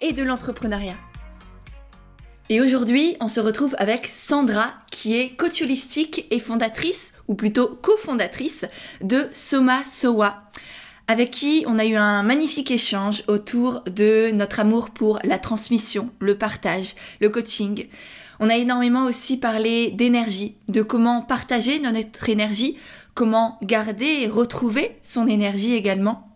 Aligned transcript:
et 0.00 0.12
de 0.12 0.22
l'entrepreneuriat. 0.22 0.96
Et 2.48 2.60
aujourd'hui, 2.60 3.16
on 3.20 3.28
se 3.28 3.38
retrouve 3.38 3.76
avec 3.78 4.08
Sandra, 4.12 4.72
qui 4.90 5.16
est 5.16 5.36
coach 5.36 5.62
holistique 5.62 6.26
et 6.30 6.40
fondatrice, 6.40 7.12
ou 7.28 7.34
plutôt 7.34 7.68
cofondatrice, 7.68 8.66
de 9.02 9.28
Soma 9.32 9.84
Sowa, 9.86 10.50
avec 11.06 11.30
qui 11.30 11.64
on 11.68 11.78
a 11.78 11.84
eu 11.84 11.94
un 11.94 12.24
magnifique 12.24 12.72
échange 12.72 13.22
autour 13.28 13.82
de 13.82 14.32
notre 14.32 14.58
amour 14.58 14.90
pour 14.90 15.20
la 15.22 15.38
transmission, 15.38 16.10
le 16.18 16.36
partage, 16.36 16.96
le 17.20 17.30
coaching. 17.30 17.86
On 18.40 18.50
a 18.50 18.56
énormément 18.56 19.04
aussi 19.04 19.38
parlé 19.38 19.92
d'énergie, 19.92 20.56
de 20.66 20.82
comment 20.82 21.22
partager 21.22 21.78
notre 21.78 22.28
énergie, 22.28 22.76
comment 23.14 23.58
garder 23.62 24.22
et 24.22 24.26
retrouver 24.26 24.98
son 25.02 25.28
énergie 25.28 25.74
également. 25.74 26.29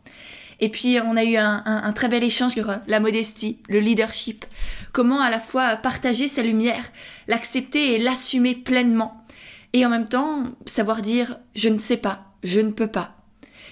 Et 0.60 0.68
puis 0.68 0.98
on 1.00 1.16
a 1.16 1.24
eu 1.24 1.36
un, 1.36 1.92
très 1.94 2.08
bel 2.08 2.24
échange 2.24 2.52
sur 2.52 2.70
euh, 2.70 2.76
la 2.86 3.00
modestie, 3.00 3.58
le 3.68 3.80
leadership, 3.80 4.44
comment 4.92 5.20
à 5.20 5.30
la 5.30 5.40
fois 5.40 5.76
partager 5.76 6.28
sa 6.28 6.42
lumière, 6.42 6.84
l'accepter 7.28 7.94
et 7.94 7.98
l'assumer 7.98 8.54
pleinement. 8.54 9.24
Et 9.72 9.84
en 9.84 9.88
même 9.88 10.08
temps, 10.08 10.44
savoir 10.66 11.02
dire 11.02 11.38
je 11.54 11.68
ne 11.68 11.78
sais 11.78 11.96
pas, 11.96 12.34
je 12.42 12.60
ne 12.60 12.70
peux 12.70 12.86
pas. 12.86 13.16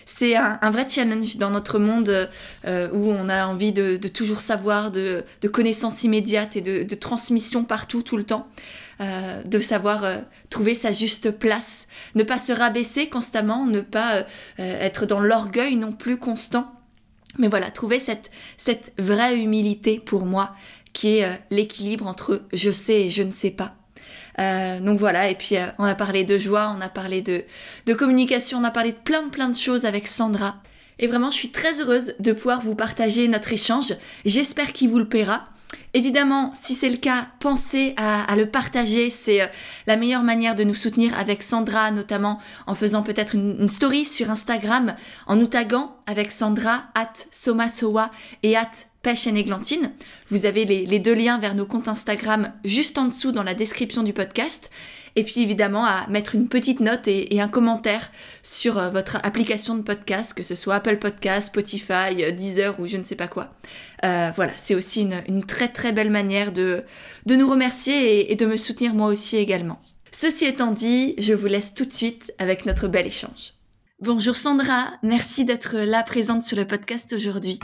C'est 0.05 0.35
un, 0.37 0.71
vrai 0.71 0.87
challenge 0.89 1.37
dans 1.37 1.51
notre 1.51 1.79
monde 1.79 2.29
euh, 2.67 2.89
où 2.93 3.11
on 3.11 3.29
a 3.29 3.47
envie 3.47 3.73
de, 3.73 3.97
toujours 4.09 4.41
savoir, 4.41 4.91
de, 4.91 5.25
connaissances 5.53 6.03
immédiates 6.03 6.57
et 6.57 6.61
de, 6.61 6.95
transmission 6.95 7.65
partout, 7.65 8.03
tout 8.03 8.17
le 8.17 8.25
temps. 8.25 8.49
Euh, 9.01 9.43
de 9.43 9.59
savoir 9.59 10.05
trouver 10.51 10.75
sa 10.75 10.93
juste 10.93 11.31
place, 11.31 11.89
ne 12.15 12.23
pas 12.23 12.39
se 12.39 12.53
rabaisser 12.53 13.09
constamment, 13.09 13.67
ne 13.67 13.81
pas 13.81 14.25
être 14.59 15.07
dans 15.07 15.19
l'orgueil 15.19 15.77
non 15.77 15.93
plus 15.93 16.19
constant. 16.19 16.73
Mais 17.39 17.49
voilà, 17.49 17.71
trouver 17.71 17.99
cette, 17.99 18.31
cette 18.57 18.93
vraie 18.99 19.39
humilité 19.39 19.99
pour 19.99 20.27
moi, 20.27 20.55
qui 20.93 21.19
est 21.19 21.25
euh, 21.25 21.33
l'équilibre 21.51 22.07
entre 22.07 22.43
je 22.53 22.71
sais 22.71 23.03
et 23.03 23.11
je 23.11 23.23
ne 23.23 23.33
sais 23.33 23.51
pas. 23.51 23.75
Euh, 24.39 24.81
donc 24.81 24.99
voilà, 24.99 25.29
et 25.29 25.35
puis 25.35 25.57
euh, 25.57 25.67
on 25.79 25.85
a 25.85 25.95
parlé 25.95 26.25
de 26.25 26.39
joie, 26.39 26.75
on 26.77 26.81
a 26.81 26.89
parlé 26.89 27.23
de, 27.23 27.45
de 27.87 27.95
communication, 27.95 28.59
on 28.59 28.65
a 28.65 28.71
parlé 28.71 28.93
de 28.93 28.97
plein 28.97 29.29
plein 29.29 29.49
de 29.49 29.57
choses 29.57 29.85
avec 29.85 30.09
Sandra. 30.09 30.57
Et 30.99 31.07
vraiment, 31.07 31.31
je 31.31 31.37
suis 31.37 31.51
très 31.51 31.81
heureuse 31.81 32.15
de 32.21 32.33
pouvoir 32.33 32.61
vous 32.61 32.75
partager 32.75 33.27
notre 33.27 33.53
échange. 33.53 33.95
J'espère 34.25 34.73
qu'il 34.73 34.91
vous 34.91 34.99
le 34.99 35.09
paiera. 35.09 35.47
Évidemment, 35.95 36.53
si 36.55 36.75
c'est 36.75 36.89
le 36.89 36.97
cas, 36.97 37.29
pensez 37.39 37.95
à, 37.97 38.35
le 38.37 38.47
partager. 38.47 39.11
C'est 39.11 39.43
euh, 39.43 39.47
la 39.87 39.97
meilleure 39.97 40.23
manière 40.23 40.57
de 40.57 40.65
nous 40.65 40.75
soutenir 40.75 41.17
avec 41.19 41.43
Sandra, 41.43 41.91
notamment 41.91 42.41
en 42.67 42.75
faisant 42.75 43.03
peut-être 43.03 43.35
une, 43.35 43.69
story 43.69 44.05
sur 44.05 44.31
Instagram, 44.31 44.95
en 45.27 45.37
nous 45.37 45.47
taguant 45.47 45.97
avec 46.07 46.33
Sandra, 46.33 46.85
at 46.95 47.13
Somasoa 47.31 48.11
et 48.43 48.57
at 48.57 48.71
Pêche 49.03 49.27
et 49.27 49.33
Néglantine. 49.33 49.93
Vous 50.29 50.47
avez 50.47 50.65
les, 50.65 50.99
deux 50.99 51.15
liens 51.15 51.39
vers 51.39 51.55
nos 51.55 51.67
comptes 51.67 51.89
Instagram 51.89 52.53
juste 52.65 52.97
en 52.99 53.07
dessous 53.07 53.33
dans 53.33 53.43
la 53.43 53.55
description 53.55 54.03
du 54.03 54.13
podcast. 54.13 54.71
Et 55.17 55.25
puis 55.25 55.43
évidemment 55.43 55.85
à 55.85 56.07
mettre 56.09 56.35
une 56.35 56.49
petite 56.49 56.81
note 56.81 57.07
et, 57.07 57.41
un 57.41 57.49
commentaire 57.49 58.11
sur 58.43 58.79
euh, 58.79 58.91
votre 58.91 59.17
application 59.25 59.75
de 59.75 59.83
podcast, 59.83 60.33
que 60.33 60.43
ce 60.43 60.55
soit 60.55 60.77
Apple 60.77 60.97
Podcast, 60.97 61.49
Spotify, 61.49 62.23
euh, 62.23 62.31
Deezer 62.31 62.79
ou 62.81 62.87
je 62.87 62.97
ne 62.97 63.03
sais 63.03 63.17
pas 63.17 63.29
quoi. 63.29 63.53
Euh, 64.05 64.31
voilà, 64.35 64.53
c'est 64.57 64.75
aussi 64.75 65.09
une, 65.27 65.45
très 65.45 65.69
très 65.69 65.93
belle 65.93 66.11
manière 66.11 66.53
de, 66.53 66.85
de 67.27 67.35
nous 67.35 67.51
remercier 67.51 68.21
et, 68.21 68.33
et 68.33 68.37
de 68.37 68.47
me 68.47 68.57
soutenir 68.57 68.95
moi 68.95 69.09
aussi 69.09 69.37
également. 69.37 69.81
Ceci 70.13 70.47
étant 70.47 70.73
dit, 70.73 71.15
je 71.19 71.35
vous 71.35 71.47
laisse 71.47 71.75
tout 71.75 71.85
de 71.85 71.93
suite 71.93 72.33
avec 72.39 72.65
notre 72.65 72.89
bel 72.89 73.07
échange. 73.07 73.55
Bonjour 74.01 74.37
Sandra, 74.37 74.93
merci 75.03 75.45
d'être 75.45 75.77
là 75.77 76.03
présente 76.03 76.43
sur 76.43 76.57
le 76.57 76.67
podcast 76.67 77.13
aujourd'hui. 77.13 77.59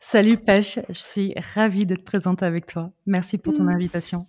Salut 0.00 0.36
Pêche, 0.36 0.78
je 0.88 0.98
suis 0.98 1.34
ravie 1.54 1.86
d'être 1.86 2.04
présente 2.04 2.42
avec 2.42 2.66
toi. 2.66 2.90
Merci 3.06 3.38
pour 3.38 3.52
ton 3.52 3.64
mm. 3.64 3.70
invitation. 3.70 4.24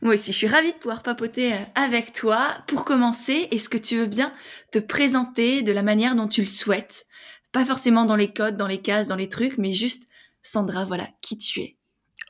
Moi 0.00 0.14
aussi, 0.14 0.32
je 0.32 0.36
suis 0.38 0.46
ravie 0.46 0.72
de 0.72 0.78
pouvoir 0.78 1.02
papoter 1.02 1.54
euh, 1.54 1.58
avec 1.74 2.12
toi. 2.12 2.48
Pour 2.66 2.84
commencer, 2.84 3.48
est-ce 3.50 3.68
que 3.68 3.78
tu 3.78 3.96
veux 3.98 4.06
bien 4.06 4.32
te 4.70 4.78
présenter 4.78 5.62
de 5.62 5.72
la 5.72 5.82
manière 5.82 6.14
dont 6.14 6.28
tu 6.28 6.42
le 6.42 6.48
souhaites? 6.48 7.06
Pas 7.52 7.64
forcément 7.64 8.04
dans 8.04 8.16
les 8.16 8.32
codes, 8.32 8.56
dans 8.56 8.66
les 8.66 8.80
cases, 8.80 9.08
dans 9.08 9.16
les 9.16 9.28
trucs, 9.28 9.58
mais 9.58 9.72
juste, 9.72 10.08
Sandra, 10.42 10.84
voilà, 10.84 11.08
qui 11.20 11.36
tu 11.36 11.60
es. 11.60 11.76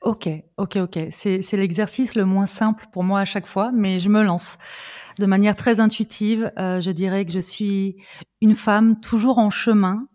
Ok, 0.02 0.28
ok, 0.56 0.76
ok. 0.76 0.98
C'est 1.12 1.52
l'exercice 1.52 2.16
le 2.16 2.24
moins 2.24 2.46
simple 2.46 2.86
pour 2.92 3.04
moi 3.04 3.20
à 3.20 3.24
chaque 3.24 3.46
fois, 3.46 3.70
mais 3.72 4.00
je 4.00 4.08
me 4.08 4.22
lance. 4.22 4.58
De 5.18 5.26
manière 5.26 5.54
très 5.54 5.78
intuitive, 5.78 6.50
euh, 6.58 6.80
je 6.80 6.90
dirais 6.90 7.24
que 7.24 7.32
je 7.32 7.38
suis 7.38 7.96
une 8.40 8.56
femme 8.56 9.00
toujours 9.00 9.38
en 9.38 9.50
chemin, 9.50 10.08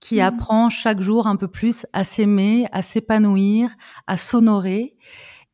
qui 0.00 0.16
mmh. 0.16 0.20
apprend 0.20 0.70
chaque 0.70 1.00
jour 1.00 1.26
un 1.26 1.36
peu 1.36 1.48
plus 1.48 1.86
à 1.92 2.04
s'aimer, 2.04 2.66
à 2.72 2.82
s'épanouir, 2.82 3.70
à 4.06 4.16
s'honorer 4.16 4.96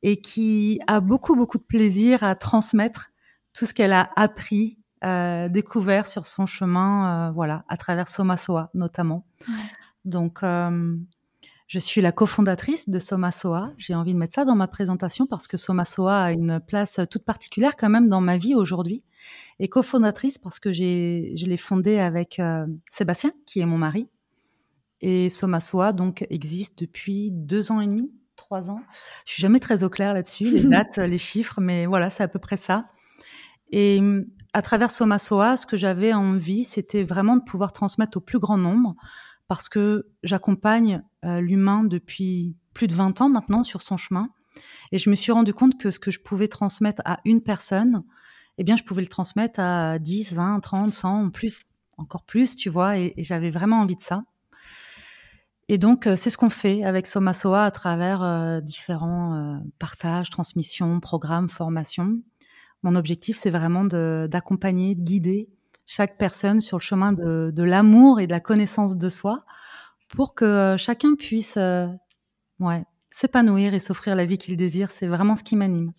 et 0.05 0.21
qui 0.21 0.79
a 0.87 1.01
beaucoup, 1.01 1.35
beaucoup 1.35 1.57
de 1.57 1.65
plaisir 1.65 2.23
à 2.23 2.35
transmettre 2.35 3.11
tout 3.55 3.65
ce 3.65 3.73
qu'elle 3.73 3.95
a 3.95 4.11
appris, 4.17 4.79
euh, 5.03 5.49
découvert 5.49 6.07
sur 6.07 6.27
son 6.27 6.45
chemin, 6.45 7.31
euh, 7.31 7.33
voilà, 7.33 7.65
à 7.69 7.79
travers 7.79 8.09
Somasoa 8.09 8.71
notamment. 8.75 9.27
Donc, 10.05 10.43
euh, 10.43 10.95
je 11.69 11.79
suis 11.79 12.03
la 12.03 12.13
cofondatrice 12.13 12.87
de 12.91 12.99
Somasoa. 12.99 13.73
J'ai 13.79 13.95
envie 13.95 14.13
de 14.13 14.19
mettre 14.19 14.35
ça 14.35 14.45
dans 14.45 14.55
ma 14.55 14.69
présentation 14.69 15.27
parce 15.27 15.49
que 15.49 15.57
Somasoa 15.57 16.25
a 16.25 16.33
une 16.33 16.61
place 16.61 17.01
toute 17.11 17.25
particulière 17.25 17.75
quand 17.75 17.89
même 17.89 18.11
dans 18.11 18.21
ma 18.21 18.37
vie 18.37 18.55
aujourd'hui. 18.55 19.03
Et 19.59 19.69
cofondatrice 19.69 20.37
parce 20.37 20.61
que 20.61 20.71
j'ai, 20.71 21.33
je 21.37 21.47
l'ai 21.47 21.57
fondée 21.57 21.99
avec 21.99 22.43
Sébastien, 22.91 23.33
qui 23.47 23.61
est 23.61 23.67
mon 23.67 23.79
mari. 23.79 24.11
Et 25.01 25.31
Somasoa, 25.31 25.95
donc, 25.95 26.27
existe 26.29 26.79
depuis 26.79 27.31
deux 27.31 27.73
ans 27.73 27.81
et 27.81 27.87
demi, 27.87 28.11
trois 28.37 28.71
ans. 28.71 28.81
Je 29.25 29.33
suis 29.33 29.43
jamais 29.43 29.61
très 29.61 29.83
au 29.83 29.89
clair 29.89 30.15
là-dessus, 30.15 30.45
les 30.45 30.65
dates, 30.69 30.99
les 30.99 31.19
chiffres, 31.19 31.61
mais 31.61 31.87
voilà, 31.87 32.11
c'est 32.11 32.23
à 32.23 32.29
peu 32.29 32.39
près 32.39 32.57
ça. 32.57 32.85
Et 33.71 34.01
à 34.53 34.63
travers 34.63 34.91
Soma 34.91 35.19
Soa, 35.19 35.57
ce 35.57 35.67
que 35.67 35.77
j'avais 35.77 36.13
envie, 36.13 36.65
c'était 36.65 37.03
vraiment 37.03 37.37
de 37.37 37.43
pouvoir 37.43 37.73
transmettre 37.73 38.19
au 38.19 38.21
plus 38.21 38.39
grand 38.39 38.57
nombre, 38.57 38.95
parce 39.49 39.69
que 39.69 40.07
j'accompagne 40.23 41.03
euh, 41.25 41.41
l'humain 41.41 41.83
depuis 41.85 42.57
plus 42.73 42.87
de 42.87 42.95
20 42.95 43.21
ans 43.21 43.29
maintenant 43.29 43.65
sur 43.65 43.83
son 43.83 43.97
chemin. 43.97 44.29
Et 44.93 44.99
je 44.99 45.11
me 45.11 45.15
suis 45.15 45.33
rendu 45.33 45.53
compte 45.53 45.79
que 45.79 45.91
ce 45.91 45.99
que 45.99 46.11
je 46.11 46.21
pouvais 46.21 46.49
transmettre 46.49 47.03
à 47.05 47.19
une 47.25 47.43
personne, 47.43 48.05
eh 48.59 48.65
bien, 48.65 48.77
je 48.77 48.85
pouvais 48.85 49.03
le 49.03 49.09
transmettre 49.09 49.59
à 49.59 49.99
10, 49.99 50.35
20, 50.35 50.61
30, 50.61 50.93
100, 50.93 51.31
plus, 51.31 51.63
encore 51.99 52.25
plus, 52.25 52.55
tu 52.55 52.69
vois, 52.69 52.97
et 52.99 53.15
j'avais 53.19 53.51
vraiment 53.51 53.81
envie 53.81 53.97
de 53.97 54.01
ça. 54.01 54.23
Et 55.69 55.79
donc, 55.79 56.07
euh, 56.07 56.17
c'est 56.17 56.31
ce 56.31 56.37
qu'on 56.37 56.51
fait 56.51 56.85
avec 56.85 57.07
Somasoa 57.07 57.65
à 57.65 57.71
travers 57.71 58.23
euh, 58.23 58.61
différents 58.61 59.35
euh, 59.35 59.59
partages, 59.79 60.31
transmissions, 60.31 61.01
programmes, 61.01 61.49
formations. 61.49 62.21
Mon 62.83 62.97
objectif, 62.97 63.39
c'est 63.41 63.51
vraiment 63.51 63.85
d'accompagner, 63.85 64.95
de, 64.95 65.01
guider 65.01 65.49
chaque 65.87 66.19
personne 66.19 66.61
sur 66.61 66.77
le 66.79 66.83
chemin 66.83 67.13
de, 67.13 67.51
de 67.55 67.63
l'amour 67.63 68.21
et 68.21 68.27
de 68.27 68.33
la 68.33 68.41
connaissance 68.41 68.97
de 68.97 69.09
soi 69.09 69.45
pour 70.09 70.35
que 70.35 70.77
chacun 70.79 71.15
puisse 71.15 71.57
ouais, 72.61 72.85
s'épanouir 73.09 73.73
et 73.73 73.81
s'offrir 73.81 74.15
la 74.15 74.27
vie 74.27 74.37
qu'il 74.37 74.59
désire. 74.59 74.91
C'est 74.91 75.07
vraiment 75.07 75.35
ce 75.35 75.43
qui 75.43 75.57
m'anime. 75.57 75.93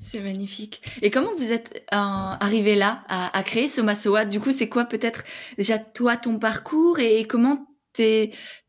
C'est 0.00 0.20
magnifique. 0.20 0.82
Et 1.02 1.10
comment 1.10 1.34
vous 1.36 1.52
êtes 1.52 1.84
arrivé 1.90 2.76
là 2.76 3.04
à, 3.08 3.36
à 3.36 3.42
créer 3.42 3.68
Somasoa? 3.68 4.24
Du 4.24 4.40
coup, 4.40 4.52
c'est 4.52 4.70
quoi 4.70 4.86
peut-être 4.86 5.22
déjà 5.58 5.78
toi 5.78 6.16
ton 6.16 6.38
parcours 6.38 6.98
et 6.98 7.24
comment 7.24 7.66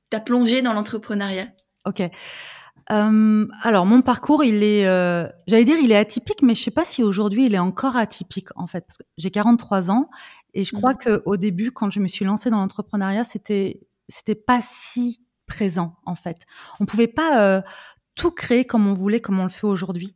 t'as 0.10 0.20
plongé 0.20 0.62
dans 0.62 0.74
l'entrepreneuriat 0.74 1.46
Ok. 1.86 2.02
Euh, 2.92 3.48
alors 3.64 3.86
mon 3.86 4.02
parcours, 4.02 4.44
il 4.44 4.62
est, 4.62 4.88
euh, 4.88 5.28
j'allais 5.48 5.64
dire, 5.64 5.78
il 5.78 5.92
est 5.92 5.98
atypique, 5.98 6.42
mais 6.44 6.54
je 6.54 6.64
sais 6.64 6.72
pas 6.72 6.86
si 6.86 7.02
aujourd'hui 7.02 7.46
il 7.46 7.56
est 7.56 7.60
encore 7.60 7.96
atypique 7.96 8.50
en 8.56 8.68
fait, 8.68 8.82
parce 8.82 8.98
que 8.98 9.04
j'ai 9.18 9.32
43 9.32 9.90
ans 9.90 10.10
et 10.54 10.64
je 10.64 10.72
crois 10.76 10.94
qu'au 10.94 11.10
mhm. 11.10 11.18
que 11.18 11.24
au 11.26 11.38
début, 11.38 11.72
quand 11.72 11.90
je 11.90 12.00
me 12.00 12.08
suis 12.08 12.26
lancée 12.26 12.50
dans 12.50 12.58
l'entrepreneuriat, 12.60 13.24
c'était 13.24 13.80
c'était 14.08 14.36
pas 14.36 14.60
si 14.62 15.24
présent 15.48 15.96
en 16.06 16.16
fait. 16.16 16.46
On 16.80 16.86
pouvait 16.86 17.08
pas 17.08 17.42
euh, 17.42 17.62
tout 18.14 18.32
créer 18.32 18.66
comme 18.66 18.88
on 18.88 18.94
voulait, 18.94 19.20
comme 19.20 19.40
on 19.40 19.44
le 19.44 19.50
fait 19.50 19.68
aujourd'hui 19.68 20.16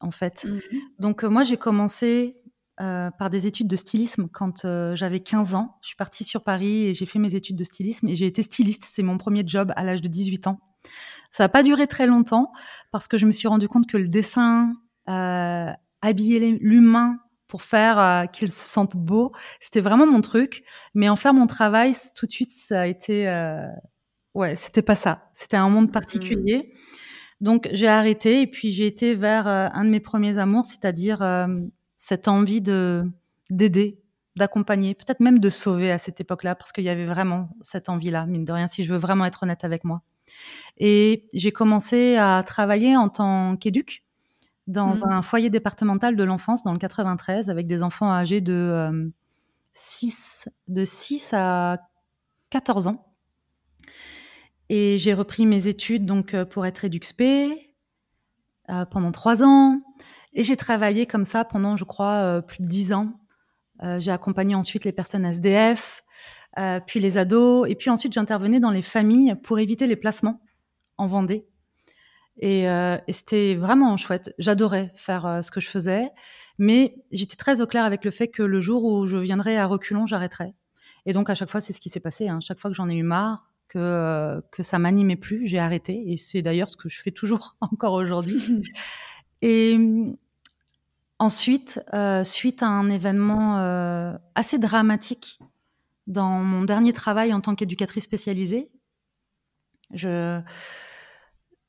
en 0.00 0.10
fait. 0.10 0.46
Mhm. 0.46 0.60
Donc 0.98 1.24
moi 1.24 1.44
j'ai 1.44 1.58
commencé 1.58 2.40
euh, 2.80 3.10
par 3.10 3.30
des 3.30 3.46
études 3.46 3.66
de 3.66 3.76
stylisme 3.76 4.28
quand 4.32 4.64
euh, 4.64 4.94
j'avais 4.94 5.20
15 5.20 5.54
ans. 5.54 5.76
Je 5.82 5.88
suis 5.88 5.96
partie 5.96 6.24
sur 6.24 6.42
Paris 6.44 6.86
et 6.86 6.94
j'ai 6.94 7.06
fait 7.06 7.18
mes 7.18 7.34
études 7.34 7.56
de 7.56 7.64
stylisme 7.64 8.08
et 8.08 8.14
j'ai 8.14 8.26
été 8.26 8.42
styliste. 8.42 8.84
C'est 8.84 9.02
mon 9.02 9.18
premier 9.18 9.42
job 9.46 9.72
à 9.76 9.84
l'âge 9.84 10.02
de 10.02 10.08
18 10.08 10.46
ans. 10.46 10.60
Ça 11.30 11.44
n'a 11.44 11.48
pas 11.48 11.62
duré 11.62 11.86
très 11.86 12.06
longtemps 12.06 12.52
parce 12.90 13.08
que 13.08 13.18
je 13.18 13.26
me 13.26 13.32
suis 13.32 13.48
rendu 13.48 13.68
compte 13.68 13.86
que 13.86 13.96
le 13.96 14.08
dessin, 14.08 14.72
euh, 15.08 15.70
habiller 16.02 16.58
l'humain 16.60 17.18
pour 17.48 17.62
faire 17.62 17.98
euh, 17.98 18.26
qu'il 18.26 18.50
se 18.50 18.64
sente 18.64 18.96
beau, 18.96 19.32
c'était 19.60 19.80
vraiment 19.80 20.06
mon 20.06 20.20
truc. 20.20 20.62
Mais 20.94 21.08
en 21.08 21.16
faire 21.16 21.34
mon 21.34 21.46
travail, 21.46 21.94
tout 22.14 22.26
de 22.26 22.30
suite, 22.30 22.52
ça 22.52 22.82
a 22.82 22.86
été, 22.86 23.28
euh, 23.28 23.66
ouais, 24.34 24.56
c'était 24.56 24.82
pas 24.82 24.94
ça. 24.94 25.30
C'était 25.34 25.56
un 25.56 25.68
monde 25.68 25.92
particulier. 25.92 26.72
Donc 27.40 27.68
j'ai 27.72 27.86
arrêté 27.86 28.42
et 28.42 28.46
puis 28.46 28.72
j'ai 28.72 28.86
été 28.86 29.14
vers 29.14 29.46
euh, 29.46 29.68
un 29.72 29.84
de 29.84 29.90
mes 29.90 30.00
premiers 30.00 30.38
amours, 30.38 30.64
c'est-à-dire 30.64 31.22
euh, 31.22 31.46
cette 31.98 32.28
envie 32.28 32.62
de 32.62 33.04
d'aider, 33.50 34.00
d'accompagner, 34.36 34.94
peut-être 34.94 35.20
même 35.20 35.40
de 35.40 35.50
sauver 35.50 35.90
à 35.90 35.98
cette 35.98 36.20
époque-là, 36.20 36.54
parce 36.54 36.72
qu'il 36.72 36.84
y 36.84 36.88
avait 36.88 37.06
vraiment 37.06 37.50
cette 37.60 37.88
envie-là, 37.88 38.24
mine 38.24 38.44
de 38.44 38.52
rien, 38.52 38.68
si 38.68 38.84
je 38.84 38.92
veux 38.92 38.98
vraiment 38.98 39.24
être 39.24 39.42
honnête 39.42 39.64
avec 39.64 39.84
moi. 39.84 40.02
Et 40.76 41.26
j'ai 41.32 41.50
commencé 41.50 42.16
à 42.16 42.42
travailler 42.46 42.96
en 42.96 43.08
tant 43.08 43.56
qu'éduc 43.56 44.04
dans 44.66 44.94
mmh. 44.94 45.04
un 45.10 45.22
foyer 45.22 45.50
départemental 45.50 46.14
de 46.14 46.24
l'enfance 46.24 46.62
dans 46.62 46.72
le 46.72 46.78
93 46.78 47.50
avec 47.50 47.66
des 47.66 47.82
enfants 47.82 48.12
âgés 48.12 48.42
de, 48.42 49.10
6, 49.72 50.44
euh, 50.46 50.50
de 50.68 50.84
6 50.84 51.32
à 51.32 51.78
14 52.50 52.86
ans. 52.86 53.06
Et 54.68 54.98
j'ai 54.98 55.14
repris 55.14 55.46
mes 55.46 55.66
études 55.66 56.04
donc 56.04 56.34
euh, 56.34 56.44
pour 56.44 56.66
être 56.66 56.84
EduxP 56.84 57.22
euh, 58.68 58.84
pendant 58.84 59.10
trois 59.10 59.42
ans. 59.42 59.80
Et 60.38 60.44
j'ai 60.44 60.56
travaillé 60.56 61.04
comme 61.04 61.24
ça 61.24 61.44
pendant, 61.44 61.76
je 61.76 61.82
crois, 61.82 62.14
euh, 62.14 62.40
plus 62.40 62.62
de 62.62 62.68
dix 62.68 62.92
ans. 62.92 63.20
Euh, 63.82 63.98
j'ai 63.98 64.12
accompagné 64.12 64.54
ensuite 64.54 64.84
les 64.84 64.92
personnes 64.92 65.24
SDF, 65.24 66.04
euh, 66.58 66.78
puis 66.86 67.00
les 67.00 67.18
ados. 67.18 67.68
Et 67.68 67.74
puis 67.74 67.90
ensuite, 67.90 68.12
j'intervenais 68.12 68.60
dans 68.60 68.70
les 68.70 68.82
familles 68.82 69.34
pour 69.42 69.58
éviter 69.58 69.88
les 69.88 69.96
placements 69.96 70.40
en 70.96 71.06
Vendée. 71.06 71.44
Et, 72.38 72.68
euh, 72.68 72.98
et 73.08 73.12
c'était 73.12 73.56
vraiment 73.56 73.96
chouette. 73.96 74.32
J'adorais 74.38 74.92
faire 74.94 75.40
ce 75.42 75.50
que 75.50 75.60
je 75.60 75.68
faisais. 75.68 76.08
Mais 76.56 76.94
j'étais 77.10 77.34
très 77.36 77.60
au 77.60 77.66
clair 77.66 77.84
avec 77.84 78.04
le 78.04 78.12
fait 78.12 78.28
que 78.28 78.44
le 78.44 78.60
jour 78.60 78.84
où 78.84 79.06
je 79.06 79.16
viendrais 79.16 79.56
à 79.56 79.66
reculons, 79.66 80.06
j'arrêterais. 80.06 80.54
Et 81.04 81.12
donc, 81.12 81.30
à 81.30 81.34
chaque 81.34 81.50
fois, 81.50 81.60
c'est 81.60 81.72
ce 81.72 81.80
qui 81.80 81.88
s'est 81.88 82.00
passé. 82.00 82.28
Hein. 82.28 82.38
Chaque 82.40 82.60
fois 82.60 82.70
que 82.70 82.76
j'en 82.76 82.88
ai 82.88 82.94
eu 82.94 83.02
marre, 83.02 83.50
que, 83.68 83.78
euh, 83.78 84.40
que 84.50 84.62
ça 84.62 84.78
m'animait 84.78 85.16
plus, 85.16 85.46
j'ai 85.46 85.58
arrêté. 85.58 86.04
Et 86.06 86.16
c'est 86.16 86.42
d'ailleurs 86.42 86.70
ce 86.70 86.76
que 86.76 86.88
je 86.88 87.00
fais 87.00 87.10
toujours 87.10 87.56
encore 87.60 87.94
aujourd'hui. 87.94 88.62
et 89.42 89.76
euh, 89.78 90.12
ensuite, 91.18 91.80
euh, 91.94 92.24
suite 92.24 92.62
à 92.62 92.68
un 92.68 92.90
événement 92.90 93.58
euh, 93.58 94.16
assez 94.34 94.58
dramatique 94.58 95.38
dans 96.06 96.38
mon 96.40 96.64
dernier 96.64 96.92
travail 96.92 97.32
en 97.34 97.40
tant 97.40 97.54
qu'éducatrice 97.54 98.04
spécialisée, 98.04 98.70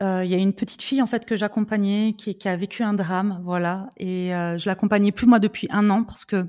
euh, 0.02 0.24
il 0.24 0.32
y 0.32 0.34
a 0.34 0.38
une 0.38 0.54
petite 0.54 0.82
fille 0.82 1.02
en 1.02 1.08
fait 1.08 1.26
que 1.26 1.36
j'accompagnais 1.36 2.14
qui, 2.18 2.38
qui, 2.38 2.48
a 2.48 2.56
vécu 2.56 2.84
un 2.84 2.94
drame, 2.94 3.42
voilà, 3.44 3.90
et 3.98 4.34
euh, 4.34 4.58
je 4.58 4.68
l'accompagnais 4.68 5.12
plus 5.12 5.28
moi 5.28 5.40
depuis 5.40 5.68
un 5.72 5.90
an 5.90 6.04
parce 6.06 6.24
que 6.24 6.48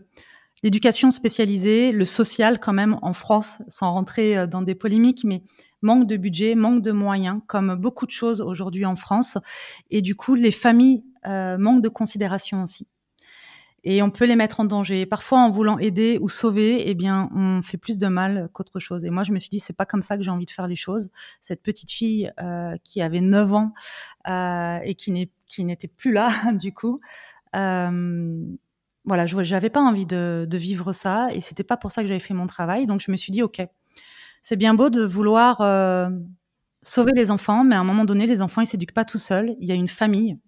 l'éducation 0.63 1.11
spécialisée, 1.11 1.91
le 1.91 2.05
social 2.05 2.61
quand 2.61 2.73
même 2.73 2.97
en 3.03 3.13
France, 3.13 3.61
sans 3.67 3.91
rentrer 3.91 4.39
euh, 4.39 4.47
dans 4.47 4.63
des 4.63 4.77
polémiques, 4.77 5.25
mais 5.25 5.43
manque 5.83 6.07
de 6.07 6.17
budget, 6.17 6.55
manque 6.55 6.83
de 6.83 6.93
moyens, 6.93 7.41
comme 7.49 7.75
beaucoup 7.75 8.07
de 8.07 8.13
choses 8.13 8.41
aujourd'hui 8.41 8.87
en 8.87 8.95
France. 8.95 9.37
Et 9.91 10.01
du 10.01 10.15
coup, 10.15 10.37
les 10.37 10.53
familles 10.53 11.03
euh, 11.27 11.59
manquent 11.59 11.83
de 11.83 11.89
considération 11.89 12.63
aussi. 12.63 12.87
Et 13.83 14.03
on 14.03 14.11
peut 14.11 14.27
les 14.27 14.37
mettre 14.37 14.61
en 14.61 14.65
danger. 14.65 15.07
Parfois, 15.07 15.39
en 15.39 15.49
voulant 15.49 15.79
aider 15.79 16.19
ou 16.21 16.29
sauver, 16.29 16.89
eh 16.91 16.95
bien, 16.95 17.31
on 17.35 17.63
fait 17.63 17.79
plus 17.79 17.97
de 17.97 18.09
mal 18.09 18.51
qu'autre 18.53 18.79
chose. 18.79 19.07
Et 19.07 19.11
moi, 19.11 19.23
je 19.23 19.33
me 19.33 19.39
suis 19.39 19.49
dit, 19.49 19.59
c'est 19.59 19.73
pas 19.73 19.87
comme 19.87 20.03
ça 20.03 20.19
que 20.19 20.23
j'ai 20.23 20.31
envie 20.31 20.45
de 20.45 20.51
faire 20.51 20.67
les 20.67 20.77
choses. 20.77 21.09
Cette 21.41 21.63
petite 21.63 21.91
fille 21.91 22.31
euh, 22.43 22.77
qui 22.85 23.01
avait 23.01 23.23
9 23.23 23.53
ans 23.55 23.73
euh, 24.29 24.79
et 24.85 24.95
qui 24.95 25.65
n'était 25.65 25.89
plus 25.89 26.13
là, 26.13 26.31
du 26.53 26.75
coup, 26.75 27.01
euh, 27.57 28.45
voilà, 29.05 29.27
je 29.27 29.37
n'avais 29.37 29.71
pas 29.71 29.81
envie 29.81 30.07
de, 30.07 30.47
de, 30.49 30.59
vivre 30.59 30.93
ça 30.93 31.33
et 31.33 31.41
c'était 31.41 31.65
pas 31.65 31.77
pour 31.77 31.91
ça 31.91 32.03
que 32.03 32.09
j'avais 32.09 32.21
fait 32.21 32.35
mon 32.35 32.47
travail. 32.47 32.87
Donc 32.87 33.01
je 33.01 33.11
me 33.11 33.17
suis 33.17 33.33
dit, 33.33 33.43
ok, 33.43 33.63
c'est 34.43 34.57
bien 34.57 34.75
beau 34.75 34.91
de 34.91 35.03
vouloir 35.03 35.61
euh, 35.61 36.09
sauver 36.83 37.13
les 37.13 37.31
enfants, 37.31 37.65
mais 37.65 37.75
à 37.75 37.81
un 37.81 37.85
moment 37.85 38.05
donné, 38.05 38.27
les 38.27 38.43
enfants 38.43 38.61
ils 38.61 38.67
s'éduquent 38.67 38.95
pas 38.95 39.05
tout 39.05 39.19
seuls. 39.19 39.57
Il 39.59 39.69
y 39.69 39.73
a 39.73 39.75
une 39.75 39.89
famille. 39.89 40.39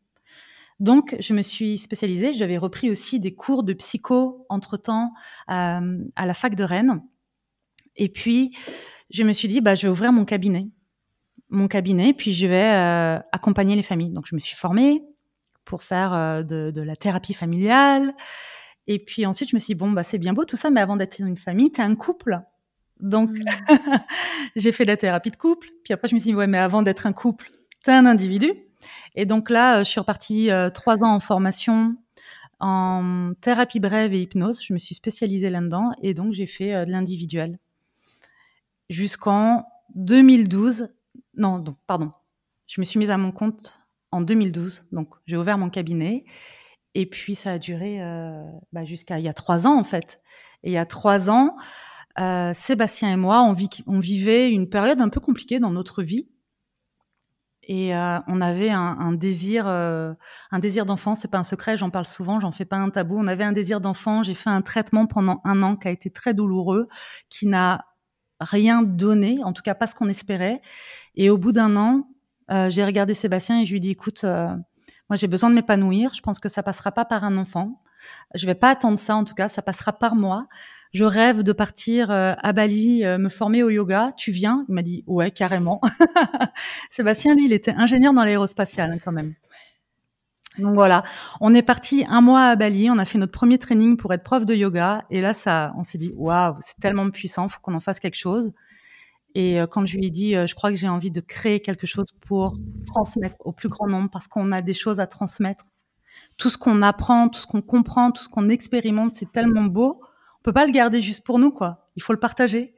Donc 0.80 1.16
je 1.20 1.32
me 1.34 1.42
suis 1.42 1.78
spécialisée. 1.78 2.32
J'avais 2.32 2.58
repris 2.58 2.90
aussi 2.90 3.20
des 3.20 3.34
cours 3.34 3.62
de 3.62 3.72
psycho 3.72 4.46
entre 4.48 4.76
temps 4.76 5.12
euh, 5.50 5.98
à 6.16 6.26
la 6.26 6.34
fac 6.34 6.54
de 6.54 6.64
Rennes. 6.64 7.02
Et 7.96 8.08
puis 8.08 8.56
je 9.10 9.24
me 9.24 9.32
suis 9.32 9.48
dit, 9.48 9.60
bah 9.60 9.74
je 9.74 9.86
vais 9.86 9.90
ouvrir 9.90 10.12
mon 10.12 10.24
cabinet, 10.24 10.68
mon 11.50 11.68
cabinet, 11.68 12.14
puis 12.14 12.32
je 12.34 12.46
vais 12.46 12.72
euh, 12.72 13.18
accompagner 13.32 13.76
les 13.76 13.82
familles. 13.82 14.10
Donc 14.10 14.26
je 14.26 14.34
me 14.34 14.40
suis 14.40 14.56
formée 14.56 15.02
pour 15.64 15.82
faire 15.82 16.12
euh, 16.14 16.42
de, 16.42 16.70
de, 16.70 16.82
la 16.82 16.96
thérapie 16.96 17.34
familiale. 17.34 18.14
Et 18.86 18.98
puis 18.98 19.26
ensuite, 19.26 19.50
je 19.50 19.56
me 19.56 19.60
suis 19.60 19.74
dit, 19.74 19.78
bon, 19.78 19.92
bah, 19.92 20.02
c'est 20.02 20.18
bien 20.18 20.32
beau 20.32 20.44
tout 20.44 20.56
ça, 20.56 20.70
mais 20.70 20.80
avant 20.80 20.96
d'être 20.96 21.20
une 21.20 21.36
famille, 21.36 21.70
tu 21.70 21.80
es 21.80 21.84
un 21.84 21.94
couple. 21.94 22.40
Donc, 23.00 23.30
mmh. 23.30 23.76
j'ai 24.56 24.72
fait 24.72 24.84
la 24.84 24.96
thérapie 24.96 25.30
de 25.30 25.36
couple. 25.36 25.68
Puis 25.84 25.92
après, 25.92 26.08
je 26.08 26.14
me 26.14 26.20
suis 26.20 26.30
dit, 26.30 26.34
ouais, 26.34 26.46
mais 26.46 26.58
avant 26.58 26.82
d'être 26.82 27.06
un 27.06 27.12
couple, 27.12 27.50
tu 27.84 27.90
es 27.90 27.94
un 27.94 28.06
individu. 28.06 28.52
Et 29.14 29.26
donc 29.26 29.50
là, 29.50 29.82
je 29.82 29.88
suis 29.88 30.00
repartie 30.00 30.50
euh, 30.50 30.70
trois 30.70 31.02
ans 31.04 31.14
en 31.14 31.20
formation 31.20 31.96
en 32.62 33.32
thérapie 33.40 33.80
brève 33.80 34.14
et 34.14 34.20
hypnose. 34.20 34.62
Je 34.62 34.72
me 34.72 34.78
suis 34.78 34.94
spécialisée 34.94 35.50
là-dedans. 35.50 35.90
Et 36.00 36.14
donc, 36.14 36.32
j'ai 36.32 36.46
fait 36.46 36.74
euh, 36.74 36.84
de 36.84 36.92
l'individuel. 36.92 37.58
Jusqu'en 38.88 39.66
2012. 39.96 40.88
Non, 41.36 41.58
donc, 41.58 41.76
pardon. 41.86 42.12
Je 42.68 42.80
me 42.80 42.84
suis 42.84 42.98
mise 42.98 43.10
à 43.10 43.18
mon 43.18 43.32
compte 43.32 43.80
en 44.12 44.20
2012. 44.20 44.86
Donc, 44.92 45.14
j'ai 45.26 45.36
ouvert 45.36 45.58
mon 45.58 45.70
cabinet. 45.70 46.24
Et 46.94 47.06
puis, 47.06 47.34
ça 47.34 47.52
a 47.52 47.58
duré 47.58 48.00
euh, 48.00 48.44
bah, 48.72 48.84
jusqu'à 48.84 49.18
il 49.18 49.24
y 49.24 49.28
a 49.28 49.32
trois 49.32 49.66
ans, 49.66 49.76
en 49.78 49.84
fait. 49.84 50.20
Et 50.62 50.70
il 50.70 50.72
y 50.72 50.78
a 50.78 50.86
trois 50.86 51.30
ans, 51.30 51.56
euh, 52.20 52.52
Sébastien 52.54 53.12
et 53.12 53.16
moi, 53.16 53.42
on, 53.42 53.98
vivait 54.00 54.50
une 54.50 54.68
période 54.68 55.00
un 55.00 55.08
peu 55.08 55.20
compliquée 55.20 55.58
dans 55.58 55.70
notre 55.70 56.02
vie. 56.02 56.28
Et 57.64 57.94
euh, 57.94 58.18
on 58.26 58.40
avait 58.40 58.70
un, 58.70 58.96
un 58.98 59.12
désir, 59.12 59.66
euh, 59.66 60.14
un 60.50 60.58
désir 60.58 60.84
d'enfant. 60.84 61.14
C'est 61.14 61.28
pas 61.28 61.38
un 61.38 61.44
secret, 61.44 61.76
j'en 61.76 61.90
parle 61.90 62.06
souvent, 62.06 62.40
j'en 62.40 62.50
fais 62.50 62.64
pas 62.64 62.76
un 62.76 62.90
tabou. 62.90 63.16
On 63.18 63.26
avait 63.26 63.44
un 63.44 63.52
désir 63.52 63.80
d'enfant. 63.80 64.22
J'ai 64.22 64.34
fait 64.34 64.50
un 64.50 64.62
traitement 64.62 65.06
pendant 65.06 65.40
un 65.44 65.62
an 65.62 65.76
qui 65.76 65.88
a 65.88 65.90
été 65.90 66.10
très 66.10 66.34
douloureux, 66.34 66.88
qui 67.28 67.46
n'a 67.46 67.84
rien 68.40 68.82
donné, 68.82 69.42
en 69.44 69.52
tout 69.52 69.62
cas 69.62 69.74
pas 69.74 69.86
ce 69.86 69.94
qu'on 69.94 70.08
espérait. 70.08 70.60
Et 71.14 71.30
au 71.30 71.38
bout 71.38 71.52
d'un 71.52 71.76
an, 71.76 72.08
euh, 72.50 72.70
j'ai 72.70 72.84
regardé 72.84 73.14
Sébastien 73.14 73.60
et 73.60 73.64
je 73.64 73.70
lui 73.70 73.76
ai 73.78 73.80
dit, 73.80 73.90
écoute, 73.90 74.24
euh, 74.24 74.54
moi 75.12 75.18
j'ai 75.18 75.26
besoin 75.26 75.50
de 75.50 75.54
m'épanouir. 75.54 76.14
Je 76.14 76.22
pense 76.22 76.38
que 76.38 76.48
ça 76.48 76.62
passera 76.62 76.90
pas 76.90 77.04
par 77.04 77.22
un 77.22 77.36
enfant. 77.36 77.82
Je 78.34 78.46
vais 78.46 78.54
pas 78.54 78.70
attendre 78.70 78.98
ça, 78.98 79.14
en 79.14 79.24
tout 79.24 79.34
cas, 79.34 79.50
ça 79.50 79.60
passera 79.60 79.92
par 79.92 80.14
moi. 80.14 80.48
Je 80.94 81.04
rêve 81.04 81.42
de 81.42 81.52
partir 81.52 82.10
euh, 82.10 82.32
à 82.38 82.54
Bali, 82.54 83.02
me 83.04 83.28
former 83.28 83.62
au 83.62 83.68
yoga. 83.68 84.14
Tu 84.16 84.32
viens? 84.32 84.64
Il 84.70 84.74
m'a 84.74 84.80
dit, 84.80 85.04
ouais, 85.06 85.30
carrément. 85.30 85.82
Sébastien, 86.90 87.34
lui, 87.34 87.44
il 87.44 87.52
était 87.52 87.74
ingénieur 87.76 88.14
dans 88.14 88.24
l'aérospatial 88.24 88.90
hein, 88.90 88.98
quand 89.04 89.12
même. 89.12 89.34
Donc 90.58 90.74
voilà, 90.74 91.02
on 91.40 91.54
est 91.54 91.62
parti 91.62 92.06
un 92.08 92.22
mois 92.22 92.44
à 92.44 92.56
Bali, 92.56 92.90
on 92.90 92.98
a 92.98 93.04
fait 93.04 93.18
notre 93.18 93.32
premier 93.32 93.58
training 93.58 93.98
pour 93.98 94.14
être 94.14 94.22
prof 94.22 94.46
de 94.46 94.54
yoga, 94.54 95.04
et 95.10 95.20
là, 95.20 95.34
ça, 95.34 95.74
on 95.76 95.82
s'est 95.82 95.98
dit, 95.98 96.12
waouh, 96.16 96.56
c'est 96.60 96.78
tellement 96.78 97.10
puissant, 97.10 97.48
faut 97.48 97.60
qu'on 97.60 97.74
en 97.74 97.80
fasse 97.80 98.00
quelque 98.00 98.18
chose. 98.18 98.52
Et 99.34 99.60
euh, 99.60 99.66
quand 99.66 99.86
je 99.86 99.96
lui 99.96 100.06
ai 100.06 100.10
dit, 100.10 100.36
euh, 100.36 100.46
je 100.46 100.54
crois 100.54 100.70
que 100.70 100.76
j'ai 100.76 100.88
envie 100.88 101.10
de 101.10 101.20
créer 101.20 101.60
quelque 101.60 101.86
chose 101.86 102.12
pour 102.26 102.54
transmettre 102.86 103.36
au 103.40 103.52
plus 103.52 103.68
grand 103.68 103.86
nombre, 103.86 104.10
parce 104.10 104.28
qu'on 104.28 104.52
a 104.52 104.60
des 104.60 104.74
choses 104.74 105.00
à 105.00 105.06
transmettre. 105.06 105.64
Tout 106.38 106.50
ce 106.50 106.58
qu'on 106.58 106.82
apprend, 106.82 107.28
tout 107.28 107.40
ce 107.40 107.46
qu'on 107.46 107.62
comprend, 107.62 108.10
tout 108.10 108.22
ce 108.22 108.28
qu'on 108.28 108.48
expérimente, 108.48 109.12
c'est 109.12 109.32
tellement 109.32 109.64
beau. 109.64 110.00
On 110.40 110.42
peut 110.42 110.52
pas 110.52 110.66
le 110.66 110.72
garder 110.72 111.00
juste 111.00 111.24
pour 111.24 111.38
nous, 111.38 111.50
quoi. 111.50 111.88
Il 111.96 112.02
faut 112.02 112.12
le 112.12 112.20
partager. 112.20 112.74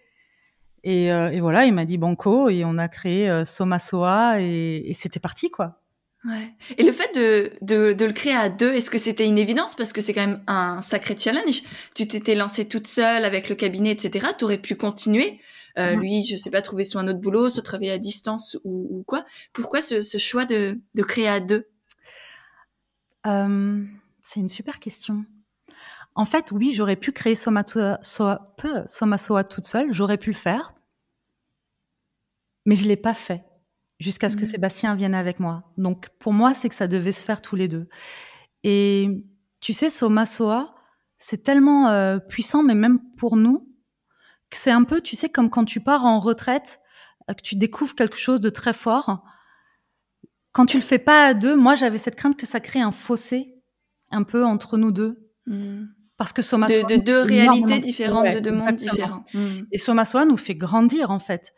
Et, 0.85 1.11
euh, 1.13 1.37
voilà, 1.41 1.65
il 1.65 1.73
m'a 1.73 1.85
dit 1.85 1.99
banco, 1.99 2.49
et 2.51 2.65
on 2.65 2.79
a 2.79 2.89
créé 2.89 3.29
euh, 3.29 3.45
Soma 3.45 3.79
Soa, 3.79 4.41
et, 4.41 4.85
et 4.87 4.93
c'était 4.93 5.21
parti, 5.21 5.51
quoi. 5.51 5.81
Ouais. 6.27 6.53
Et 6.79 6.85
le 6.85 6.93
fait 6.93 7.15
de, 7.15 7.53
de, 7.61 7.93
de 7.93 8.05
le 8.05 8.13
créer 8.13 8.35
à 8.35 8.49
deux, 8.49 8.73
est-ce 8.73 8.91
que 8.91 8.99
c'était 8.99 9.27
une 9.27 9.37
évidence? 9.37 9.75
Parce 9.75 9.93
que 9.93 10.01
c'est 10.01 10.15
quand 10.15 10.27
même 10.27 10.43
un 10.47 10.81
sacré 10.81 11.17
challenge. 11.19 11.63
Tu 11.95 12.09
t'étais 12.09 12.35
lancée 12.35 12.67
toute 12.67 12.87
seule 12.87 13.25
avec 13.25 13.49
le 13.51 13.55
cabinet, 13.55 13.91
etc. 13.91 14.29
Tu 14.39 14.45
aurais 14.45 14.59
pu 14.59 14.75
continuer. 14.75 15.41
Euh, 15.79 15.97
mmh. 15.97 16.01
Lui, 16.01 16.25
je 16.25 16.37
sais 16.37 16.51
pas, 16.51 16.63
trouver 16.63 16.85
soit 16.85 17.01
un 17.01 17.09
autre 17.09 17.21
boulot, 17.21 17.49
se 17.49 17.61
travailler 17.61 17.91
à 17.91 17.99
distance 17.99 18.57
ou, 18.65 18.87
ou 18.91 19.03
quoi. 19.03 19.25
Pourquoi 19.53 19.81
ce, 19.81 20.03
ce, 20.03 20.19
choix 20.19 20.45
de, 20.45 20.79
de 20.95 21.03
créer 21.03 21.29
à 21.29 21.41
deux? 21.41 21.67
Euh, 23.27 23.85
C'est 24.23 24.41
une 24.41 24.49
super 24.49 24.79
question. 24.79 25.25
En 26.15 26.25
fait, 26.25 26.53
oui, 26.53 26.73
j'aurais 26.73 26.97
pu 26.97 27.11
créer 27.11 27.35
Soma 27.35 27.65
Soa, 27.65 28.01
Soma 28.87 29.45
toute 29.45 29.65
seule, 29.65 29.93
j'aurais 29.93 30.19
pu 30.19 30.31
le 30.31 30.37
faire, 30.37 30.75
mais 32.67 32.77
je 32.77 32.87
l'ai 32.87 32.97
pas 32.97 33.15
fait 33.15 33.45
jusqu'à 33.99 34.29
ce 34.29 34.37
que 34.37 34.45
mmh. 34.45 34.51
Sébastien 34.51 34.95
vienne 34.95 35.15
avec 35.15 35.41
moi. 35.41 35.73
Donc 35.77 36.09
pour 36.21 36.33
moi, 36.33 36.55
c'est 36.55 36.69
que 36.69 36.75
ça 36.75 36.87
devait 36.87 37.13
se 37.13 37.25
faire 37.25 37.43
tous 37.43 37.57
les 37.57 37.67
deux. 37.67 37.89
Et 38.63 39.09
tu 39.61 39.73
sais, 39.73 39.91
Soma 39.91 40.25
Soa, 40.25 40.75
c'est 41.19 41.43
tellement 41.43 41.89
euh, 41.89 42.19
puissant, 42.19 42.63
mais 42.63 42.75
même 42.75 43.01
pour 43.17 43.37
nous, 43.37 43.74
c'est 44.57 44.71
un 44.71 44.85
peu, 44.85 45.01
tu 45.01 45.17
sais, 45.17 45.29
comme 45.29 45.51
quand 45.51 45.65
tu 45.65 45.81
pars 45.81 46.05
en 46.05 46.21
retraite, 46.21 46.81
euh, 47.31 47.35
que 47.35 47.43
tu 47.43 47.57
découvres 47.57 47.95
quelque 47.95 48.17
chose 48.17 48.41
de 48.41 48.51
très 48.51 48.73
fort. 48.73 49.23
quand 50.53 50.67
tu 50.67 50.77
le 50.77 50.83
fais 50.83 50.99
pas 51.01 51.27
à 51.27 51.35
deux, 51.35 51.57
moi 51.57 51.75
j'avais 51.75 51.99
cette 51.99 52.15
crainte 52.15 52.37
que 52.37 52.47
ça 52.47 52.61
crée 52.61 52.81
un 52.81 52.93
fossé 52.93 53.55
un 54.11 54.23
peu 54.23 54.45
entre 54.45 54.77
nous 54.79 54.93
deux. 54.93 55.31
Mm. 55.47 55.87
Parce 56.17 56.33
que 56.33 56.43
Soma 56.43 56.69
de, 56.69 56.97
deux 56.97 57.23
réalités 57.23 57.81
différentes, 57.81 58.23
Ouais, 58.23 58.35
de 58.37 58.41
deux 58.41 58.53
mondes 58.53 58.77
différents. 58.77 59.25
Mm. 59.35 59.63
Et 59.73 59.79
Soma 59.79 60.05
Soa 60.05 60.25
nous 60.25 60.37
fait 60.37 60.55
grandir 60.55 61.11
en 61.11 61.19
fait. 61.19 61.53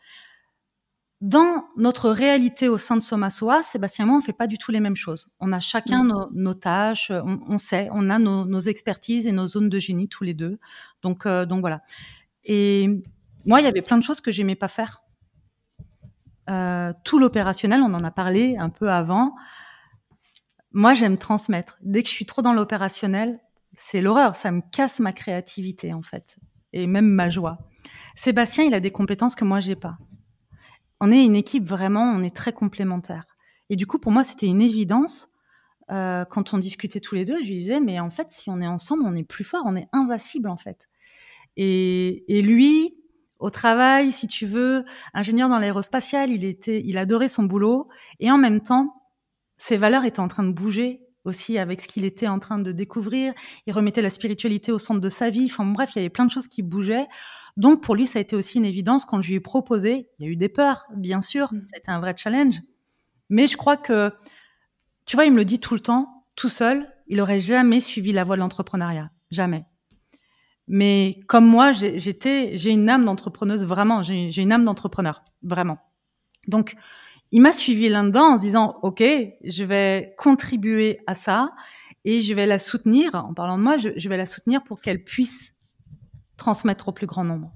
Dans 1.21 1.65
notre 1.77 2.11
réalité 2.11 2.69
au 2.69 2.79
sein 2.79 2.97
de 2.97 3.01
Soma 3.03 3.31
Soa, 3.31 3.63
Sébastien 3.63 4.05
et 4.05 4.09
moi, 4.09 4.19
on 4.19 4.21
fait 4.21 4.33
pas 4.35 4.47
du 4.47 4.59
tout 4.59 4.71
les 4.71 4.81
mêmes 4.81 4.97
choses. 4.97 5.29
On 5.41 5.53
a 5.53 5.61
chacun 5.61 6.05
Mm. 6.05 6.09
nos, 6.09 6.31
nos 6.33 6.55
tâches, 6.55 7.11
on, 7.11 7.39
on 7.49 7.59
sait, 7.59 7.89
on 7.93 8.09
a 8.11 8.19
nos, 8.19 8.45
nos 8.47 8.61
expertises 8.61 9.27
et 9.27 9.33
nos 9.33 9.47
zones 9.47 9.69
de 9.69 9.79
génie 9.79 10.09
tous 10.09 10.25
les 10.25 10.35
deux. 10.35 10.59
Donc, 11.03 11.27
euh, 11.27 11.45
donc 11.45 11.61
voilà. 11.61 11.83
Et 12.47 12.89
moi, 13.45 13.61
il 13.61 13.65
y 13.65 13.67
avait 13.67 13.83
plein 13.83 13.99
de 13.99 14.03
choses 14.03 14.21
que 14.21 14.33
j'aimais 14.33 14.55
pas 14.55 14.69
faire. 14.69 15.03
Euh, 16.49 16.93
tout 17.05 17.19
l'opérationnel, 17.19 17.83
on 17.83 17.93
en 17.93 18.05
a 18.05 18.11
parlé 18.11 18.57
un 18.57 18.71
peu 18.71 18.91
avant. 18.91 19.35
Moi, 20.73 20.95
j'aime 20.95 21.19
transmettre. 21.19 21.79
Dès 21.83 22.03
que 22.03 22.09
je 22.09 22.15
suis 22.15 22.27
trop 22.27 22.43
dans 22.43 22.53
l'opérationnel, 22.53 23.41
c'est 23.75 24.01
l'horreur. 24.01 24.37
Ça 24.37 24.53
me 24.53 24.63
casse 24.73 25.01
ma 25.01 25.13
créativité, 25.13 25.93
en 25.93 26.03
fait. 26.03 26.37
Et 26.73 26.87
même 26.87 27.09
ma 27.09 27.29
joie. 27.29 27.59
Sébastien, 28.15 28.65
il 28.65 28.75
a 28.75 28.81
des 28.81 28.93
compétences 28.93 29.35
que 29.35 29.45
moi, 29.45 29.61
j'ai 29.61 29.77
pas. 29.77 29.99
On 31.01 31.11
est 31.11 31.25
une 31.25 31.37
équipe 31.37 31.65
vraiment, 31.65 32.03
on 32.03 32.23
est 32.23 32.35
très 32.35 32.53
complémentaires. 32.53 33.27
Et 33.71 33.77
du 33.77 33.87
coup, 33.87 33.99
pour 33.99 34.13
moi, 34.13 34.25
c'était 34.25 34.47
une 34.47 34.63
évidence. 34.63 35.29
Euh, 35.91 36.25
quand 36.25 36.55
on 36.55 36.59
discutait 36.59 37.01
tous 37.01 37.15
les 37.15 37.25
deux, 37.25 37.39
je 37.43 37.49
lui 37.49 37.59
disais, 37.59 37.81
mais 37.81 38.01
en 38.01 38.11
fait, 38.11 38.31
si 38.31 38.51
on 38.51 38.61
est 38.61 38.67
ensemble, 38.67 39.05
on 39.05 39.15
est 39.15 39.25
plus 39.25 39.45
fort, 39.45 39.63
on 39.67 39.77
est 39.77 39.89
invincible, 39.93 40.49
en 40.49 40.57
fait. 40.57 40.89
Et, 41.57 42.25
et 42.39 42.43
lui, 42.43 42.97
au 43.39 43.51
travail, 43.51 44.13
si 44.13 44.27
tu 44.27 44.47
veux, 44.47 44.85
ingénieur 45.15 45.49
dans 45.49 45.59
l'aérospatial, 45.59 46.31
il 46.31 46.45
était, 46.45 46.83
il 46.85 46.99
adorait 46.99 47.29
son 47.29 47.45
boulot. 47.45 47.89
Et 48.21 48.31
en 48.31 48.39
même 48.39 48.61
temps, 48.61 48.95
ses 49.59 49.77
valeurs 49.77 50.05
étaient 50.05 50.21
en 50.21 50.29
train 50.29 50.45
de 50.45 50.53
bouger 50.53 51.03
aussi 51.25 51.59
avec 51.59 51.81
ce 51.81 51.89
qu'il 51.89 52.05
était 52.05 52.29
en 52.29 52.39
train 52.39 52.59
de 52.59 52.73
découvrir. 52.73 53.35
Il 53.67 53.73
remettait 53.73 54.03
la 54.03 54.11
spiritualité 54.11 54.73
au 54.73 54.79
centre 54.79 55.01
de 55.01 55.09
sa 55.09 55.29
vie. 55.29 55.49
Enfin 55.51 55.65
bref, 55.67 55.91
il 55.95 55.99
y 55.99 56.01
avait 56.01 56.09
plein 56.09 56.25
de 56.25 56.31
choses 56.31 56.49
qui 56.49 56.63
bougeaient. 56.63 57.07
Donc 57.57 57.83
pour 57.83 57.95
lui, 57.95 58.07
ça 58.07 58.19
a 58.19 58.23
été 58.23 58.37
aussi 58.37 58.59
une 58.59 58.65
évidence 58.65 59.05
quand 59.05 59.21
je 59.23 59.29
lui 59.29 59.35
ai 59.37 59.41
proposé. 59.41 60.09
Il 60.19 60.27
y 60.27 60.29
a 60.29 60.33
eu 60.33 60.37
des 60.37 60.49
peurs, 60.49 60.87
bien 60.95 61.21
sûr. 61.21 61.53
Mm. 61.53 61.63
A 61.75 61.79
été 61.79 61.91
un 61.91 62.01
vrai 62.01 62.15
challenge. 62.17 62.57
Mais 63.29 63.47
je 63.47 63.57
crois 63.57 63.77
que, 63.77 64.13
tu 65.05 65.17
vois, 65.17 65.25
il 65.25 65.33
me 65.33 65.39
le 65.39 65.45
dit 65.45 65.59
tout 65.59 65.75
le 65.75 65.81
temps, 65.81 66.25
tout 66.37 66.49
seul, 66.49 66.89
il 67.09 67.21
aurait 67.21 67.41
jamais 67.41 67.81
suivi 67.81 68.13
la 68.13 68.25
voie 68.25 68.37
de 68.37 68.41
l'entrepreneuriat. 68.41 69.11
Jamais. 69.31 69.65
Mais 70.69 71.21
comme 71.29 71.47
moi, 71.47 71.73
j'ai- 71.73 72.01
j'étais, 72.01 72.57
j'ai 72.57 72.71
une 72.71 72.89
âme 72.89 73.05
d'entrepreneuse, 73.05 73.65
vraiment. 73.65 74.03
J'ai 74.03 74.31
j'ai 74.31 74.43
une 74.43 74.53
âme 74.53 74.65
d'entrepreneur, 74.65 75.23
vraiment. 75.43 75.79
Donc, 76.49 76.77
il 77.33 77.41
m'a 77.41 77.53
suivi 77.53 77.89
là-dedans 77.89 78.35
en 78.35 78.37
se 78.37 78.43
disant, 78.43 78.79
OK, 78.83 79.03
je 79.03 79.65
vais 79.65 80.15
contribuer 80.19 81.01
à 81.07 81.15
ça 81.15 81.53
et 82.05 82.21
je 82.21 82.35
vais 82.35 82.47
la 82.47 82.59
soutenir. 82.59 83.15
En 83.15 83.35
parlant 83.35 83.59
de 83.59 83.63
moi, 83.63 83.79
je, 83.79 83.91
je 83.97 84.09
vais 84.09 84.17
la 84.17 84.27
soutenir 84.27 84.63
pour 84.65 84.81
qu'elle 84.81 85.03
puisse 85.03 85.53
transmettre 86.37 86.89
au 86.89 86.93
plus 86.93 87.07
grand 87.07 87.25
nombre. 87.25 87.53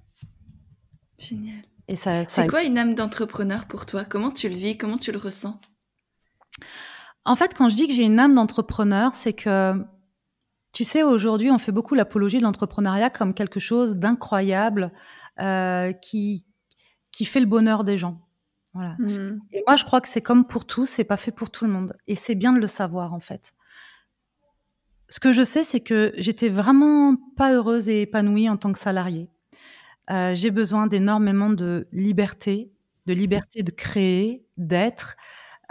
Génial. 1.18 1.56
Et 1.88 1.96
ça, 1.96 2.24
ça 2.24 2.42
C'est 2.42 2.48
quoi 2.48 2.62
une 2.62 2.78
âme 2.78 2.94
d'entrepreneur 2.94 3.66
pour 3.66 3.86
toi? 3.86 4.04
Comment 4.04 4.30
tu 4.30 4.48
le 4.48 4.54
vis? 4.54 4.76
Comment 4.78 4.98
tu 4.98 5.12
le 5.12 5.18
ressens? 5.18 5.60
En 7.24 7.36
fait, 7.36 7.54
quand 7.54 7.68
je 7.68 7.76
dis 7.76 7.86
que 7.86 7.92
j'ai 7.92 8.04
une 8.04 8.18
âme 8.18 8.34
d'entrepreneur, 8.34 9.14
c'est 9.14 9.34
que, 9.34 9.74
tu 10.72 10.84
sais, 10.84 11.02
aujourd'hui, 11.02 11.50
on 11.50 11.58
fait 11.58 11.72
beaucoup 11.72 11.94
l'apologie 11.94 12.38
de 12.38 12.44
l'entrepreneuriat 12.44 13.10
comme 13.10 13.34
quelque 13.34 13.58
chose 13.58 13.96
d'incroyable 13.96 14.92
euh, 15.40 15.92
qui, 15.92 16.46
qui 17.10 17.24
fait 17.24 17.40
le 17.40 17.46
bonheur 17.46 17.82
des 17.82 17.98
gens. 17.98 18.20
Voilà. 18.72 18.94
Mm. 18.98 19.40
Et 19.52 19.64
moi, 19.66 19.76
je 19.76 19.84
crois 19.84 20.00
que 20.00 20.08
c'est 20.08 20.20
comme 20.20 20.46
pour 20.46 20.64
tout, 20.64 20.86
c'est 20.86 21.04
pas 21.04 21.16
fait 21.16 21.32
pour 21.32 21.50
tout 21.50 21.64
le 21.64 21.72
monde. 21.72 21.96
Et 22.06 22.14
c'est 22.14 22.36
bien 22.36 22.52
de 22.52 22.60
le 22.60 22.68
savoir, 22.68 23.14
en 23.14 23.20
fait. 23.20 23.54
Ce 25.08 25.18
que 25.18 25.32
je 25.32 25.42
sais, 25.42 25.64
c'est 25.64 25.80
que 25.80 26.12
j'étais 26.18 26.48
vraiment 26.48 27.16
pas 27.36 27.52
heureuse 27.52 27.88
et 27.88 28.02
épanouie 28.02 28.48
en 28.48 28.56
tant 28.56 28.70
que 28.70 28.78
salariée. 28.78 29.28
Euh, 30.10 30.34
j'ai 30.36 30.52
besoin 30.52 30.86
d'énormément 30.86 31.50
de 31.50 31.88
liberté, 31.90 32.70
de 33.06 33.12
liberté 33.12 33.64
de 33.64 33.72
créer, 33.72 34.44
d'être. 34.56 35.16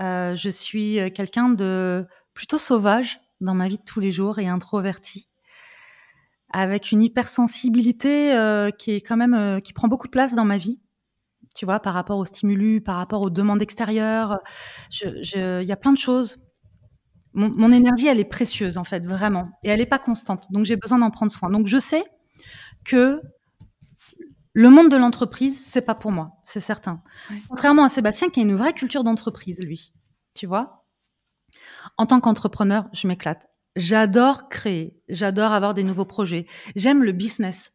Euh, 0.01 0.35
je 0.35 0.49
suis 0.49 0.99
quelqu'un 1.13 1.47
de 1.49 2.05
plutôt 2.33 2.57
sauvage 2.57 3.21
dans 3.41 3.53
ma 3.53 3.67
vie 3.67 3.77
de 3.77 3.83
tous 3.83 3.99
les 3.99 4.11
jours 4.11 4.39
et 4.39 4.47
introverti, 4.47 5.29
avec 6.51 6.91
une 6.91 7.01
hypersensibilité 7.01 8.33
euh, 8.33 8.71
qui 8.71 8.91
est 8.91 9.01
quand 9.01 9.17
même 9.17 9.33
euh, 9.33 9.59
qui 9.59 9.73
prend 9.73 9.87
beaucoup 9.87 10.07
de 10.07 10.11
place 10.11 10.35
dans 10.35 10.45
ma 10.45 10.57
vie 10.57 10.79
tu 11.55 11.65
vois, 11.65 11.79
par 11.79 11.93
rapport 11.93 12.17
aux 12.17 12.25
stimulus, 12.25 12.81
par 12.81 12.97
rapport 12.97 13.21
aux 13.21 13.29
demandes 13.29 13.61
extérieures. 13.61 14.39
Il 15.01 15.63
y 15.63 15.71
a 15.71 15.75
plein 15.75 15.91
de 15.91 15.97
choses. 15.97 16.37
Mon, 17.33 17.49
mon 17.49 17.71
énergie, 17.71 18.07
elle 18.07 18.19
est 18.19 18.25
précieuse, 18.25 18.77
en 18.77 18.83
fait, 18.83 19.05
vraiment. 19.05 19.49
Et 19.63 19.69
elle 19.69 19.79
n'est 19.79 19.85
pas 19.85 19.99
constante. 19.99 20.45
Donc, 20.51 20.65
j'ai 20.65 20.75
besoin 20.75 20.99
d'en 20.99 21.11
prendre 21.11 21.31
soin. 21.31 21.49
Donc, 21.49 21.67
je 21.67 21.77
sais 21.77 22.03
que 22.85 23.21
le 24.53 24.69
monde 24.69 24.89
de 24.89 24.97
l'entreprise, 24.97 25.63
c'est 25.63 25.81
pas 25.81 25.95
pour 25.95 26.11
moi, 26.11 26.31
c'est 26.43 26.59
certain. 26.59 27.01
Contrairement 27.49 27.83
à 27.83 27.89
Sébastien, 27.89 28.29
qui 28.29 28.39
a 28.39 28.43
une 28.43 28.55
vraie 28.55 28.73
culture 28.73 29.03
d'entreprise, 29.03 29.59
lui. 29.59 29.93
Tu 30.33 30.47
vois? 30.47 30.78
En 31.97 32.05
tant 32.05 32.19
qu'entrepreneur, 32.19 32.87
je 32.93 33.07
m'éclate. 33.07 33.47
J'adore 33.75 34.49
créer. 34.49 34.95
J'adore 35.09 35.51
avoir 35.51 35.73
des 35.73 35.83
nouveaux 35.83 36.05
projets. 36.05 36.45
J'aime 36.75 37.03
le 37.03 37.11
business. 37.11 37.71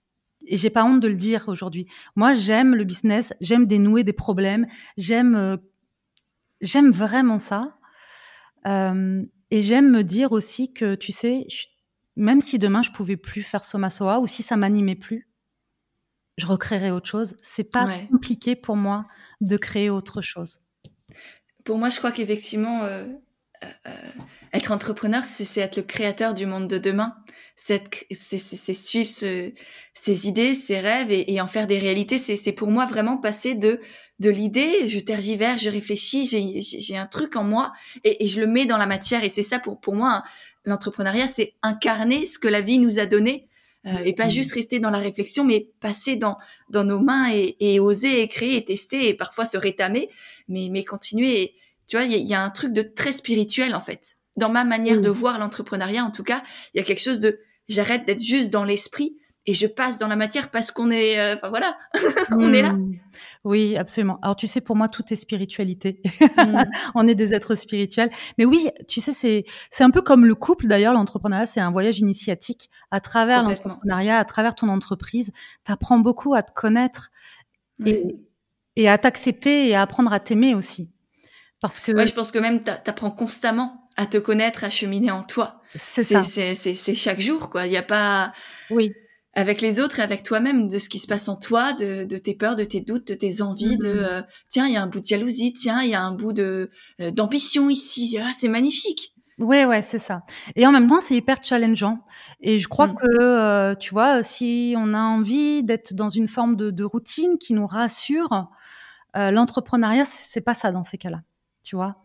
Et 0.46 0.56
j'ai 0.58 0.68
pas 0.70 0.84
honte 0.84 1.00
de 1.00 1.08
le 1.08 1.14
dire 1.16 1.44
aujourd'hui. 1.48 1.86
Moi, 2.16 2.34
j'aime 2.34 2.74
le 2.74 2.84
business, 2.84 3.32
j'aime 3.40 3.66
dénouer 3.66 4.04
des 4.04 4.12
problèmes, 4.12 4.66
j'aime, 4.98 5.34
euh, 5.36 5.56
j'aime 6.60 6.90
vraiment 6.90 7.38
ça. 7.38 7.78
Euh, 8.66 9.22
et 9.50 9.62
j'aime 9.62 9.90
me 9.90 10.02
dire 10.02 10.32
aussi 10.32 10.72
que, 10.74 10.94
tu 10.96 11.12
sais, 11.12 11.46
je- 11.48 11.66
même 12.16 12.40
si 12.42 12.58
demain 12.58 12.82
je 12.82 12.90
pouvais 12.90 13.16
plus 13.16 13.42
faire 13.42 13.64
Soma 13.64 13.88
Soa 13.88 14.20
ou 14.20 14.26
si 14.26 14.42
ça 14.42 14.56
m'animait 14.56 14.94
plus, 14.96 15.28
je 16.36 16.46
recréerais 16.46 16.90
autre 16.90 17.08
chose. 17.08 17.36
C'est 17.42 17.64
pas 17.70 17.86
Ouais. 17.86 18.06
compliqué 18.10 18.54
pour 18.56 18.76
moi 18.76 19.06
de 19.40 19.56
créer 19.56 19.88
autre 19.88 20.20
chose. 20.20 20.60
Pour 21.64 21.78
moi, 21.78 21.88
je 21.88 21.98
crois 21.98 22.12
qu'effectivement, 22.12 22.82
euh, 22.82 23.06
être 24.52 24.70
entrepreneur, 24.72 25.24
c'est 25.24 25.60
être 25.60 25.76
le 25.76 25.82
créateur 25.82 26.34
du 26.34 26.46
monde 26.46 26.68
de 26.68 26.78
demain. 26.78 27.16
C'est 27.56 28.74
suivre 28.74 29.08
ce- 29.08 29.52
ses 29.92 30.28
idées, 30.28 30.54
ses 30.54 30.78
rêves 30.80 31.10
et, 31.12 31.32
et 31.32 31.40
en 31.40 31.46
faire 31.46 31.66
des 31.66 31.78
réalités. 31.78 32.18
C'est 32.18 32.52
pour 32.52 32.70
moi 32.70 32.86
vraiment 32.86 33.16
passer 33.16 33.54
de, 33.54 33.80
de 34.20 34.30
l'idée, 34.30 34.88
je 34.88 34.98
tergiverse, 34.98 35.62
je 35.62 35.68
réfléchis, 35.70 36.24
j'ai- 36.26 36.96
un 36.96 37.06
truc 37.06 37.36
en 37.36 37.44
moi 37.44 37.72
et, 38.04 38.24
et 38.24 38.28
je 38.28 38.40
le 38.40 38.46
mets 38.46 38.66
dans 38.66 38.78
la 38.78 38.86
matière. 38.86 39.22
Et 39.24 39.28
c'est 39.28 39.42
ça 39.42 39.58
pour, 39.60 39.80
pour 39.80 39.94
moi, 39.94 40.10
hein, 40.10 40.22
l'entrepreneuriat, 40.64 41.28
c'est 41.28 41.54
incarner 41.62 42.26
ce 42.26 42.38
que 42.38 42.48
la 42.48 42.60
vie 42.60 42.78
nous 42.78 42.98
a 42.98 43.06
donné. 43.06 43.46
euh, 43.86 44.02
et 44.06 44.14
pas 44.14 44.24
Mhm. 44.24 44.30
juste 44.30 44.52
rester 44.52 44.80
dans 44.80 44.88
la 44.88 44.96
réflexion, 44.98 45.44
mais 45.44 45.68
passer 45.78 46.16
dans, 46.16 46.38
dans 46.70 46.84
nos 46.84 47.00
mains 47.00 47.30
et, 47.30 47.54
et 47.60 47.80
oser 47.80 48.22
et 48.22 48.28
créer 48.28 48.56
et 48.56 48.64
tester 48.64 49.08
et 49.10 49.12
parfois 49.14 49.44
se 49.44 49.58
rétamer, 49.58 50.08
mais, 50.48 50.68
mais 50.70 50.84
continuer. 50.84 51.42
Et, 51.42 51.54
tu 51.86 51.96
vois, 51.96 52.04
il 52.04 52.12
y, 52.12 52.14
a- 52.14 52.18
il 52.18 52.26
y 52.26 52.34
a 52.34 52.42
un 52.42 52.50
truc 52.50 52.72
de 52.72 52.82
très 52.82 53.12
spirituel 53.12 53.74
en 53.74 53.80
fait. 53.80 54.16
Dans 54.36 54.48
ma 54.50 54.64
manière 54.64 55.00
de 55.00 55.08
voir 55.10 55.38
l'entrepreneuriat, 55.38 56.04
en 56.04 56.10
tout 56.10 56.24
cas, 56.24 56.42
il 56.74 56.78
y 56.78 56.80
a 56.80 56.84
quelque 56.84 57.02
chose 57.02 57.20
de 57.20 57.38
j'arrête 57.68 58.04
d'être 58.06 58.22
juste 58.22 58.50
dans 58.50 58.64
l'esprit 58.64 59.16
et 59.46 59.52
je 59.54 59.66
passe 59.66 59.98
dans 59.98 60.08
la 60.08 60.16
matière 60.16 60.50
parce 60.50 60.70
qu'on 60.70 60.90
est, 60.90 61.18
euh, 61.20 61.34
enfin 61.34 61.50
voilà, 61.50 61.76
on 62.32 62.52
est 62.52 62.62
là. 62.62 62.72
Hmm. 62.72 62.94
Oui, 63.44 63.76
absolument. 63.76 64.18
Alors, 64.22 64.34
tu 64.36 64.46
sais, 64.46 64.60
pour 64.62 64.74
moi, 64.74 64.88
tout 64.88 65.04
est 65.10 65.16
spiritualité. 65.16 66.00
Mm. 66.36 66.62
on 66.94 67.06
est 67.06 67.14
des 67.14 67.32
êtres 67.34 67.54
spirituels. 67.54 68.10
Mais 68.38 68.44
oui, 68.46 68.70
tu 68.88 69.00
sais, 69.00 69.12
c'est 69.12 69.44
c'est 69.70 69.84
un 69.84 69.90
peu 69.90 70.00
comme 70.02 70.24
le 70.24 70.34
couple. 70.34 70.66
D'ailleurs, 70.66 70.94
l'entrepreneuriat, 70.94 71.44
c'est 71.46 71.60
un 71.60 71.70
voyage 71.70 72.00
initiatique. 72.00 72.70
À 72.90 73.00
travers 73.00 73.42
l'entrepreneuriat, 73.50 74.18
à 74.18 74.24
travers 74.24 74.54
ton 74.54 74.68
entreprise, 74.68 75.30
tu 75.64 75.70
apprends 75.72 75.98
beaucoup 75.98 76.34
à 76.34 76.42
te 76.42 76.52
connaître 76.52 77.12
et 78.76 78.88
à 78.88 78.98
t'accepter 78.98 79.68
et 79.68 79.74
à 79.74 79.82
apprendre 79.82 80.12
à 80.12 80.20
t'aimer 80.20 80.54
aussi. 80.54 80.90
Parce 81.68 81.80
que 81.80 81.92
Ouais, 81.92 82.06
je 82.06 82.12
pense 82.12 82.30
que 82.30 82.38
même 82.38 82.60
t'a- 82.60 82.76
t'apprends 82.76 83.10
constamment 83.10 83.88
à 83.96 84.04
te 84.06 84.18
connaître, 84.18 84.64
à 84.64 84.70
cheminer 84.70 85.10
en 85.10 85.22
toi. 85.22 85.60
c'est 85.74 86.02
ça. 86.04 86.22
C'est 86.22 86.54
c'est 86.54 86.74
c'est 86.74 86.94
chaque 86.94 87.20
jour 87.20 87.48
quoi. 87.50 87.66
Il 87.66 87.72
y 87.72 87.76
a 87.78 87.82
pas 87.82 88.32
Oui. 88.70 88.92
avec 89.34 89.60
les 89.62 89.80
autres 89.80 89.98
et 89.98 90.02
avec 90.02 90.22
toi-même 90.22 90.68
de 90.68 90.78
ce 90.78 90.88
qui 90.88 90.98
se 90.98 91.06
passe 91.06 91.28
en 91.28 91.36
toi, 91.36 91.72
de, 91.72 92.04
de 92.04 92.18
tes 92.18 92.34
peurs, 92.34 92.54
de 92.56 92.64
tes 92.64 92.80
doutes, 92.80 93.08
de 93.08 93.14
tes 93.14 93.40
envies, 93.40 93.78
de 93.78 93.88
Mhm. 93.94 93.98
euh, 94.04 94.22
tiens 94.50 94.66
il 94.66 94.74
y 94.74 94.76
a 94.76 94.82
un 94.82 94.86
bout 94.88 95.00
de 95.00 95.06
jalousie, 95.06 95.52
tiens 95.54 95.82
il 95.82 95.88
y 95.90 95.94
a 95.94 96.02
un 96.02 96.12
bout 96.12 96.32
de 96.34 96.70
euh, 97.00 97.10
d'ambition 97.10 97.70
ici, 97.70 98.18
ah 98.20 98.30
c'est 98.36 98.48
magnifique. 98.48 99.12
Ouais, 99.38 99.64
ouais, 99.64 99.82
c'est 99.82 99.98
ça. 99.98 100.22
Et 100.54 100.64
en 100.64 100.70
même 100.70 100.86
temps, 100.86 101.00
c'est 101.00 101.16
hyper 101.16 101.38
challengeant. 101.42 101.98
Et 102.40 102.60
je 102.60 102.68
crois 102.68 102.86
Mm. 102.88 102.94
que, 102.94 103.20
euh, 103.20 103.74
tu 103.74 103.90
vois, 103.90 104.22
si 104.22 104.74
on 104.78 104.94
a 104.94 105.00
envie 105.00 105.64
d'être 105.64 105.92
dans 105.94 106.08
une 106.08 106.28
forme 106.28 106.54
de, 106.54 106.70
de 106.70 106.84
routine 106.84 107.36
qui 107.40 107.52
nous 107.54 107.66
rassure, 107.66 108.46
euh, 109.16 109.32
l'entrepreneuriat, 109.32 110.04
c'est 110.04 110.40
pas 110.40 110.54
ça 110.54 110.70
dans 110.70 110.84
ces 110.84 110.98
cas-là. 110.98 111.22
Tu 111.64 111.74
vois 111.74 111.96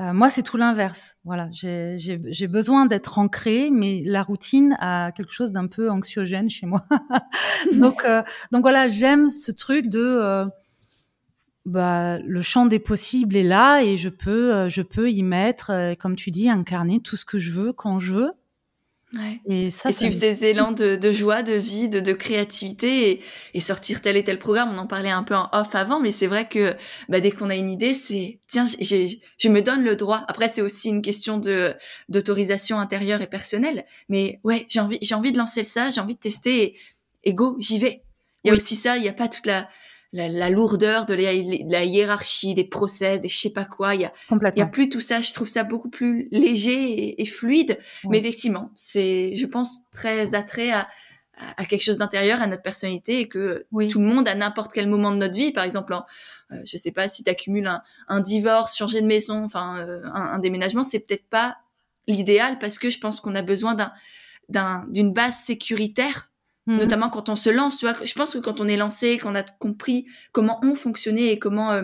Euh, 0.00 0.12
Moi, 0.12 0.30
c'est 0.30 0.42
tout 0.42 0.56
l'inverse. 0.56 1.16
Voilà, 1.24 1.48
j'ai 1.52 2.46
besoin 2.48 2.86
d'être 2.86 3.18
ancrée, 3.18 3.70
mais 3.72 4.02
la 4.06 4.22
routine 4.22 4.76
a 4.80 5.10
quelque 5.12 5.32
chose 5.32 5.50
d'un 5.52 5.66
peu 5.66 5.90
anxiogène 5.90 6.48
chez 6.48 6.66
moi. 6.66 6.84
donc, 7.74 8.04
euh, 8.04 8.22
donc 8.52 8.62
voilà, 8.62 8.88
j'aime 8.88 9.28
ce 9.30 9.50
truc 9.52 9.88
de 9.88 9.98
euh, 10.00 10.44
bah, 11.64 12.18
le 12.20 12.42
champ 12.42 12.66
des 12.66 12.78
possibles 12.78 13.36
est 13.36 13.42
là 13.44 13.82
et 13.82 13.96
je 13.96 14.08
peux, 14.08 14.54
euh, 14.54 14.68
je 14.68 14.82
peux 14.82 15.10
y 15.10 15.22
mettre, 15.22 15.94
comme 15.98 16.16
tu 16.16 16.30
dis, 16.30 16.48
incarner 16.48 17.00
tout 17.00 17.16
ce 17.16 17.24
que 17.24 17.38
je 17.38 17.50
veux 17.52 17.72
quand 17.72 17.98
je 17.98 18.12
veux. 18.12 18.32
Et, 19.46 19.70
ça, 19.70 19.90
et 19.90 19.92
suivre 19.92 20.14
ces 20.14 20.46
élans 20.46 20.72
de, 20.72 20.96
de, 20.96 21.12
joie, 21.12 21.42
de 21.42 21.52
vie, 21.52 21.88
de, 21.88 22.00
de 22.00 22.12
créativité 22.12 23.10
et, 23.10 23.20
et, 23.52 23.60
sortir 23.60 24.00
tel 24.00 24.16
et 24.16 24.24
tel 24.24 24.38
programme. 24.38 24.70
On 24.74 24.78
en 24.78 24.86
parlait 24.86 25.10
un 25.10 25.22
peu 25.22 25.34
en 25.34 25.50
off 25.52 25.74
avant, 25.74 26.00
mais 26.00 26.10
c'est 26.10 26.26
vrai 26.26 26.48
que 26.48 26.74
bah, 27.08 27.20
dès 27.20 27.30
qu'on 27.30 27.50
a 27.50 27.54
une 27.54 27.68
idée, 27.68 27.92
c'est 27.92 28.38
tiens, 28.48 28.64
je 28.64 29.48
me 29.48 29.60
donne 29.60 29.84
le 29.84 29.96
droit. 29.96 30.24
Après, 30.28 30.48
c'est 30.48 30.62
aussi 30.62 30.88
une 30.88 31.02
question 31.02 31.36
de 31.36 31.74
d'autorisation 32.08 32.78
intérieure 32.78 33.20
et 33.20 33.26
personnelle. 33.26 33.84
Mais 34.08 34.40
ouais, 34.44 34.64
j'ai 34.68 34.80
envie, 34.80 34.98
j'ai 35.02 35.14
envie 35.14 35.32
de 35.32 35.38
lancer 35.38 35.62
ça, 35.62 35.90
j'ai 35.90 36.00
envie 36.00 36.14
de 36.14 36.20
tester 36.20 36.62
et, 36.62 36.74
et 37.24 37.34
go, 37.34 37.56
j'y 37.58 37.78
vais. 37.78 38.02
Il 38.44 38.48
y 38.48 38.50
a 38.50 38.54
aussi 38.54 38.76
ça, 38.76 38.96
il 38.96 39.02
n'y 39.02 39.08
a 39.08 39.12
pas 39.12 39.28
toute 39.28 39.46
la 39.46 39.68
la, 40.12 40.50
lourdeur 40.50 41.06
de 41.06 41.14
la, 41.14 41.84
hiérarchie, 41.84 42.54
des 42.54 42.64
procès, 42.64 43.18
des 43.18 43.28
je 43.28 43.38
sais 43.38 43.50
pas 43.50 43.64
quoi. 43.64 43.94
Il 43.94 44.02
y 44.02 44.04
a, 44.04 44.12
il 44.30 44.58
y 44.58 44.62
a 44.62 44.66
plus 44.66 44.88
tout 44.88 45.00
ça. 45.00 45.20
Je 45.20 45.32
trouve 45.32 45.48
ça 45.48 45.64
beaucoup 45.64 45.88
plus 45.88 46.28
léger 46.30 47.20
et, 47.20 47.26
fluide. 47.26 47.78
Mais 48.08 48.18
effectivement, 48.18 48.70
c'est, 48.74 49.36
je 49.36 49.46
pense, 49.46 49.80
très 49.90 50.34
attrait 50.34 50.70
à, 50.70 50.88
à 51.56 51.64
quelque 51.64 51.82
chose 51.82 51.98
d'intérieur, 51.98 52.42
à 52.42 52.46
notre 52.46 52.62
personnalité 52.62 53.20
et 53.20 53.28
que 53.28 53.66
tout 53.90 54.00
le 54.00 54.06
monde 54.06 54.28
à 54.28 54.34
n'importe 54.34 54.72
quel 54.72 54.88
moment 54.88 55.10
de 55.10 55.16
notre 55.16 55.34
vie, 55.34 55.52
par 55.52 55.64
exemple, 55.64 55.94
euh, 56.52 56.56
je 56.64 56.76
sais 56.76 56.92
pas 56.92 57.08
si 57.08 57.24
tu 57.24 57.30
accumules 57.30 57.66
un, 57.66 57.82
un, 58.08 58.20
divorce, 58.20 58.76
changer 58.76 59.00
de 59.00 59.06
maison, 59.06 59.44
enfin 59.44 59.78
euh, 59.78 60.02
un, 60.12 60.34
un, 60.34 60.38
déménagement, 60.38 60.82
c'est 60.82 61.00
peut-être 61.00 61.26
pas 61.28 61.56
l'idéal 62.06 62.58
parce 62.58 62.78
que 62.78 62.90
je 62.90 62.98
pense 62.98 63.20
qu'on 63.20 63.34
a 63.34 63.42
besoin 63.42 63.74
d'un 64.48 64.84
d'une 64.88 65.12
base 65.12 65.36
sécuritaire 65.36 66.31
Mmh. 66.66 66.76
Notamment 66.76 67.10
quand 67.10 67.28
on 67.28 67.36
se 67.36 67.50
lance, 67.50 67.78
tu 67.78 67.86
vois. 67.86 67.96
Je 68.04 68.12
pense 68.14 68.32
que 68.32 68.38
quand 68.38 68.60
on 68.60 68.68
est 68.68 68.76
lancé, 68.76 69.18
qu'on 69.18 69.34
a 69.34 69.42
compris 69.42 70.06
comment 70.30 70.60
on 70.62 70.74
fonctionnait 70.74 71.32
et 71.32 71.38
comment 71.38 71.72
euh, 71.72 71.82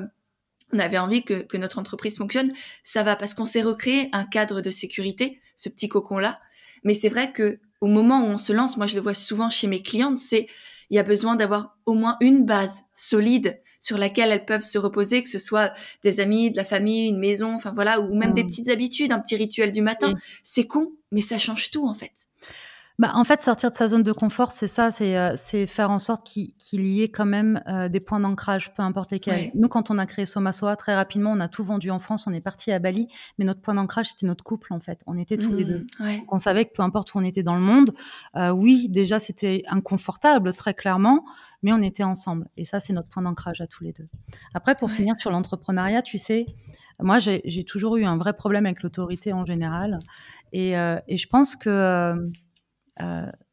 on 0.72 0.78
avait 0.78 0.98
envie 0.98 1.24
que, 1.24 1.34
que, 1.34 1.56
notre 1.56 1.78
entreprise 1.78 2.18
fonctionne, 2.18 2.52
ça 2.84 3.02
va 3.02 3.16
parce 3.16 3.34
qu'on 3.34 3.44
s'est 3.44 3.62
recréé 3.62 4.08
un 4.12 4.24
cadre 4.24 4.60
de 4.60 4.70
sécurité, 4.70 5.40
ce 5.56 5.68
petit 5.68 5.88
cocon-là. 5.88 6.36
Mais 6.84 6.94
c'est 6.94 7.08
vrai 7.08 7.32
que 7.32 7.58
au 7.80 7.86
moment 7.86 8.20
où 8.20 8.26
on 8.26 8.38
se 8.38 8.52
lance, 8.52 8.76
moi 8.76 8.86
je 8.86 8.94
le 8.94 9.00
vois 9.00 9.14
souvent 9.14 9.50
chez 9.50 9.66
mes 9.66 9.82
clientes, 9.82 10.18
c'est 10.18 10.46
il 10.90 10.96
y 10.96 10.98
a 10.98 11.02
besoin 11.02 11.36
d'avoir 11.36 11.76
au 11.84 11.94
moins 11.94 12.16
une 12.20 12.44
base 12.44 12.82
solide 12.94 13.60
sur 13.80 13.98
laquelle 13.98 14.30
elles 14.30 14.44
peuvent 14.44 14.62
se 14.62 14.78
reposer, 14.78 15.22
que 15.22 15.28
ce 15.28 15.38
soit 15.38 15.72
des 16.02 16.20
amis, 16.20 16.50
de 16.50 16.56
la 16.56 16.64
famille, 16.64 17.08
une 17.08 17.18
maison, 17.18 17.54
enfin 17.54 17.72
voilà, 17.72 18.00
ou 18.00 18.16
même 18.16 18.34
des 18.34 18.42
mmh. 18.42 18.48
petites 18.48 18.68
habitudes, 18.68 19.12
un 19.12 19.20
petit 19.20 19.36
rituel 19.36 19.72
du 19.72 19.82
matin. 19.82 20.14
C'est 20.42 20.66
con, 20.66 20.92
mais 21.12 21.20
ça 21.20 21.38
change 21.38 21.70
tout 21.70 21.86
en 21.86 21.94
fait. 21.94 22.26
Bah, 22.98 23.12
en 23.14 23.22
fait, 23.22 23.42
sortir 23.42 23.70
de 23.70 23.76
sa 23.76 23.86
zone 23.86 24.02
de 24.02 24.10
confort, 24.10 24.50
c'est 24.50 24.66
ça, 24.66 24.90
c'est 24.90 25.16
euh, 25.16 25.36
faire 25.66 25.92
en 25.92 26.00
sorte 26.00 26.26
qu'il 26.26 26.52
y 26.72 27.02
ait 27.02 27.08
quand 27.08 27.26
même 27.26 27.62
euh, 27.68 27.88
des 27.88 28.00
points 28.00 28.18
d'ancrage, 28.18 28.74
peu 28.74 28.82
importe 28.82 29.12
lesquels. 29.12 29.52
Nous, 29.54 29.68
quand 29.68 29.92
on 29.92 29.98
a 29.98 30.06
créé 30.06 30.26
Somasoa, 30.26 30.74
très 30.74 30.96
rapidement, 30.96 31.30
on 31.30 31.38
a 31.38 31.46
tout 31.46 31.62
vendu 31.62 31.90
en 31.92 32.00
France, 32.00 32.26
on 32.26 32.32
est 32.32 32.40
parti 32.40 32.72
à 32.72 32.80
Bali, 32.80 33.06
mais 33.38 33.44
notre 33.44 33.60
point 33.60 33.74
d'ancrage, 33.74 34.08
c'était 34.08 34.26
notre 34.26 34.42
couple, 34.42 34.72
en 34.72 34.80
fait. 34.80 35.00
On 35.06 35.16
était 35.16 35.38
tous 35.38 35.52
les 35.52 35.64
deux. 35.64 35.86
Mmh, 36.00 36.06
on 36.28 36.38
savait 36.38 36.64
que 36.64 36.72
peu 36.72 36.82
importe 36.82 37.14
où 37.14 37.18
on 37.18 37.24
était 37.24 37.44
dans 37.44 37.54
le 37.54 37.60
monde, 37.60 37.94
euh, 38.34 38.50
oui, 38.50 38.88
déjà, 38.88 39.20
c'était 39.20 39.62
inconfortable, 39.68 40.52
très 40.52 40.74
clairement, 40.74 41.24
mais 41.62 41.72
on 41.72 41.80
était 41.80 42.02
ensemble. 42.02 42.48
Et 42.56 42.64
ça, 42.64 42.80
c'est 42.80 42.92
notre 42.92 43.08
point 43.08 43.22
d'ancrage 43.22 43.60
à 43.60 43.68
tous 43.68 43.84
les 43.84 43.92
deux. 43.92 44.08
Après, 44.54 44.74
pour 44.74 44.90
finir 44.90 45.14
sur 45.20 45.30
l'entrepreneuriat, 45.30 46.02
tu 46.02 46.18
sais, 46.18 46.46
moi, 47.00 47.20
j'ai 47.20 47.64
toujours 47.64 47.96
eu 47.96 48.04
un 48.04 48.16
vrai 48.16 48.32
problème 48.32 48.66
avec 48.66 48.82
l'autorité 48.82 49.32
en 49.32 49.44
général. 49.44 50.00
Et, 50.52 50.72
et 50.72 51.16
je 51.16 51.28
pense 51.28 51.54
que 51.54 51.68
euh, 51.68 52.16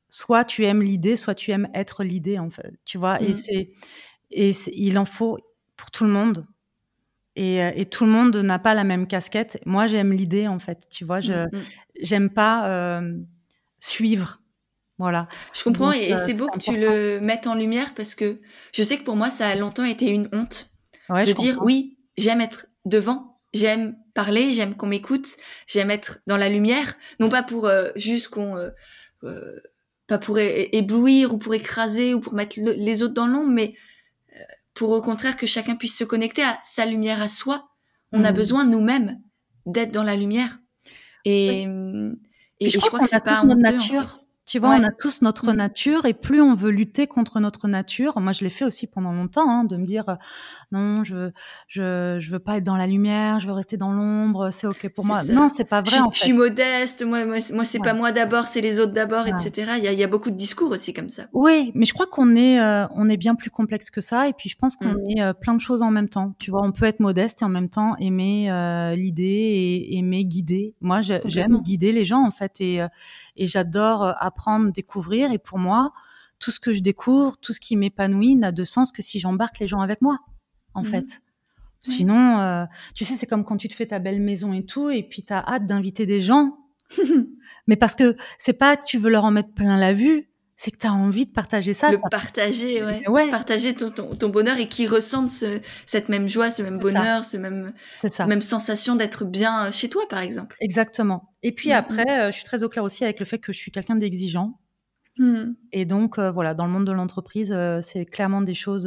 soit 0.10 0.46
tu 0.46 0.66
aimes 0.66 0.82
l'idée, 0.82 1.16
soit 1.16 1.36
tu 1.36 1.52
aimes 1.52 1.68
être 1.74 2.04
l'idée, 2.04 2.40
en 2.40 2.50
fait. 2.50 2.74
Tu 2.86 2.98
vois, 2.98 3.22
et 3.22 3.34
mmh. 3.34 3.36
c'est 3.36 3.72
et 4.32 4.52
il 4.74 4.98
en 4.98 5.06
faut 5.06 5.38
pour 5.76 5.92
tout 5.92 6.04
le 6.04 6.10
monde. 6.10 6.46
Et, 7.36 7.62
euh, 7.62 7.72
et 7.76 7.86
tout 7.86 8.06
le 8.06 8.12
monde 8.12 8.36
n'a 8.38 8.60
pas 8.60 8.74
la 8.74 8.84
même 8.84 9.08
casquette. 9.08 9.60
Moi, 9.66 9.88
j'aime 9.88 10.12
l'idée, 10.12 10.48
en 10.48 10.60
fait. 10.60 10.88
Tu 10.90 11.04
vois, 11.04 11.20
je 11.20 11.34
mmh, 11.34 11.50
mmh. 11.52 11.64
j'aime 12.02 12.30
pas 12.30 12.70
euh, 12.70 13.18
suivre. 13.80 14.42
Voilà. 14.98 15.28
Je 15.54 15.64
comprends 15.64 15.92
et, 15.92 16.16
c'est 16.16 16.34
beau 16.34 16.48
que 16.48 16.60
tu 16.60 16.80
le 16.80 17.20
mettes 17.20 17.48
en 17.48 17.56
lumière 17.56 17.94
parce 17.94 18.16
que 18.16 18.40
je 18.74 18.82
sais 18.82 18.98
que 18.98 19.04
pour 19.04 19.18
moi, 19.18 19.30
ça 19.30 19.50
a 19.50 19.56
longtemps 19.56 19.84
été 19.84 20.10
une 20.10 20.30
honte 20.32 20.72
de 21.10 21.34
dire 21.34 21.62
oui, 21.62 21.98
j'aime 22.18 22.40
être 22.40 22.68
devant, 22.86 23.42
j'aime 23.54 23.98
parler, 24.14 24.52
j'aime 24.52 24.74
qu'on 24.74 24.88
m'écoute, 24.88 25.28
j'aime 25.68 25.92
être 25.92 26.20
dans 26.28 26.38
la 26.38 26.48
lumière, 26.48 26.96
non 27.20 27.28
pas 27.28 27.44
pour 27.44 27.70
juste 27.98 28.30
qu'on 28.30 28.56
euh, 29.26 29.60
pas 30.08 30.18
pour 30.18 30.40
éblouir 30.40 31.34
ou 31.34 31.38
pour 31.38 31.54
écraser 31.54 32.14
ou 32.14 32.20
pour 32.20 32.34
mettre 32.34 32.58
les 32.60 33.04
autres 33.04 33.14
dans 33.14 33.28
l'ombre, 33.28 33.52
mais 33.52 33.74
euh, 34.36 34.40
pour 34.74 34.92
au 34.92 35.02
contraire 35.02 35.36
que 35.36 35.48
chacun 35.48 35.76
puisse 35.76 35.98
se 35.98 36.04
connecter 36.04 36.44
à 36.44 36.60
sa 36.64 36.86
lumière 36.86 37.22
à 37.22 37.28
soi. 37.28 37.70
On 38.12 38.24
a 38.24 38.32
mm. 38.32 38.36
besoin 38.36 38.66
nous-mêmes 38.66 39.20
d'être 39.66 39.92
dans 39.92 40.04
la 40.04 40.16
lumière. 40.16 40.60
Et, 41.26 41.64
et, 42.60 42.70
je, 42.70 42.78
crois, 42.78 43.00
que 43.00 43.08
c'est 43.08 43.24
pas 43.24 43.42
notre 43.44 43.62
nature. 43.62 44.16
Tu 44.46 44.60
vois, 44.60 44.76
on 44.80 44.84
a 44.84 44.92
tous 44.92 45.24
notre 45.24 45.54
mmh. 45.54 45.56
nature 45.56 46.06
et 46.06 46.14
plus 46.14 46.40
on 46.40 46.54
veut 46.54 46.70
lutter 46.70 47.08
contre 47.08 47.40
notre 47.40 47.68
nature, 47.68 48.20
moi 48.20 48.32
je 48.32 48.44
l'ai 48.44 48.52
fait 48.52 48.64
aussi 48.64 48.86
pendant 48.86 49.12
longtemps, 49.12 49.50
hein, 49.50 49.64
de 49.64 49.76
me 49.76 49.84
dire 49.84 50.08
euh, 50.08 50.16
non, 50.72 51.04
je, 51.04 51.32
je 51.68 52.18
je 52.20 52.32
veux 52.32 52.38
pas 52.38 52.58
être 52.58 52.64
dans 52.64 52.78
la 52.78 52.86
lumière, 52.86 53.40
je 53.40 53.48
veux 53.48 53.54
rester 53.54 53.76
dans 53.76 53.92
l'ombre, 53.92 54.52
c'est 54.52 54.68
ok 54.68 54.88
pour 54.90 55.04
moi. 55.04 55.24
Non, 55.24 55.50
c'est 55.52 55.66
pas 55.66 55.82
vrai. 55.82 55.98
Je, 55.98 56.02
en 56.04 56.12
fait. 56.12 56.18
je 56.18 56.22
suis 56.26 56.34
modeste, 56.34 57.04
moi 57.04 57.26
moi, 57.26 57.38
moi 57.54 57.66
c'est 57.66 57.80
pas 57.80 57.96
moi 57.96 58.12
d'abord, 58.12 58.48
c'est 58.48 58.62
les 58.62 58.80
autres 58.80 58.94
d'abord, 58.94 59.26
etc. 59.28 59.74
Il 59.78 59.84
y 59.84 59.88
a, 59.88 59.94
y 59.94 60.04
a 60.04 60.08
beaucoup 60.08 60.30
de 60.30 60.36
discours 60.36 60.70
aussi 60.70 60.94
comme 60.94 61.10
ça. 61.10 61.24
Oui, 61.34 61.72
mais 61.74 61.86
je 61.88 61.94
crois 61.96 62.06
qu'on 62.06 62.36
est 62.36 62.60
euh, 62.60 62.86
on 62.92 63.10
est 63.10 63.18
bien 63.18 63.34
plus 63.34 63.50
complexe 63.50 63.90
que 63.90 64.02
ça 64.02 64.28
et 64.28 64.34
puis 64.34 64.50
je 64.50 64.58
pense 64.58 64.76
qu'on 64.76 64.94
mmh. 64.94 65.10
est 65.18 65.22
euh, 65.24 65.34
plein 65.34 65.56
de 65.56 65.62
choses 65.62 65.82
en 65.82 65.90
même 65.90 66.10
temps. 66.10 66.36
Tu 66.38 66.52
vois, 66.52 66.62
on 66.62 66.72
peut 66.72 66.86
être 66.86 67.00
modeste 67.00 67.42
et 67.42 67.46
en 67.46 67.50
même 67.50 67.70
temps 67.70 67.96
aimer 67.98 68.52
l'idée 68.96 69.24
et 69.90 69.98
aimer 69.98 70.24
guider. 70.24 70.76
Moi, 70.82 71.02
j'aime 71.02 71.62
guider 71.64 71.92
les 71.92 72.06
gens 72.06 72.24
en 72.24 72.32
fait 72.32 72.62
et 72.62 72.86
et 73.38 73.48
j'adore 73.48 74.14
apprendre, 74.36 74.72
découvrir. 74.72 75.32
Et 75.32 75.38
pour 75.38 75.58
moi, 75.58 75.94
tout 76.40 76.52
ce 76.52 76.60
que 76.60 76.74
je 76.74 76.82
découvre, 76.82 77.38
tout 77.38 77.54
ce 77.54 77.60
qui 77.60 77.78
m'épanouit 77.78 78.36
n'a 78.36 78.52
de 78.52 78.64
sens 78.64 78.92
que 78.92 79.02
si 79.02 79.20
j'embarque 79.20 79.60
les 79.60 79.68
gens 79.68 79.82
avec 79.82 80.02
moi, 80.02 80.20
en 80.74 80.82
mmh. 80.82 80.86
fait. 80.86 81.22
Sinon, 81.80 82.40
euh, 82.40 82.66
tu 82.96 83.04
sais, 83.04 83.16
c'est 83.16 83.28
comme 83.28 83.46
quand 83.46 83.58
tu 83.58 83.68
te 83.68 83.76
fais 83.76 83.86
ta 83.86 84.00
belle 84.00 84.20
maison 84.20 84.54
et 84.54 84.66
tout, 84.66 84.90
et 84.90 85.04
puis 85.04 85.24
tu 85.24 85.32
as 85.32 85.48
hâte 85.48 85.68
d'inviter 85.68 86.06
des 86.06 86.20
gens. 86.20 86.58
Mais 87.68 87.76
parce 87.76 87.96
que 87.96 88.16
c'est 88.40 88.54
pas 88.54 88.76
que 88.76 88.84
tu 88.86 88.98
veux 88.98 89.12
leur 89.12 89.24
en 89.24 89.32
mettre 89.32 89.54
plein 89.54 89.78
la 89.78 89.94
vue, 89.94 90.30
c'est 90.58 90.72
que 90.72 90.78
tu 90.78 90.88
as 90.88 90.94
envie 90.94 91.26
de 91.26 91.32
partager 91.32 91.74
ça. 91.74 91.92
Le 91.92 92.00
partager, 92.10 92.82
ouais. 93.08 93.30
Partager 93.30 93.76
ton, 93.76 93.90
ton, 93.90 94.30
bonheur 94.30 94.58
et 94.58 94.70
qui 94.70 94.88
ressentent 94.88 95.30
ce, 95.30 95.60
cette 95.86 96.08
même 96.08 96.30
joie, 96.30 96.50
ce 96.50 96.62
même 96.62 96.80
bonheur, 96.80 97.26
ce 97.26 97.36
même, 97.36 97.74
cette 98.02 98.26
même 98.26 98.42
sensation 98.42 98.96
d'être 98.96 99.26
bien 99.26 99.70
chez 99.72 99.90
toi, 99.90 100.04
par 100.10 100.20
exemple. 100.20 100.56
Exactement. 100.62 101.34
Et 101.44 101.52
puis 101.52 101.70
mm, 101.70 101.74
après, 101.74 102.06
mm. 102.06 102.20
Euh, 102.20 102.32
je 102.32 102.38
suis 102.38 102.46
très 102.46 102.64
au 102.64 102.70
clair 102.70 102.84
aussi 102.84 103.04
avec 103.04 103.20
le 103.20 103.26
fait 103.26 103.40
que 103.40 103.52
je 103.52 103.58
suis 103.58 103.72
quelqu'un 103.72 103.96
d'exigeant. 103.96 104.60
Mm. 105.18 105.52
Et 105.74 105.86
donc, 105.86 106.18
euh, 106.20 106.32
voilà, 106.32 106.54
dans 106.54 106.66
le 106.66 106.72
monde 106.72 106.88
de 106.88 106.94
l'entreprise, 106.94 107.52
euh, 107.52 107.82
c'est 107.82 108.06
clairement 108.06 108.42
des 108.42 108.56
choses 108.56 108.86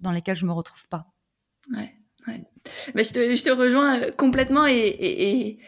dans 0.00 0.10
lesquelles 0.10 0.36
je 0.36 0.46
me 0.46 0.52
retrouve 0.52 0.88
pas. 0.88 1.06
Ouais, 1.70 1.94
ouais. 2.26 2.44
Mais 2.94 3.04
je, 3.04 3.12
te, 3.12 3.36
je 3.36 3.44
te 3.44 3.50
rejoins 3.50 4.10
complètement 4.12 4.66
et, 4.66 4.72
et, 4.72 5.48
et 5.48 5.58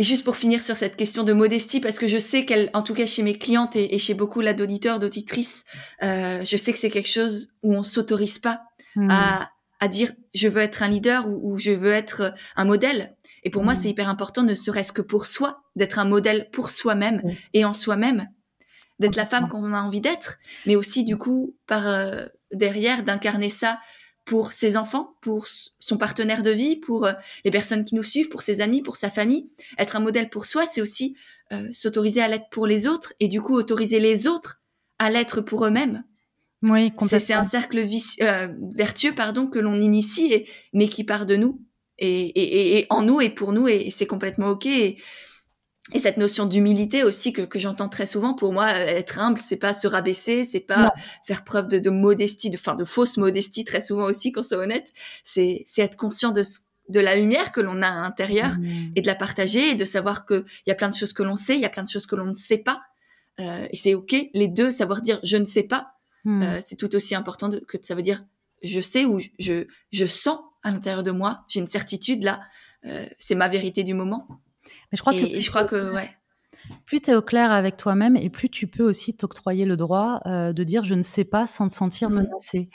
et 0.00 0.02
juste 0.02 0.24
pour 0.24 0.36
finir 0.36 0.62
sur 0.62 0.78
cette 0.78 0.96
question 0.96 1.24
de 1.24 1.34
modestie, 1.34 1.78
parce 1.78 1.98
que 1.98 2.06
je 2.06 2.16
sais 2.16 2.46
qu'elle, 2.46 2.70
en 2.72 2.82
tout 2.82 2.94
cas 2.94 3.04
chez 3.04 3.22
mes 3.22 3.36
clientes 3.36 3.76
et, 3.76 3.98
chez 3.98 4.14
beaucoup 4.14 4.40
là 4.40 4.54
d'auditeurs, 4.54 4.98
d'auditrices, 4.98 5.66
euh, 6.02 6.42
je 6.42 6.56
sais 6.56 6.72
que 6.72 6.78
c'est 6.78 6.88
quelque 6.88 7.10
chose 7.10 7.50
où 7.62 7.74
on 7.74 7.82
s'autorise 7.82 8.38
pas 8.38 8.62
hmm. 8.96 9.10
à, 9.10 9.50
à 9.78 9.88
dire 9.88 10.10
je 10.32 10.48
veux 10.48 10.62
être 10.62 10.82
un 10.82 10.88
leader 10.88 11.28
ou, 11.28 11.58
je 11.58 11.72
veux 11.72 11.92
être 11.92 12.32
un 12.56 12.64
modèle. 12.64 13.14
Et 13.44 13.50
pour 13.50 13.62
moi, 13.62 13.74
hmm. 13.74 13.76
c'est 13.76 13.90
hyper 13.90 14.08
important, 14.08 14.42
ne 14.42 14.54
serait-ce 14.54 14.94
que 14.94 15.02
pour 15.02 15.26
soi, 15.26 15.64
d'être 15.76 15.98
un 15.98 16.06
modèle 16.06 16.48
pour 16.50 16.70
soi-même 16.70 17.20
et 17.52 17.66
en 17.66 17.74
soi-même, 17.74 18.26
d'être 19.00 19.16
la 19.16 19.26
femme 19.26 19.50
qu'on 19.50 19.74
a 19.74 19.82
envie 19.82 20.00
d'être, 20.00 20.38
mais 20.64 20.76
aussi 20.76 21.04
du 21.04 21.18
coup 21.18 21.54
par 21.66 21.86
euh, 21.86 22.24
derrière 22.52 23.02
d'incarner 23.02 23.50
ça 23.50 23.78
pour 24.24 24.52
ses 24.52 24.76
enfants, 24.76 25.16
pour 25.22 25.46
son 25.46 25.96
partenaire 25.96 26.42
de 26.42 26.50
vie, 26.50 26.76
pour 26.76 27.06
euh, 27.06 27.12
les 27.44 27.50
personnes 27.50 27.84
qui 27.84 27.94
nous 27.94 28.02
suivent, 28.02 28.28
pour 28.28 28.42
ses 28.42 28.60
amis, 28.60 28.82
pour 28.82 28.96
sa 28.96 29.10
famille. 29.10 29.50
Être 29.78 29.96
un 29.96 30.00
modèle 30.00 30.30
pour 30.30 30.46
soi, 30.46 30.66
c'est 30.66 30.80
aussi 30.80 31.16
euh, 31.52 31.66
s'autoriser 31.72 32.22
à 32.22 32.28
l'être 32.28 32.48
pour 32.50 32.66
les 32.66 32.86
autres 32.86 33.12
et 33.18 33.28
du 33.28 33.40
coup 33.40 33.54
autoriser 33.54 33.98
les 33.98 34.26
autres 34.28 34.60
à 34.98 35.10
l'être 35.10 35.40
pour 35.40 35.64
eux-mêmes. 35.64 36.04
Oui, 36.62 36.92
C'est 37.08 37.32
un 37.32 37.42
cercle 37.42 37.82
euh, 38.20 38.48
vertueux, 38.76 39.14
pardon, 39.14 39.46
que 39.46 39.58
l'on 39.58 39.80
initie, 39.80 40.44
mais 40.74 40.88
qui 40.88 41.04
part 41.04 41.24
de 41.24 41.36
nous 41.36 41.62
et, 41.98 42.26
et, 42.26 42.78
et, 42.78 42.86
en 42.90 43.02
nous 43.02 43.20
et 43.20 43.30
pour 43.30 43.52
nous 43.52 43.68
et, 43.68 43.90
c'est 43.90 44.06
complètement 44.06 44.48
ok. 44.48 44.66
Et, 44.66 44.98
et 45.92 45.98
cette 45.98 46.16
notion 46.16 46.46
d'humilité 46.46 47.04
aussi 47.04 47.32
que, 47.32 47.42
que 47.42 47.58
j'entends 47.58 47.88
très 47.88 48.06
souvent 48.06 48.34
pour 48.34 48.52
moi 48.52 48.66
euh, 48.66 48.86
être 48.86 49.18
humble 49.18 49.38
c'est 49.38 49.56
pas 49.56 49.74
se 49.74 49.86
rabaisser 49.86 50.44
c'est 50.44 50.60
pas 50.60 50.92
faire 51.24 51.44
preuve 51.44 51.68
de, 51.68 51.78
de 51.78 51.90
modestie 51.90 52.50
de 52.50 52.56
fin 52.56 52.74
de 52.74 52.84
fausse 52.84 53.16
modestie 53.16 53.64
très 53.64 53.80
souvent 53.80 54.04
aussi 54.04 54.32
qu'on 54.32 54.42
soit 54.42 54.58
honnête 54.58 54.92
c'est 55.24 55.64
c'est 55.66 55.82
être 55.82 55.96
conscient 55.96 56.32
de 56.32 56.42
de 56.88 57.00
la 57.00 57.14
lumière 57.14 57.52
que 57.52 57.60
l'on 57.60 57.82
a 57.82 57.88
à 57.88 58.00
l'intérieur 58.00 58.58
mmh. 58.58 58.92
et 58.96 59.02
de 59.02 59.06
la 59.06 59.14
partager 59.14 59.70
et 59.70 59.74
de 59.74 59.84
savoir 59.84 60.26
que 60.26 60.44
il 60.66 60.70
y 60.70 60.72
a 60.72 60.74
plein 60.74 60.88
de 60.88 60.94
choses 60.94 61.12
que 61.12 61.22
l'on 61.22 61.36
sait 61.36 61.54
il 61.54 61.60
y 61.60 61.66
a 61.66 61.70
plein 61.70 61.82
de 61.84 61.88
choses 61.88 62.06
que 62.06 62.16
l'on 62.16 62.26
ne 62.26 62.34
sait 62.34 62.58
pas 62.58 62.82
euh, 63.38 63.66
et 63.70 63.76
c'est 63.76 63.94
ok 63.94 64.14
les 64.34 64.48
deux 64.48 64.70
savoir 64.70 65.02
dire 65.02 65.20
je 65.22 65.36
ne 65.36 65.44
sais 65.44 65.62
pas 65.62 65.94
mmh. 66.24 66.42
euh, 66.42 66.58
c'est 66.60 66.76
tout 66.76 66.94
aussi 66.96 67.14
important 67.14 67.48
de, 67.48 67.58
que 67.60 67.78
ça 67.80 67.94
veut 67.94 68.02
dire 68.02 68.24
je 68.62 68.80
sais 68.80 69.04
ou 69.04 69.20
je, 69.38 69.66
je 69.92 70.06
sens 70.06 70.38
à 70.62 70.70
l'intérieur 70.70 71.02
de 71.02 71.10
moi, 71.10 71.44
j'ai 71.48 71.60
une 71.60 71.66
certitude 71.66 72.24
là, 72.24 72.40
euh, 72.86 73.06
c'est 73.18 73.34
ma 73.34 73.48
vérité 73.48 73.82
du 73.82 73.94
moment. 73.94 74.26
Mais 74.90 74.96
je 74.96 75.00
crois 75.00 75.12
que 75.12 75.40
je 75.40 75.48
crois 75.48 75.64
que 75.64 75.92
ouais. 75.92 76.10
Plus 76.84 77.00
tu 77.00 77.10
es 77.10 77.14
au 77.14 77.22
clair 77.22 77.52
avec 77.52 77.76
toi-même 77.76 78.16
et 78.16 78.30
plus 78.30 78.48
tu 78.48 78.66
peux 78.66 78.84
aussi 78.84 79.16
t'octroyer 79.16 79.64
le 79.64 79.76
droit 79.76 80.20
euh, 80.26 80.52
de 80.52 80.64
dire 80.64 80.84
je 80.84 80.94
ne 80.94 81.02
sais 81.02 81.24
pas 81.24 81.46
sans 81.46 81.68
te 81.68 81.72
sentir 81.72 82.10
mmh. 82.10 82.14
menacé. 82.14 82.68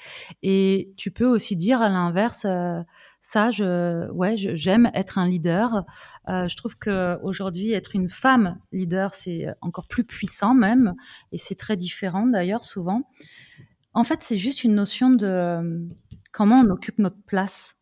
Et 0.44 0.94
tu 0.98 1.12
peux 1.12 1.26
aussi 1.26 1.56
dire 1.56 1.82
à 1.82 1.90
l'inverse, 1.90 2.46
euh, 2.46 2.82
ça, 3.22 3.52
je, 3.52 4.10
ouais, 4.12 4.36
j'aime 4.38 4.90
être 4.94 5.18
un 5.18 5.28
leader. 5.28 5.86
Euh, 6.30 6.48
je 6.48 6.56
trouve 6.56 6.78
que 6.78 7.18
aujourd'hui, 7.24 7.74
être 7.74 7.96
une 7.96 8.10
femme 8.10 8.60
leader, 8.72 9.14
c'est 9.16 9.48
encore 9.62 9.88
plus 9.88 10.04
puissant 10.04 10.54
même, 10.54 10.94
et 11.32 11.38
c'est 11.38 11.56
très 11.56 11.78
différent 11.78 12.26
d'ailleurs 12.26 12.64
souvent. 12.64 13.10
En 13.94 14.04
fait, 14.04 14.22
c'est 14.22 14.38
juste 14.38 14.64
une 14.64 14.76
notion 14.76 15.10
de 15.10 15.88
comment 16.32 16.62
on 16.62 16.70
occupe 16.70 17.00
notre 17.00 17.22
place 17.26 17.76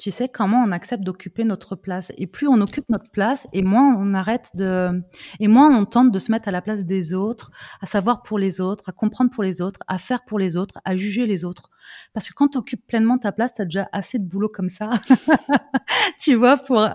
tu 0.00 0.10
sais, 0.10 0.30
comment 0.30 0.64
on 0.66 0.72
accepte 0.72 1.02
d'occuper 1.04 1.44
notre 1.44 1.76
place. 1.76 2.10
Et 2.16 2.26
plus 2.26 2.48
on 2.48 2.58
occupe 2.62 2.88
notre 2.88 3.10
place, 3.10 3.46
et 3.52 3.60
moins 3.60 3.94
on 3.98 4.14
arrête 4.14 4.48
de, 4.54 5.02
et 5.40 5.46
moins 5.46 5.68
on 5.76 5.84
tente 5.84 6.10
de 6.10 6.18
se 6.18 6.32
mettre 6.32 6.48
à 6.48 6.52
la 6.52 6.62
place 6.62 6.86
des 6.86 7.12
autres, 7.12 7.50
à 7.82 7.86
savoir 7.86 8.22
pour 8.22 8.38
les 8.38 8.62
autres, 8.62 8.88
à 8.88 8.92
comprendre 8.92 9.30
pour 9.30 9.42
les 9.42 9.60
autres, 9.60 9.80
à 9.88 9.98
faire 9.98 10.24
pour 10.24 10.38
les 10.38 10.56
autres, 10.56 10.78
à 10.86 10.96
juger 10.96 11.26
les 11.26 11.44
autres. 11.44 11.68
Parce 12.14 12.30
que 12.30 12.32
quand 12.32 12.48
tu 12.48 12.56
occupes 12.56 12.86
pleinement 12.86 13.18
ta 13.18 13.30
place, 13.30 13.52
tu 13.54 13.60
as 13.60 13.66
déjà 13.66 13.90
assez 13.92 14.18
de 14.18 14.24
boulot 14.24 14.48
comme 14.48 14.70
ça, 14.70 14.90
tu 16.18 16.34
vois, 16.34 16.56
pour 16.56 16.88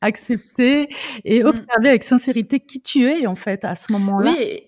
accepter 0.00 0.88
et 1.24 1.42
mmh. 1.42 1.46
observer 1.46 1.88
avec 1.88 2.04
sincérité 2.04 2.60
qui 2.60 2.80
tu 2.80 3.10
es, 3.10 3.26
en 3.26 3.34
fait, 3.34 3.64
à 3.64 3.74
ce 3.74 3.90
moment-là. 3.90 4.34
Oui, 4.38 4.60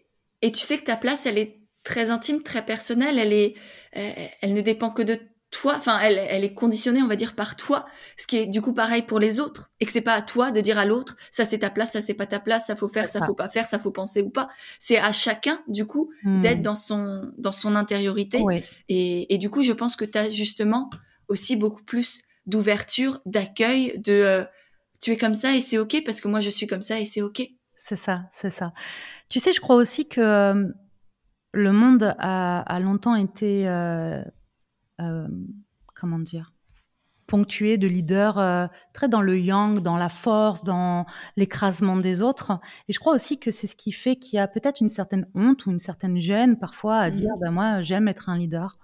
et 0.42 0.50
tu 0.50 0.60
sais 0.60 0.78
que 0.78 0.84
ta 0.84 0.96
place, 0.96 1.26
elle 1.26 1.38
est 1.38 1.60
très 1.84 2.10
intime, 2.10 2.42
très 2.42 2.66
personnelle, 2.66 3.20
elle 3.20 3.32
est, 3.32 3.54
elle 3.92 4.52
ne 4.52 4.62
dépend 4.62 4.90
que 4.90 5.02
de 5.02 5.16
toi, 5.54 5.76
enfin, 5.78 6.00
elle, 6.00 6.18
elle, 6.18 6.42
est 6.42 6.52
conditionnée, 6.52 7.00
on 7.00 7.06
va 7.06 7.14
dire, 7.14 7.36
par 7.36 7.54
toi, 7.54 7.86
ce 8.16 8.26
qui 8.26 8.38
est 8.38 8.46
du 8.46 8.60
coup 8.60 8.74
pareil 8.74 9.02
pour 9.02 9.20
les 9.20 9.38
autres, 9.38 9.70
et 9.78 9.86
que 9.86 9.92
c'est 9.92 10.00
pas 10.00 10.14
à 10.14 10.20
toi 10.20 10.50
de 10.50 10.60
dire 10.60 10.78
à 10.78 10.84
l'autre, 10.84 11.16
ça 11.30 11.44
c'est 11.44 11.60
ta 11.60 11.70
place, 11.70 11.92
ça 11.92 12.00
c'est 12.00 12.14
pas 12.14 12.26
ta 12.26 12.40
place, 12.40 12.66
ça 12.66 12.74
faut 12.74 12.88
faire, 12.88 13.06
ça, 13.06 13.24
faut 13.24 13.34
pas 13.34 13.48
faire, 13.48 13.64
ça 13.64 13.78
faut 13.78 13.92
penser 13.92 14.20
ou 14.20 14.30
pas. 14.30 14.48
C'est 14.80 14.98
à 14.98 15.12
chacun, 15.12 15.62
du 15.68 15.86
coup, 15.86 16.10
hmm. 16.24 16.40
d'être 16.40 16.60
dans 16.60 16.74
son 16.74 17.30
dans 17.38 17.52
son 17.52 17.76
intériorité. 17.76 18.42
Et, 18.88 19.32
et, 19.32 19.38
du 19.38 19.48
coup, 19.48 19.62
je 19.62 19.72
pense 19.72 19.94
que 19.94 20.04
tu 20.04 20.18
as 20.18 20.28
justement 20.28 20.90
aussi 21.28 21.54
beaucoup 21.54 21.84
plus 21.84 22.24
d'ouverture, 22.46 23.20
d'accueil, 23.24 23.96
de 23.98 24.12
euh, 24.12 24.44
tu 25.00 25.12
es 25.12 25.16
comme 25.16 25.36
ça 25.36 25.54
et 25.54 25.60
c'est 25.60 25.78
ok 25.78 26.02
parce 26.04 26.20
que 26.20 26.28
moi 26.28 26.40
je 26.40 26.50
suis 26.50 26.66
comme 26.66 26.82
ça 26.82 26.98
et 26.98 27.04
c'est 27.04 27.22
ok. 27.22 27.42
C'est 27.76 27.96
ça, 27.96 28.24
c'est 28.32 28.50
ça. 28.50 28.72
Tu 29.28 29.38
sais, 29.38 29.52
je 29.52 29.60
crois 29.60 29.76
aussi 29.76 30.08
que 30.08 30.20
euh, 30.20 30.68
le 31.52 31.72
monde 31.72 32.14
a, 32.18 32.60
a 32.60 32.80
longtemps 32.80 33.14
été 33.14 33.68
euh, 33.68 34.22
comment 35.94 36.18
dire, 36.18 36.52
ponctué 37.26 37.78
de 37.78 37.86
leaders 37.86 38.38
euh, 38.38 38.66
très 38.92 39.08
dans 39.08 39.22
le 39.22 39.38
yang, 39.38 39.80
dans 39.80 39.96
la 39.96 40.08
force, 40.08 40.64
dans 40.64 41.06
l'écrasement 41.36 41.96
des 41.96 42.22
autres. 42.22 42.60
Et 42.88 42.92
je 42.92 42.98
crois 42.98 43.14
aussi 43.14 43.38
que 43.38 43.50
c'est 43.50 43.66
ce 43.66 43.76
qui 43.76 43.92
fait 43.92 44.16
qu'il 44.16 44.36
y 44.36 44.40
a 44.40 44.48
peut-être 44.48 44.80
une 44.80 44.88
certaine 44.88 45.26
honte 45.34 45.66
ou 45.66 45.70
une 45.70 45.78
certaine 45.78 46.18
gêne 46.18 46.58
parfois 46.58 46.98
à 46.98 47.10
dire, 47.10 47.30
ben 47.40 47.50
moi, 47.50 47.80
j'aime 47.80 48.08
être 48.08 48.28
un 48.28 48.38
leader. 48.38 48.78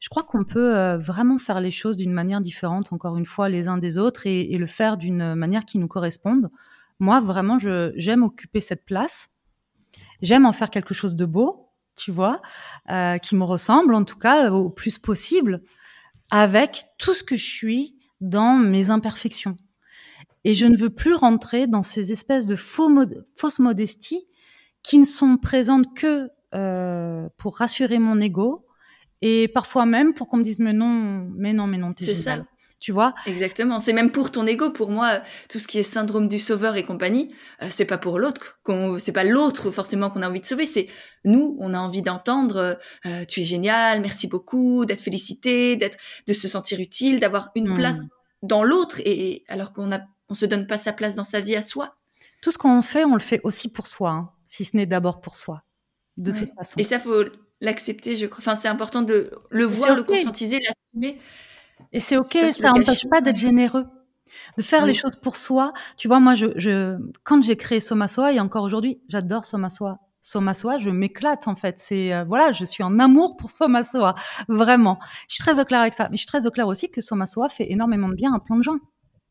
Je 0.00 0.08
crois 0.08 0.22
qu'on 0.22 0.44
peut 0.44 0.76
euh, 0.76 0.98
vraiment 0.98 1.38
faire 1.38 1.60
les 1.60 1.70
choses 1.70 1.96
d'une 1.96 2.12
manière 2.12 2.40
différente, 2.40 2.92
encore 2.92 3.16
une 3.16 3.26
fois, 3.26 3.48
les 3.48 3.68
uns 3.68 3.78
des 3.78 3.96
autres, 3.96 4.26
et, 4.26 4.52
et 4.52 4.58
le 4.58 4.66
faire 4.66 4.96
d'une 4.96 5.34
manière 5.34 5.64
qui 5.64 5.78
nous 5.78 5.88
corresponde. 5.88 6.50
Moi, 6.98 7.20
vraiment, 7.20 7.58
j'aime 7.58 8.22
occuper 8.22 8.60
cette 8.60 8.84
place. 8.84 9.30
J'aime 10.20 10.46
en 10.46 10.52
faire 10.52 10.70
quelque 10.70 10.94
chose 10.94 11.16
de 11.16 11.24
beau 11.24 11.63
tu 11.96 12.10
vois, 12.10 12.40
euh, 12.90 13.18
qui 13.18 13.36
me 13.36 13.44
ressemble 13.44 13.94
en 13.94 14.04
tout 14.04 14.18
cas 14.18 14.50
au 14.50 14.70
plus 14.70 14.98
possible, 14.98 15.62
avec 16.30 16.84
tout 16.98 17.14
ce 17.14 17.22
que 17.22 17.36
je 17.36 17.44
suis 17.44 17.96
dans 18.20 18.54
mes 18.54 18.90
imperfections. 18.90 19.56
Et 20.44 20.54
je 20.54 20.66
ne 20.66 20.76
veux 20.76 20.90
plus 20.90 21.14
rentrer 21.14 21.66
dans 21.66 21.82
ces 21.82 22.12
espèces 22.12 22.46
de 22.46 22.56
faux 22.56 22.90
fausses 23.36 23.60
modesties 23.60 24.26
qui 24.82 24.98
ne 24.98 25.04
sont 25.04 25.36
présentes 25.38 25.94
que 25.96 26.28
euh, 26.54 27.28
pour 27.38 27.56
rassurer 27.56 27.98
mon 27.98 28.20
ego 28.20 28.66
et 29.22 29.48
parfois 29.48 29.86
même 29.86 30.12
pour 30.12 30.28
qu'on 30.28 30.36
me 30.36 30.42
dise 30.42 30.58
mais 30.58 30.72
non, 30.72 31.26
mais 31.34 31.52
non, 31.52 31.66
mais 31.66 31.78
non, 31.78 31.92
t'es 31.92 32.04
C'est 32.04 32.14
ça 32.14 32.44
tu 32.84 32.92
vois 32.92 33.14
Exactement. 33.24 33.80
C'est 33.80 33.94
même 33.94 34.10
pour 34.10 34.30
ton 34.30 34.46
ego. 34.46 34.70
Pour 34.70 34.90
moi, 34.90 35.22
tout 35.48 35.58
ce 35.58 35.66
qui 35.66 35.78
est 35.78 35.82
syndrome 35.82 36.28
du 36.28 36.38
sauveur 36.38 36.76
et 36.76 36.84
compagnie, 36.84 37.34
euh, 37.62 37.68
c'est 37.70 37.86
pas 37.86 37.96
pour 37.96 38.18
l'autre. 38.18 38.60
C'est 38.98 39.12
pas 39.12 39.24
l'autre 39.24 39.70
forcément 39.70 40.10
qu'on 40.10 40.20
a 40.20 40.28
envie 40.28 40.42
de 40.42 40.44
sauver. 40.44 40.66
C'est 40.66 40.88
nous. 41.24 41.56
On 41.60 41.72
a 41.72 41.78
envie 41.78 42.02
d'entendre 42.02 42.78
euh, 43.06 43.24
"tu 43.24 43.40
es 43.40 43.44
génial, 43.44 44.02
merci 44.02 44.28
beaucoup", 44.28 44.84
d'être 44.84 45.00
félicité, 45.00 45.76
d'être, 45.76 45.96
de 46.26 46.34
se 46.34 46.46
sentir 46.46 46.78
utile, 46.78 47.20
d'avoir 47.20 47.52
une 47.54 47.70
hmm. 47.70 47.74
place 47.74 48.08
dans 48.42 48.62
l'autre. 48.62 49.00
Et 49.06 49.44
alors 49.48 49.72
qu'on 49.72 49.90
a, 49.90 50.00
on 50.28 50.34
se 50.34 50.44
donne 50.44 50.66
pas 50.66 50.76
sa 50.76 50.92
place 50.92 51.14
dans 51.14 51.24
sa 51.24 51.40
vie 51.40 51.56
à 51.56 51.62
soi. 51.62 51.96
Tout 52.42 52.50
ce 52.50 52.58
qu'on 52.58 52.82
fait, 52.82 53.06
on 53.06 53.14
le 53.14 53.20
fait 53.20 53.40
aussi 53.44 53.70
pour 53.70 53.86
soi, 53.86 54.10
hein, 54.10 54.30
si 54.44 54.66
ce 54.66 54.76
n'est 54.76 54.84
d'abord 54.84 55.22
pour 55.22 55.36
soi. 55.36 55.62
De 56.18 56.32
toute 56.32 56.54
façon. 56.54 56.74
Et 56.76 56.84
ça 56.84 57.00
faut 57.00 57.24
l'accepter, 57.62 58.14
je 58.14 58.26
crois. 58.26 58.40
Enfin, 58.40 58.56
c'est 58.56 58.68
important 58.68 59.00
de 59.00 59.30
le 59.48 59.64
voir, 59.64 59.94
le 59.96 60.02
conscientiser, 60.02 60.60
l'assumer. 60.60 61.18
Et 61.92 62.00
c'est 62.00 62.16
ok, 62.16 62.36
ça 62.50 62.72
n'empêche 62.72 63.08
pas 63.08 63.20
d'être 63.20 63.36
généreux, 63.36 63.86
de 64.56 64.62
faire 64.62 64.86
les 64.86 64.94
choses 64.94 65.16
pour 65.16 65.36
soi. 65.36 65.72
Tu 65.96 66.08
vois, 66.08 66.20
moi, 66.20 66.34
je, 66.34 66.46
je 66.56 66.96
quand 67.22 67.42
j'ai 67.42 67.56
créé 67.56 67.80
Somasoa 67.80 68.32
et 68.32 68.40
encore 68.40 68.64
aujourd'hui, 68.64 69.00
j'adore 69.08 69.44
Somasoa. 69.44 69.98
Somasoa, 70.20 70.78
je 70.78 70.88
m'éclate 70.88 71.48
en 71.48 71.54
fait. 71.54 71.78
C'est 71.78 72.14
euh, 72.14 72.24
voilà, 72.24 72.50
je 72.50 72.64
suis 72.64 72.82
en 72.82 72.98
amour 72.98 73.36
pour 73.36 73.50
Somasoa, 73.50 74.14
vraiment. 74.48 74.98
Je 75.28 75.34
suis 75.34 75.42
très 75.44 75.60
au 75.60 75.64
clair 75.64 75.80
avec 75.80 75.92
ça, 75.92 76.08
mais 76.10 76.16
je 76.16 76.22
suis 76.22 76.26
très 76.26 76.46
au 76.46 76.50
clair 76.50 76.66
aussi 76.66 76.90
que 76.90 77.02
Somasoa 77.02 77.50
fait 77.50 77.70
énormément 77.70 78.08
de 78.08 78.14
bien 78.14 78.32
à 78.34 78.40
plein 78.40 78.56
de 78.56 78.62
gens. 78.62 78.78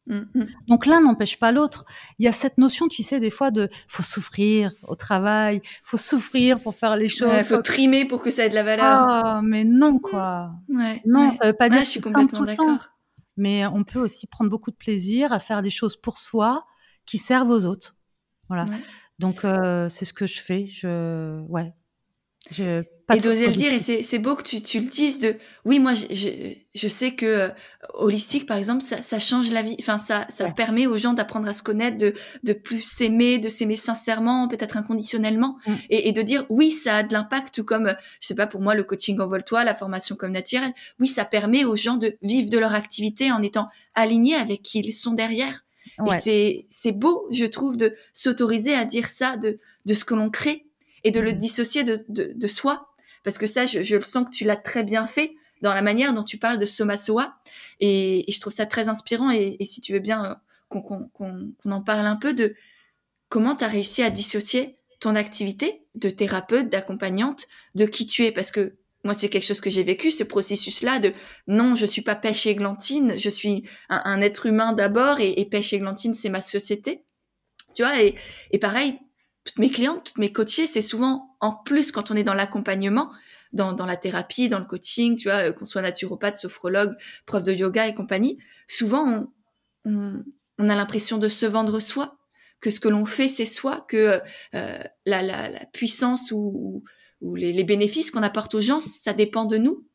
Mmh, 0.05 0.19
mmh. 0.33 0.43
Donc 0.67 0.85
l'un 0.85 0.99
n'empêche 0.99 1.39
pas 1.39 1.51
l'autre. 1.51 1.85
Il 2.19 2.25
y 2.25 2.27
a 2.27 2.33
cette 2.33 2.57
notion, 2.57 2.87
tu 2.87 3.03
sais, 3.03 3.19
des 3.19 3.29
fois 3.29 3.51
de 3.51 3.69
faut 3.87 4.03
souffrir 4.03 4.71
au 4.87 4.95
travail, 4.95 5.61
faut 5.83 5.97
souffrir 5.97 6.59
pour 6.59 6.75
faire 6.75 6.95
les 6.97 7.07
choses. 7.07 7.31
Il 7.37 7.45
faut 7.45 7.61
trimer 7.61 8.05
pour 8.05 8.21
que 8.21 8.29
ça 8.29 8.45
ait 8.45 8.49
de 8.49 8.55
la 8.55 8.63
valeur. 8.63 8.85
Ah, 8.85 9.41
mais 9.43 9.63
non 9.63 9.99
quoi. 9.99 10.51
Ouais, 10.69 11.01
non, 11.05 11.31
ça 11.33 11.47
veut 11.47 11.53
pas 11.53 11.69
dire 11.69 11.79
que 11.79 11.85
je 11.85 11.89
suis 11.91 12.01
complètement 12.01 12.41
d'accord. 12.41 12.89
Mais 13.37 13.65
on 13.65 13.83
peut 13.83 13.99
aussi 13.99 14.27
prendre 14.27 14.49
beaucoup 14.51 14.71
de 14.71 14.75
plaisir 14.75 15.31
à 15.31 15.39
faire 15.39 15.61
des 15.61 15.71
choses 15.71 15.97
pour 15.97 16.17
soi 16.17 16.65
qui 17.05 17.17
servent 17.17 17.49
aux 17.49 17.65
autres. 17.65 17.95
Voilà. 18.47 18.65
Donc 19.19 19.45
euh, 19.45 19.89
c'est 19.89 20.05
ce 20.05 20.13
que 20.13 20.27
je 20.27 20.39
fais. 20.39 20.65
Je 20.67 21.41
ouais, 21.47 21.73
et 22.51 23.19
d'oser 23.19 23.47
le 23.47 23.53
dire, 23.53 23.71
et 23.71 23.79
c'est 23.79 24.19
beau 24.19 24.35
que 24.35 24.43
tu, 24.43 24.61
tu, 24.61 24.79
le 24.79 24.87
dises 24.87 25.19
de, 25.19 25.37
oui, 25.65 25.79
moi, 25.79 25.93
je, 25.93 26.53
je, 26.75 26.87
sais 26.87 27.15
que 27.15 27.25
euh, 27.25 27.49
holistique, 27.93 28.45
par 28.45 28.57
exemple, 28.57 28.81
ça, 28.81 29.01
ça, 29.01 29.17
change 29.17 29.51
la 29.51 29.61
vie. 29.61 29.75
Enfin, 29.79 29.97
ça, 29.97 30.25
ça 30.29 30.51
permet 30.51 30.85
aux 30.85 30.97
gens 30.97 31.13
d'apprendre 31.13 31.47
à 31.47 31.53
se 31.53 31.63
connaître, 31.63 31.97
de, 31.97 32.13
de 32.43 32.53
plus 32.53 32.81
s'aimer, 32.81 33.39
de 33.39 33.49
s'aimer 33.49 33.75
sincèrement, 33.75 34.47
peut-être 34.47 34.77
inconditionnellement, 34.77 35.57
mm. 35.65 35.73
et, 35.89 36.09
et, 36.09 36.11
de 36.11 36.21
dire, 36.21 36.45
oui, 36.49 36.71
ça 36.71 36.97
a 36.97 37.03
de 37.03 37.13
l'impact, 37.13 37.53
tout 37.53 37.63
comme, 37.63 37.95
je 38.19 38.27
sais 38.27 38.35
pas, 38.35 38.47
pour 38.47 38.61
moi, 38.61 38.75
le 38.75 38.83
coaching 38.83 39.19
envole-toi, 39.19 39.63
la 39.63 39.75
formation 39.75 40.15
comme 40.15 40.31
naturelle. 40.31 40.73
Oui, 40.99 41.07
ça 41.07 41.25
permet 41.25 41.63
aux 41.63 41.75
gens 41.75 41.95
de 41.95 42.17
vivre 42.21 42.49
de 42.49 42.57
leur 42.57 42.73
activité 42.73 43.31
en 43.31 43.41
étant 43.41 43.67
alignés 43.95 44.35
avec 44.35 44.61
qui 44.63 44.79
ils 44.79 44.93
sont 44.93 45.13
derrière. 45.13 45.61
Et 46.07 46.11
c'est, 46.11 46.65
c'est 46.69 46.93
beau, 46.93 47.27
je 47.31 47.45
trouve, 47.45 47.77
de 47.77 47.93
s'autoriser 48.13 48.73
à 48.73 48.85
dire 48.85 49.09
ça 49.09 49.37
de, 49.37 49.59
de 49.85 49.93
ce 49.93 50.05
que 50.05 50.13
l'on 50.13 50.29
crée 50.29 50.65
et 51.03 51.11
de 51.11 51.19
le 51.19 51.33
dissocier 51.33 51.83
de, 51.83 51.97
de, 52.09 52.31
de 52.35 52.47
soi. 52.47 52.89
Parce 53.23 53.37
que 53.37 53.47
ça, 53.47 53.65
je, 53.65 53.83
je, 53.83 53.95
le 53.95 54.01
sens 54.01 54.25
que 54.25 54.35
tu 54.35 54.43
l'as 54.43 54.55
très 54.55 54.83
bien 54.83 55.07
fait 55.07 55.33
dans 55.61 55.73
la 55.73 55.81
manière 55.81 56.13
dont 56.13 56.23
tu 56.23 56.37
parles 56.37 56.59
de 56.59 56.65
Soma 56.65 56.97
Soa. 56.97 57.37
Et, 57.79 58.29
et 58.29 58.33
je 58.33 58.39
trouve 58.41 58.53
ça 58.53 58.65
très 58.65 58.89
inspirant. 58.89 59.31
Et, 59.31 59.57
si 59.65 59.81
tu 59.81 59.93
veux 59.93 59.99
bien 59.99 60.25
euh, 60.25 60.35
qu'on 60.67 60.81
qu'on 60.81 61.53
en 61.65 61.81
parle 61.81 62.05
un 62.05 62.17
peu 62.17 62.33
de 62.33 62.55
comment 63.29 63.55
tu 63.55 63.63
as 63.63 63.67
réussi 63.67 64.03
à 64.03 64.09
dissocier 64.09 64.77
ton 64.99 65.15
activité 65.15 65.83
de 65.95 66.09
thérapeute, 66.09 66.69
d'accompagnante, 66.69 67.47
de 67.75 67.85
qui 67.85 68.07
tu 68.07 68.25
es. 68.25 68.31
Parce 68.31 68.51
que 68.51 68.75
moi, 69.03 69.13
c'est 69.13 69.29
quelque 69.29 69.45
chose 69.45 69.61
que 69.61 69.69
j'ai 69.69 69.83
vécu, 69.83 70.11
ce 70.11 70.23
processus-là 70.23 70.99
de 70.99 71.13
non, 71.47 71.75
je 71.75 71.85
suis 71.85 72.01
pas 72.01 72.15
pêche 72.15 72.45
églantine, 72.45 73.17
je 73.17 73.29
suis 73.29 73.63
un, 73.89 74.01
un 74.05 74.21
être 74.21 74.45
humain 74.45 74.71
d'abord 74.71 75.19
et, 75.19 75.39
et 75.39 75.45
pêche 75.45 75.73
églantine, 75.73 76.13
c'est 76.13 76.29
ma 76.29 76.41
société. 76.41 77.03
Tu 77.73 77.83
vois, 77.83 78.01
et, 78.01 78.15
et 78.51 78.59
pareil, 78.59 78.99
toutes 79.43 79.59
mes 79.59 79.69
clientes, 79.69 80.03
toutes 80.05 80.17
mes 80.17 80.31
coachées, 80.31 80.67
c'est 80.67 80.81
souvent 80.81 81.35
en 81.39 81.53
plus 81.53 81.91
quand 81.91 82.11
on 82.11 82.15
est 82.15 82.23
dans 82.23 82.33
l'accompagnement, 82.33 83.11
dans, 83.51 83.73
dans 83.73 83.85
la 83.85 83.97
thérapie, 83.97 84.49
dans 84.49 84.59
le 84.59 84.65
coaching, 84.65 85.15
tu 85.15 85.27
vois, 85.27 85.49
euh, 85.49 85.53
qu'on 85.53 85.65
soit 85.65 85.81
naturopathe, 85.81 86.37
sophrologue, 86.37 86.95
prof 87.25 87.43
de 87.43 87.53
yoga 87.53 87.87
et 87.87 87.93
compagnie, 87.93 88.39
souvent 88.67 89.29
on, 89.85 90.23
on, 90.57 90.69
a 90.69 90.75
l'impression 90.75 91.17
de 91.17 91.27
se 91.27 91.45
vendre 91.45 91.79
soi, 91.79 92.17
que 92.61 92.69
ce 92.69 92.79
que 92.79 92.87
l'on 92.87 93.05
fait 93.05 93.27
c'est 93.27 93.45
soi, 93.45 93.85
que 93.87 94.21
euh, 94.55 94.83
la, 95.05 95.21
la, 95.21 95.49
la, 95.49 95.65
puissance 95.67 96.31
ou, 96.31 96.83
ou 97.21 97.35
les, 97.35 97.53
les, 97.53 97.63
bénéfices 97.63 98.11
qu'on 98.11 98.23
apporte 98.23 98.55
aux 98.55 98.61
gens, 98.61 98.79
ça 98.79 99.13
dépend 99.13 99.45
de 99.45 99.57
nous. 99.57 99.85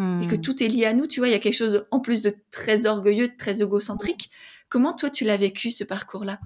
Et 0.00 0.28
que 0.28 0.36
hmm. 0.36 0.40
tout 0.42 0.62
est 0.62 0.68
lié 0.68 0.84
à 0.84 0.94
nous, 0.94 1.08
tu 1.08 1.18
vois, 1.18 1.26
il 1.26 1.32
y 1.32 1.34
a 1.34 1.40
quelque 1.40 1.56
chose 1.56 1.84
en 1.90 1.98
plus 1.98 2.22
de 2.22 2.32
très 2.52 2.86
orgueilleux, 2.86 3.26
de 3.26 3.36
très 3.36 3.62
égocentrique. 3.62 4.30
Comment 4.68 4.92
toi 4.92 5.10
tu 5.10 5.24
l'as 5.24 5.36
vécu 5.36 5.72
ce 5.72 5.82
parcours-là? 5.82 6.38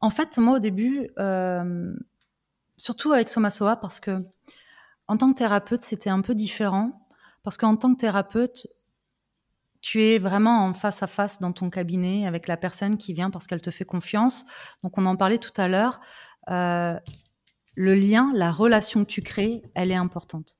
En 0.00 0.10
fait, 0.10 0.38
moi, 0.38 0.56
au 0.56 0.58
début, 0.58 1.10
euh, 1.18 1.94
surtout 2.76 3.12
avec 3.12 3.28
Somasoa, 3.28 3.76
parce 3.76 4.00
que 4.00 4.24
en 5.08 5.16
tant 5.16 5.32
que 5.32 5.38
thérapeute, 5.38 5.82
c'était 5.82 6.10
un 6.10 6.20
peu 6.20 6.34
différent. 6.34 7.06
Parce 7.42 7.56
qu'en 7.56 7.76
tant 7.76 7.94
que 7.94 8.00
thérapeute, 8.00 8.66
tu 9.80 10.02
es 10.02 10.18
vraiment 10.18 10.64
en 10.66 10.74
face 10.74 11.02
à 11.02 11.06
face 11.06 11.40
dans 11.40 11.52
ton 11.52 11.70
cabinet 11.70 12.26
avec 12.26 12.46
la 12.48 12.56
personne 12.56 12.98
qui 12.98 13.14
vient 13.14 13.30
parce 13.30 13.46
qu'elle 13.46 13.62
te 13.62 13.70
fait 13.70 13.84
confiance. 13.84 14.44
Donc, 14.82 14.98
on 14.98 15.06
en 15.06 15.16
parlait 15.16 15.38
tout 15.38 15.52
à 15.56 15.68
l'heure. 15.68 16.00
Euh, 16.50 16.98
le 17.74 17.94
lien, 17.94 18.30
la 18.34 18.52
relation 18.52 19.04
que 19.04 19.10
tu 19.10 19.22
crées, 19.22 19.62
elle 19.74 19.90
est 19.90 19.96
importante. 19.96 20.58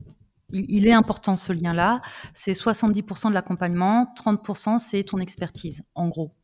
Il, 0.52 0.88
est 0.88 0.92
important 0.92 1.36
ce 1.36 1.52
lien-là. 1.52 2.00
C'est 2.34 2.52
70% 2.52 3.28
de 3.28 3.34
l'accompagnement, 3.34 4.12
30% 4.16 4.80
c'est 4.80 5.04
ton 5.04 5.18
expertise, 5.18 5.84
en 5.94 6.08
gros. 6.08 6.34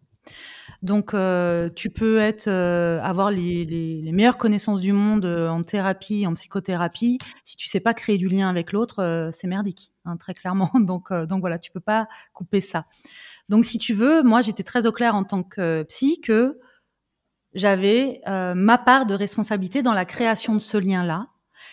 Donc, 0.83 1.15
euh, 1.15 1.71
tu 1.75 1.91
peux 1.91 2.19
être, 2.19 2.49
euh, 2.49 3.01
avoir 3.03 3.31
les, 3.31 4.03
meilleures 4.12 4.37
connaissances 4.37 4.81
du 4.81 4.93
monde 4.93 5.25
en 5.25 5.62
thérapie, 5.62 6.27
en 6.27 6.35
psychothérapie. 6.35 7.19
Si 7.45 7.57
tu 7.57 7.67
sais 7.67 7.81
pas 7.81 7.95
créer 7.95 8.19
du 8.19 8.29
lien 8.29 8.49
avec 8.49 8.73
l'autre, 8.73 9.31
c'est 9.33 9.47
merdique, 9.47 9.93
hein, 10.05 10.17
très 10.17 10.35
clairement. 10.35 10.71
Donc, 10.81 11.12
donc 11.12 11.41
voilà, 11.41 11.59
tu 11.59 11.71
peux 11.71 11.81
pas 11.81 12.09
couper 12.33 12.61
ça. 12.61 12.87
Donc, 13.49 13.65
si 13.65 13.79
tu 13.79 13.95
veux, 13.95 14.23
moi, 14.23 14.43
j'étais 14.43 14.62
très 14.62 14.87
au 14.87 14.93
clair 14.93 15.15
en 15.15 15.25
tant 15.25 15.43
que 15.43 15.83
psy 15.85 16.21
que 16.21 16.59
j'avais 17.57 18.21
euh, 18.29 18.55
ma 18.55 18.79
part 18.79 19.07
de 19.07 19.15
responsabilité 19.15 19.83
dans 19.83 19.95
la 19.95 20.05
création 20.05 20.53
de 20.53 20.61
ce 20.61 20.77
lien-là, 20.77 21.27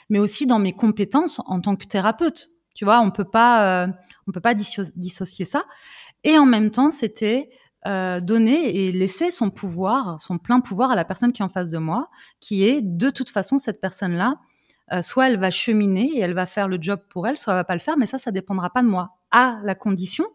mais 0.10 0.18
aussi 0.18 0.48
dans 0.48 0.58
mes 0.58 0.74
compétences 0.74 1.42
en 1.46 1.60
tant 1.60 1.76
que 1.76 1.86
thérapeute. 1.86 2.50
Tu 2.74 2.86
vois, 2.86 3.02
on 3.02 3.12
peut 3.12 3.26
pas, 3.26 3.84
euh, 3.84 3.88
on 4.28 4.32
peut 4.32 4.42
pas 4.42 4.56
dissocier 4.56 5.46
ça. 5.46 5.66
Et 6.24 6.39
en 6.39 6.46
même 6.46 6.72
temps, 6.72 6.89
c'était 6.89 7.50
euh, 7.88 8.19
donner 8.19 8.88
et 8.88 8.91
laisser 8.91 9.32
son 9.32 9.50
pouvoir, 9.50 10.22
son 10.22 10.38
plein 10.38 10.60
pouvoir 10.60 10.91
à 10.91 10.96
la 10.96 11.06
personne 11.06 11.32
qui 11.34 11.41
est 11.41 11.46
en 11.46 11.50
face 11.50 11.69
de 11.69 11.78
moi, 11.78 12.10
qui 12.39 12.63
est 12.63 12.82
de 12.82 13.10
toute 13.10 13.30
façon 13.30 13.58
cette 13.58 13.82
personne-là. 13.82 14.36
soit 15.02 15.30
elle 15.30 15.39
va 15.39 15.50
cheminer 15.50 16.12
et 16.15 16.19
elle 16.19 16.34
va 16.34 16.46
faire 16.46 16.67
le 16.67 16.78
job 16.80 17.00
pour 17.10 17.28
elle, 17.28 17.38
soit 17.38 17.54
elle 17.54 17.60
va 17.60 17.63
pas 17.63 17.74
le 17.74 17.80
faire, 17.80 17.98
mais 17.98 18.06
ça, 18.06 18.19
ça 18.19 18.32
dépendra 18.32 18.69
pas 18.69 18.84
de 18.84 18.88
moi, 18.88 19.17
à 19.32 19.60
la 19.63 19.76
condition 19.76 20.26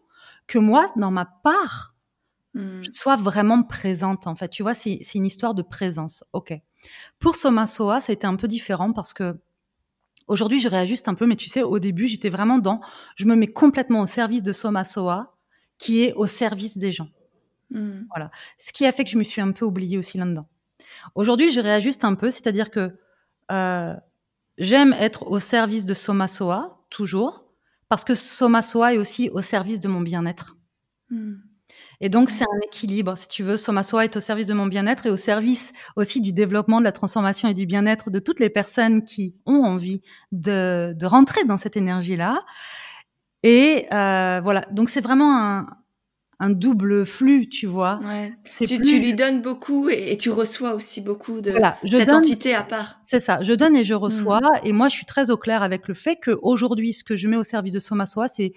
que 0.47 0.59
moi, 0.59 0.87
dans 0.97 1.11
ma 1.11 1.27
part, 1.27 1.95
Hmm. 2.55 2.83
Sois 2.91 3.17
vraiment 3.17 3.63
présente, 3.63 4.27
en 4.27 4.35
fait. 4.35 4.49
Tu 4.49 4.63
vois, 4.63 4.75
c'est 4.75 5.01
une 5.15 5.27
histoire 5.27 5.55
de 5.55 5.63
présence. 5.63 6.25
OK. 6.33 6.53
Pour 7.19 7.35
Soma 7.35 7.67
Soa, 7.67 8.01
c'était 8.01 8.27
un 8.27 8.37
peu 8.37 8.49
différent 8.49 8.93
parce 8.93 9.13
que 9.13 9.39
aujourd'hui, 10.27 10.61
je 10.61 10.69
réajuste 10.69 11.09
un 11.09 11.15
peu, 11.15 11.27
mais 11.27 11.37
tu 11.37 11.49
sais, 11.49 11.63
au 11.63 11.79
début, 11.79 12.09
j'étais 12.09 12.31
vraiment 12.31 12.59
dans, 12.59 12.81
je 13.17 13.27
me 13.27 13.37
mets 13.37 13.49
complètement 13.49 14.01
au 14.01 14.07
service 14.07 14.43
de 14.43 14.53
Soma 14.53 14.85
Soa, 14.85 15.35
qui 15.79 16.03
est 16.03 16.13
au 16.15 16.27
service 16.27 16.77
des 16.77 16.93
gens. 16.93 17.09
Hmm. 17.71 18.05
Voilà. 18.09 18.31
Ce 18.59 18.73
qui 18.73 18.87
a 18.87 18.93
fait 18.93 19.05
que 19.05 19.11
je 19.11 19.19
me 19.19 19.25
suis 19.25 19.41
un 19.41 19.53
peu 19.53 19.65
oubliée 19.65 19.99
aussi 19.99 20.19
là-dedans. 20.19 20.49
Aujourd'hui, 21.15 21.53
je 21.53 21.61
réajuste 21.61 22.05
un 22.05 22.15
peu, 22.15 22.31
c'est-à-dire 22.31 22.71
que 22.71 22.99
euh, 23.51 23.95
j'aime 24.59 24.93
être 24.95 25.27
au 25.27 25.39
service 25.39 25.85
de 25.85 25.95
Soma 25.95 26.29
Soa, 26.29 26.85
toujours, 26.91 27.47
parce 27.89 28.05
que 28.05 28.15
Soma 28.15 28.63
Soa 28.63 28.95
est 28.95 28.99
aussi 28.99 29.31
au 29.31 29.41
service 29.41 29.81
de 29.81 29.89
mon 29.89 30.01
bien-être. 30.01 30.57
Hmm. 31.11 31.37
Et 32.01 32.09
donc, 32.09 32.31
c'est 32.31 32.45
un 32.45 32.61
équilibre. 32.65 33.17
Si 33.17 33.29
tu 33.29 33.43
veux, 33.43 33.57
Somasoa 33.57 34.05
est 34.05 34.17
au 34.17 34.21
service 34.21 34.47
de 34.47 34.55
mon 34.55 34.67
bien-être 34.67 35.07
et 35.07 35.11
au 35.11 35.17
service 35.17 35.73
aussi 35.97 36.21
du 36.21 36.33
développement, 36.33 36.79
de 36.79 36.85
la 36.85 36.93
transformation 36.93 37.49
et 37.49 37.55
du 37.55 37.67
bien-être 37.67 38.11
de 38.11 38.19
toutes 38.19 38.41
les 38.41 38.51
personnes 38.51 39.05
qui 39.05 39.35
ont 39.47 39.65
envie 39.65 40.01
de, 40.33 40.95
de 40.97 41.07
rentrer 41.07 41.45
dans 41.45 41.59
cette 41.59 41.77
énergie-là. 41.77 42.45
Et 43.43 43.87
euh, 43.93 44.41
voilà, 44.43 44.67
donc 44.71 44.91
c'est 44.91 45.01
vraiment 45.01 45.37
un, 45.37 45.67
un, 46.39 46.51
double 46.51 47.05
flux, 47.05 47.49
tu 47.49 47.67
vois. 47.67 48.01
Ouais. 48.03 48.33
Tu, 48.59 48.81
tu, 48.81 48.99
lui 48.99 49.15
donnes 49.15 49.43
beaucoup 49.43 49.89
et, 49.89 50.17
tu 50.17 50.31
reçois 50.31 50.75
aussi 50.75 51.01
beaucoup 51.01 51.41
de 51.41 51.55
cette 51.85 52.11
entité 52.11 52.55
à 52.55 52.63
part. 52.63 52.99
C'est 53.03 53.21
ça, 53.21 53.43
je 53.43 53.53
donne 53.53 53.77
et 53.77 53.85
je 53.85 53.95
reçois. 53.95 54.41
Mm. 54.41 54.67
Et 54.67 54.73
moi, 54.73 54.89
je 54.89 54.95
suis 54.95 55.07
très 55.07 55.31
au 55.31 55.37
clair 55.37 55.63
avec 55.63 55.89
le 55.89 55.95
fait 55.95 56.19
qu'aujourd'hui, 56.23 56.93
ce 56.93 57.05
que 57.05 57.17
je 57.17 57.29
mets 57.29 57.37
au 57.37 57.45
service 57.45 57.73
de 57.73 57.79
Somasoa, 57.79 58.29
c'est 58.29 58.53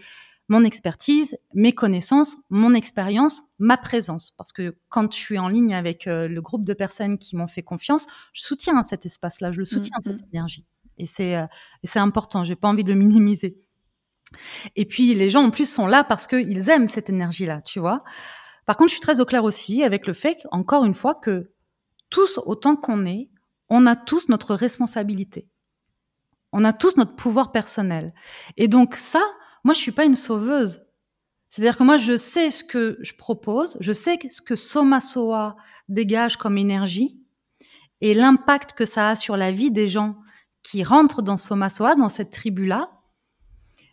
mon 0.51 0.65
expertise, 0.65 1.37
mes 1.53 1.71
connaissances, 1.71 2.35
mon 2.49 2.73
expérience, 2.73 3.41
ma 3.57 3.77
présence. 3.77 4.31
Parce 4.31 4.51
que 4.51 4.75
quand 4.89 5.13
je 5.13 5.17
suis 5.17 5.39
en 5.39 5.47
ligne 5.47 5.73
avec 5.73 6.07
euh, 6.07 6.27
le 6.27 6.41
groupe 6.41 6.65
de 6.65 6.73
personnes 6.73 7.17
qui 7.17 7.37
m'ont 7.37 7.47
fait 7.47 7.63
confiance, 7.63 8.05
je 8.33 8.41
soutiens 8.41 8.83
cet 8.83 9.05
espace-là, 9.05 9.53
je 9.53 9.59
le 9.59 9.65
soutiens, 9.65 9.97
mm, 9.99 10.03
cette 10.03 10.21
mm. 10.21 10.29
énergie. 10.33 10.65
Et 10.97 11.05
c'est 11.05 11.37
euh, 11.37 11.47
important, 11.95 12.43
j'ai 12.43 12.57
pas 12.57 12.67
envie 12.67 12.83
de 12.83 12.89
le 12.89 12.99
minimiser. 12.99 13.57
Et 14.75 14.85
puis 14.85 15.13
les 15.13 15.29
gens 15.29 15.43
en 15.43 15.49
plus 15.49 15.69
sont 15.69 15.87
là 15.87 16.03
parce 16.03 16.27
qu'ils 16.27 16.69
aiment 16.69 16.87
cette 16.87 17.09
énergie-là, 17.09 17.61
tu 17.61 17.79
vois. 17.79 18.03
Par 18.65 18.77
contre, 18.77 18.89
je 18.89 18.95
suis 18.95 19.01
très 19.01 19.19
au 19.19 19.25
clair 19.25 19.43
aussi 19.43 19.83
avec 19.83 20.07
le 20.07 20.13
fait, 20.13 20.45
encore 20.51 20.85
une 20.85 20.93
fois, 20.93 21.15
que 21.15 21.51
tous, 22.09 22.39
autant 22.45 22.75
qu'on 22.75 23.05
est, 23.05 23.29
on 23.69 23.85
a 23.85 23.95
tous 23.95 24.29
notre 24.29 24.53
responsabilité. 24.55 25.47
On 26.51 26.65
a 26.65 26.73
tous 26.73 26.97
notre 26.97 27.15
pouvoir 27.15 27.51
personnel. 27.51 28.13
Et 28.57 28.67
donc 28.67 28.95
ça, 28.95 29.23
moi, 29.63 29.73
je 29.73 29.79
suis 29.79 29.91
pas 29.91 30.05
une 30.05 30.15
sauveuse. 30.15 30.85
C'est-à-dire 31.49 31.77
que 31.77 31.83
moi, 31.83 31.97
je 31.97 32.15
sais 32.15 32.49
ce 32.49 32.63
que 32.63 32.97
je 33.01 33.13
propose, 33.13 33.77
je 33.79 33.91
sais 33.91 34.19
ce 34.29 34.41
que 34.41 34.55
Soma 34.55 34.99
Soa 34.99 35.55
dégage 35.89 36.37
comme 36.37 36.57
énergie 36.57 37.19
et 37.99 38.13
l'impact 38.13 38.73
que 38.73 38.85
ça 38.85 39.09
a 39.09 39.15
sur 39.15 39.37
la 39.37 39.51
vie 39.51 39.71
des 39.71 39.89
gens 39.89 40.15
qui 40.63 40.83
rentrent 40.83 41.21
dans 41.21 41.37
Soma 41.37 41.69
Soa, 41.69 41.95
dans 41.95 42.09
cette 42.09 42.31
tribu-là. 42.31 42.89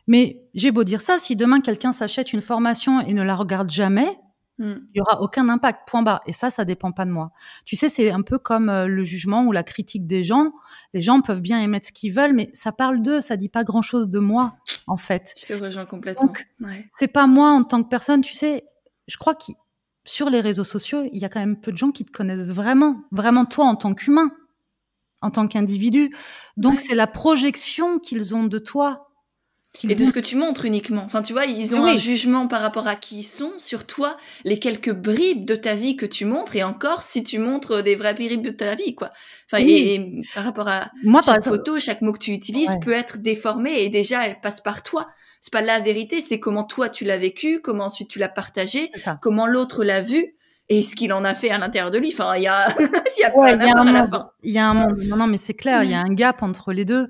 Mais 0.08 0.42
j'ai 0.54 0.72
beau 0.72 0.82
dire 0.82 1.00
ça, 1.00 1.20
si 1.20 1.36
demain 1.36 1.60
quelqu'un 1.60 1.92
s'achète 1.92 2.32
une 2.32 2.40
formation 2.40 3.00
et 3.00 3.12
ne 3.12 3.22
la 3.22 3.36
regarde 3.36 3.70
jamais, 3.70 4.18
Mm. 4.58 4.72
Il 4.94 4.98
y 4.98 5.00
aura 5.00 5.20
aucun 5.22 5.48
impact, 5.48 5.88
point 5.88 6.02
barre. 6.02 6.20
Et 6.26 6.32
ça, 6.32 6.50
ça 6.50 6.64
dépend 6.64 6.92
pas 6.92 7.04
de 7.04 7.10
moi. 7.10 7.30
Tu 7.64 7.76
sais, 7.76 7.88
c'est 7.88 8.10
un 8.10 8.22
peu 8.22 8.38
comme 8.38 8.68
euh, 8.68 8.86
le 8.86 9.02
jugement 9.04 9.44
ou 9.44 9.52
la 9.52 9.62
critique 9.62 10.06
des 10.06 10.24
gens. 10.24 10.52
Les 10.92 11.00
gens 11.00 11.20
peuvent 11.20 11.40
bien 11.40 11.60
émettre 11.60 11.86
ce 11.86 11.92
qu'ils 11.92 12.12
veulent, 12.12 12.34
mais 12.34 12.50
ça 12.52 12.72
parle 12.72 13.00
d'eux, 13.00 13.20
ça 13.20 13.36
dit 13.36 13.48
pas 13.48 13.64
grand 13.64 13.82
chose 13.82 14.08
de 14.08 14.18
moi, 14.18 14.56
en 14.86 14.96
fait. 14.96 15.34
Je 15.40 15.46
te 15.46 15.52
rejoins 15.52 15.86
complètement. 15.86 16.26
Donc, 16.26 16.48
c'est 16.98 17.08
pas 17.08 17.26
moi 17.26 17.50
en 17.50 17.62
tant 17.62 17.82
que 17.82 17.88
personne. 17.88 18.20
Tu 18.20 18.34
sais, 18.34 18.64
je 19.06 19.16
crois 19.16 19.34
que 19.34 19.52
sur 20.04 20.28
les 20.30 20.40
réseaux 20.40 20.64
sociaux, 20.64 21.04
il 21.12 21.20
y 21.20 21.24
a 21.24 21.28
quand 21.28 21.40
même 21.40 21.60
peu 21.60 21.70
de 21.70 21.76
gens 21.76 21.92
qui 21.92 22.04
te 22.04 22.10
connaissent 22.10 22.50
vraiment, 22.50 23.02
vraiment 23.12 23.44
toi 23.44 23.66
en 23.66 23.76
tant 23.76 23.94
qu'humain, 23.94 24.32
en 25.22 25.30
tant 25.30 25.46
qu'individu. 25.46 26.14
Donc, 26.56 26.80
c'est 26.80 26.94
la 26.94 27.06
projection 27.06 28.00
qu'ils 28.00 28.34
ont 28.34 28.44
de 28.44 28.58
toi 28.58 29.07
et 29.84 29.94
de 29.94 30.04
ce 30.04 30.12
que 30.12 30.20
tu 30.20 30.36
montres 30.36 30.64
uniquement. 30.64 31.02
Enfin, 31.04 31.22
tu 31.22 31.32
vois, 31.32 31.44
ils 31.44 31.74
ont 31.74 31.84
un 31.84 31.96
jugement 31.96 32.48
par 32.48 32.60
rapport 32.60 32.86
à 32.86 32.96
qui 32.96 33.20
ils 33.20 33.24
sont, 33.24 33.52
sur 33.58 33.86
toi, 33.86 34.16
les 34.44 34.58
quelques 34.58 34.92
bribes 34.92 35.44
de 35.44 35.54
ta 35.54 35.74
vie 35.74 35.96
que 35.96 36.06
tu 36.06 36.24
montres, 36.24 36.56
et 36.56 36.62
encore 36.62 37.02
si 37.02 37.22
tu 37.22 37.38
montres 37.38 37.82
des 37.82 37.96
vraies 37.96 38.14
bribes 38.14 38.42
de 38.42 38.50
ta 38.50 38.74
vie, 38.74 38.94
quoi. 38.94 39.10
Enfin, 39.46 39.62
et, 39.66 40.20
par 40.34 40.44
rapport 40.44 40.68
à 40.68 40.90
Moi, 41.04 41.20
chaque 41.20 41.44
photo, 41.44 41.78
chaque 41.78 42.02
mot 42.02 42.12
que 42.12 42.18
tu 42.18 42.32
utilises 42.32 42.74
peut 42.82 42.92
être 42.92 43.18
déformé, 43.18 43.82
et 43.82 43.88
déjà, 43.88 44.26
elle 44.26 44.40
passe 44.40 44.60
par 44.60 44.82
toi. 44.82 45.08
C'est 45.40 45.52
pas 45.52 45.62
la 45.62 45.78
vérité, 45.78 46.20
c'est 46.20 46.40
comment 46.40 46.64
toi 46.64 46.88
tu 46.88 47.04
l'as 47.04 47.18
vécu, 47.18 47.60
comment 47.60 47.84
ensuite 47.84 48.08
tu 48.08 48.18
l'as 48.18 48.28
partagé, 48.28 48.90
comment 49.22 49.46
l'autre 49.46 49.84
l'a 49.84 50.02
vu 50.02 50.34
et 50.70 50.82
ce 50.82 50.94
qu'il 50.94 51.12
en 51.12 51.24
a 51.24 51.34
fait 51.34 51.50
à 51.50 51.58
l'intérieur 51.58 51.90
de 51.90 51.98
lui. 51.98 52.10
Enfin, 52.12 52.36
il 52.36 52.42
y 52.42 52.46
a, 52.46 52.68
il 52.78 53.20
y 53.20 53.24
a 53.24 53.36
ouais, 53.36 53.52
à 53.52 53.84
la 53.84 54.06
fin. 54.06 54.30
Il 54.42 54.52
y 54.52 54.58
a 54.58 54.68
un 54.68 54.74
monde. 54.74 54.98
Non, 55.06 55.16
non, 55.16 55.26
mais 55.26 55.38
c'est 55.38 55.54
clair, 55.54 55.82
il 55.82 55.90
y 55.90 55.94
a 55.94 56.02
mm. 56.02 56.10
un 56.10 56.14
gap 56.14 56.42
entre 56.42 56.72
les 56.72 56.84
deux. 56.84 57.08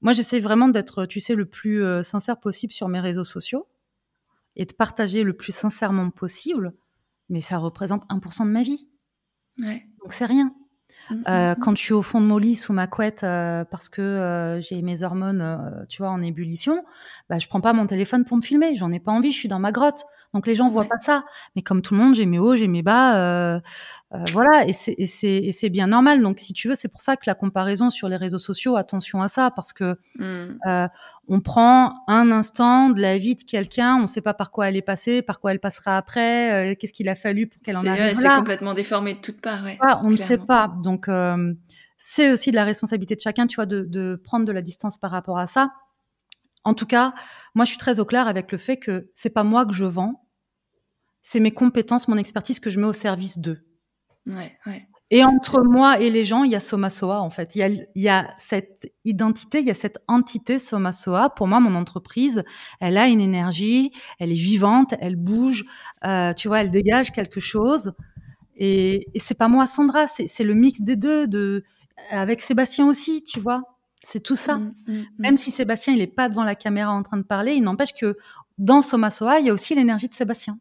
Moi, 0.00 0.12
j'essaie 0.12 0.40
vraiment 0.40 0.68
d'être, 0.68 1.06
tu 1.06 1.20
sais, 1.20 1.34
le 1.34 1.46
plus 1.46 1.82
euh, 1.82 2.02
sincère 2.02 2.38
possible 2.38 2.72
sur 2.72 2.88
mes 2.88 3.00
réseaux 3.00 3.24
sociaux 3.24 3.66
et 4.56 4.64
de 4.64 4.72
partager 4.72 5.22
le 5.22 5.32
plus 5.32 5.54
sincèrement 5.54 6.10
possible, 6.10 6.72
mais 7.28 7.40
ça 7.40 7.58
représente 7.58 8.04
1% 8.08 8.44
de 8.44 8.50
ma 8.50 8.62
vie. 8.62 8.88
Ouais. 9.60 9.86
Donc 10.02 10.12
c'est 10.12 10.26
rien. 10.26 10.54
Mmh, 11.10 11.14
euh, 11.14 11.16
mmh, 11.16 11.52
mmh. 11.52 11.56
quand 11.60 11.76
je 11.76 11.82
suis 11.82 11.92
au 11.92 12.02
fond 12.02 12.20
de 12.20 12.26
mon 12.26 12.38
lit 12.38 12.56
sous 12.56 12.72
ma 12.72 12.86
couette 12.86 13.22
euh, 13.24 13.64
parce 13.64 13.88
que 13.88 14.58
j'ai 14.62 14.82
mes 14.82 15.02
hormones, 15.02 15.86
tu 15.88 16.02
vois, 16.02 16.10
en 16.10 16.22
ébullition, 16.22 16.84
bah, 17.28 17.38
je 17.38 17.46
prends 17.48 17.60
pas 17.60 17.72
mon 17.72 17.86
téléphone 17.86 18.24
pour 18.24 18.36
me 18.36 18.42
filmer. 18.42 18.76
J'en 18.76 18.90
ai 18.90 19.00
pas 19.00 19.12
envie. 19.12 19.32
Je 19.32 19.38
suis 19.38 19.48
dans 19.48 19.58
ma 19.60 19.72
grotte. 19.72 20.04
Donc 20.34 20.46
les 20.46 20.54
gens 20.54 20.68
voient 20.68 20.84
pas 20.84 20.98
ça. 21.00 21.24
Mais 21.56 21.62
comme 21.62 21.80
tout 21.80 21.94
le 21.94 22.00
monde, 22.00 22.14
j'ai 22.14 22.26
mes 22.26 22.38
hauts, 22.38 22.54
j'ai 22.54 22.68
mes 22.68 22.82
bas. 22.82 23.16
Euh, 23.16 23.60
euh, 24.14 24.18
voilà, 24.32 24.66
et 24.66 24.72
c'est 24.72 25.68
bien 25.70 25.86
normal. 25.86 26.22
Donc 26.22 26.38
si 26.38 26.52
tu 26.52 26.68
veux, 26.68 26.74
c'est 26.74 26.88
pour 26.88 27.00
ça 27.00 27.16
que 27.16 27.22
la 27.26 27.34
comparaison 27.34 27.90
sur 27.90 28.08
les 28.08 28.16
réseaux 28.16 28.38
sociaux, 28.38 28.76
attention 28.76 29.22
à 29.22 29.28
ça, 29.28 29.50
parce 29.50 29.72
que 29.72 29.96
mmh. 30.18 30.58
euh, 30.66 30.88
on 31.28 31.40
prend 31.40 32.04
un 32.08 32.30
instant 32.30 32.90
de 32.90 33.00
la 33.00 33.16
vie 33.18 33.36
de 33.36 33.42
quelqu'un, 33.42 33.96
on 33.96 34.02
ne 34.02 34.06
sait 34.06 34.20
pas 34.20 34.34
par 34.34 34.50
quoi 34.50 34.68
elle 34.68 34.76
est 34.76 34.82
passée, 34.82 35.22
par 35.22 35.40
quoi 35.40 35.52
elle 35.52 35.60
passera 35.60 35.96
après, 35.96 36.76
qu'est-ce 36.78 36.92
qu'il 36.92 37.08
a 37.08 37.14
fallu 37.14 37.46
pour 37.46 37.60
qu'elle 37.62 37.76
en 37.76 37.86
arrive 37.86 38.20
là. 38.20 38.32
C'est 38.32 38.38
complètement 38.38 38.74
déformé 38.74 39.14
de 39.14 39.20
toutes 39.20 39.40
parts. 39.40 39.64
Ouais, 39.64 39.78
on 40.02 40.10
ne 40.10 40.16
sait 40.16 40.38
pas. 40.38 40.70
Donc 40.82 41.08
c'est 41.96 42.30
aussi 42.30 42.50
de 42.50 42.56
la 42.56 42.64
responsabilité 42.64 43.16
de 43.16 43.20
chacun, 43.20 43.46
tu 43.46 43.56
vois, 43.56 43.66
de, 43.66 43.82
de 43.82 44.20
prendre 44.22 44.46
de 44.46 44.52
la 44.52 44.62
distance 44.62 44.98
par 44.98 45.10
rapport 45.10 45.38
à 45.38 45.46
ça. 45.46 45.70
En 46.64 46.74
tout 46.74 46.86
cas, 46.86 47.14
moi, 47.54 47.64
je 47.64 47.70
suis 47.70 47.78
très 47.78 48.00
au 48.00 48.04
clair 48.04 48.28
avec 48.28 48.52
le 48.52 48.58
fait 48.58 48.76
que 48.76 49.10
c'est 49.14 49.30
pas 49.30 49.44
moi 49.44 49.64
que 49.66 49.72
je 49.72 49.84
vends, 49.84 50.28
c'est 51.22 51.40
mes 51.40 51.52
compétences, 51.52 52.08
mon 52.08 52.16
expertise 52.16 52.60
que 52.60 52.70
je 52.70 52.80
mets 52.80 52.86
au 52.86 52.92
service 52.92 53.38
d'eux. 53.38 53.64
Et 55.10 55.24
entre 55.24 55.62
moi 55.62 56.00
et 56.00 56.10
les 56.10 56.26
gens, 56.26 56.44
il 56.44 56.50
y 56.50 56.54
a 56.54 56.60
Somasoa, 56.60 57.20
en 57.20 57.30
fait. 57.30 57.54
Il 57.56 57.86
y 57.94 58.08
a, 58.08 58.28
cette 58.36 58.92
identité, 59.06 59.60
il 59.60 59.64
y 59.64 59.70
a 59.70 59.74
cette 59.74 59.98
entité 60.06 60.58
Somasoa. 60.58 61.30
Pour 61.30 61.48
moi, 61.48 61.60
mon 61.60 61.74
entreprise, 61.76 62.44
elle 62.80 62.98
a 62.98 63.08
une 63.08 63.20
énergie, 63.20 63.90
elle 64.18 64.30
est 64.30 64.34
vivante, 64.34 64.94
elle 65.00 65.16
bouge, 65.16 65.64
euh, 66.04 66.34
tu 66.34 66.48
vois, 66.48 66.60
elle 66.60 66.70
dégage 66.70 67.12
quelque 67.12 67.40
chose. 67.40 67.94
Et, 68.56 69.06
et 69.14 69.18
c'est 69.18 69.38
pas 69.38 69.48
moi, 69.48 69.66
Sandra, 69.66 70.06
c'est 70.06 70.44
le 70.44 70.54
mix 70.54 70.82
des 70.82 70.96
deux, 70.96 71.26
de, 71.26 71.64
avec 72.10 72.42
Sébastien 72.42 72.86
aussi, 72.86 73.22
tu 73.22 73.40
vois. 73.40 73.62
C'est 74.02 74.20
tout 74.20 74.36
ça. 74.36 74.56
Mmh, 74.56 74.74
mmh, 74.86 74.92
mmh. 74.92 75.04
Même 75.18 75.36
si 75.36 75.50
Sébastien, 75.50 75.92
il 75.92 75.98
n'est 75.98 76.06
pas 76.06 76.28
devant 76.28 76.44
la 76.44 76.54
caméra 76.54 76.92
en 76.92 77.02
train 77.02 77.16
de 77.16 77.22
parler, 77.22 77.54
il 77.54 77.62
n'empêche 77.62 77.94
que 77.94 78.16
dans 78.58 78.82
Soma 78.82 79.10
Soa, 79.10 79.40
il 79.40 79.46
y 79.46 79.50
a 79.50 79.52
aussi 79.52 79.74
l'énergie 79.74 80.08
de 80.08 80.14
Sébastien. 80.14 80.58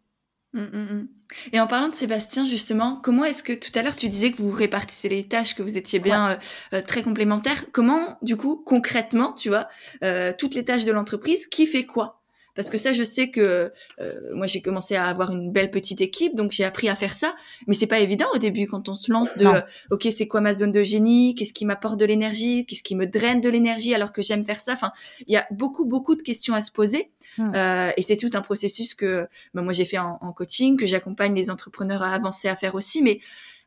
Et 1.52 1.60
en 1.60 1.67
parlant 1.67 1.89
de 1.89 1.95
Sébastien, 1.95 2.45
justement, 2.45 3.00
comment 3.04 3.26
est-ce 3.26 3.43
que 3.43 3.54
tout 3.54 3.71
à 3.76 3.82
l'heure 3.84 3.95
tu 3.95 4.08
disais 4.08 4.32
que 4.32 4.38
vous 4.38 4.52
répartissez 4.52 5.10
les 5.10 5.28
tâches, 5.28 5.56
que 5.56 5.62
vous 5.62 5.78
étiez 5.78 6.00
bien 6.00 6.32
euh, 6.32 6.36
euh, 6.73 6.82
très 6.82 7.04
complémentaires 7.04 7.65
Comment, 7.71 8.17
du 8.21 8.38
coup, 8.38 8.62
concrètement, 8.65 9.34
tu 9.34 9.50
vois, 9.50 9.67
euh, 10.04 10.34
toutes 10.38 10.56
les 10.56 10.63
tâches 10.63 10.86
de 10.86 10.91
l'entreprise, 10.91 11.47
qui 11.47 11.67
fait 11.67 11.86
quoi? 11.86 12.16
Parce 12.58 12.72
que 12.72 12.80
ça, 12.80 12.91
je 12.91 13.04
sais 13.04 13.30
que 13.30 13.72
euh, 14.02 14.13
moi, 14.34 14.48
j'ai 14.48 14.62
commencé 14.62 14.96
à 14.96 15.06
avoir 15.06 15.32
une 15.32 15.52
belle 15.52 15.70
petite 15.70 16.02
équipe, 16.02 16.36
donc 16.36 16.52
j'ai 16.52 16.63
appris 16.63 16.89
à 16.89 16.96
faire 16.96 17.13
ça. 17.13 17.36
Mais 17.67 17.76
c'est 17.76 17.86
pas 17.86 18.00
évident 18.00 18.26
au 18.34 18.39
début 18.39 18.65
quand 18.65 18.89
on 18.89 18.96
se 18.96 19.12
lance 19.12 19.38
de, 19.38 19.48
ok, 19.91 20.08
c'est 20.12 20.28
quoi 20.28 20.41
ma 20.41 20.56
zone 20.56 20.72
de 20.72 20.82
génie? 20.82 21.36
Qu'est-ce 21.36 21.54
qui 21.54 21.65
m'apporte 21.65 21.98
de 22.00 22.06
l'énergie? 22.06 22.65
Qu'est-ce 22.65 22.82
qui 22.82 22.96
me 22.96 23.06
draine 23.06 23.41
de 23.41 23.50
l'énergie 23.50 23.93
alors 23.93 24.12
que 24.12 24.24
j'aime 24.24 24.43
faire 24.43 24.60
ça? 24.60 24.74
Enfin, 24.74 24.91
il 25.28 25.32
y 25.32 25.38
a 25.38 25.46
beaucoup, 25.52 25.86
beaucoup 25.86 26.15
de 26.15 26.24
questions 26.24 26.56
à 26.56 26.63
se 26.63 26.72
poser. 26.72 27.12
Mmh. 27.38 27.52
Euh, 27.56 27.91
et 27.96 28.02
c'est 28.02 28.17
tout 28.17 28.32
un 28.34 28.41
processus 28.41 28.96
que 28.96 29.28
bah, 29.54 29.62
moi 29.62 29.72
j'ai 29.72 29.86
fait 29.86 30.00
en, 30.00 30.17
coaching, 30.36 30.78
que 30.78 30.88
j'accompagne 30.88 31.36
les 31.36 31.52
entrepreneurs 31.52 32.02
à 32.02 32.12
avancer 32.12 32.48
à 32.48 32.56
faire 32.56 32.74
aussi. 32.74 33.04
Mais 33.04 33.20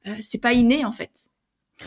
euh, 0.08 0.14
c'est 0.20 0.40
pas 0.40 0.52
inné 0.52 0.84
en 0.84 0.92
fait. 0.92 1.30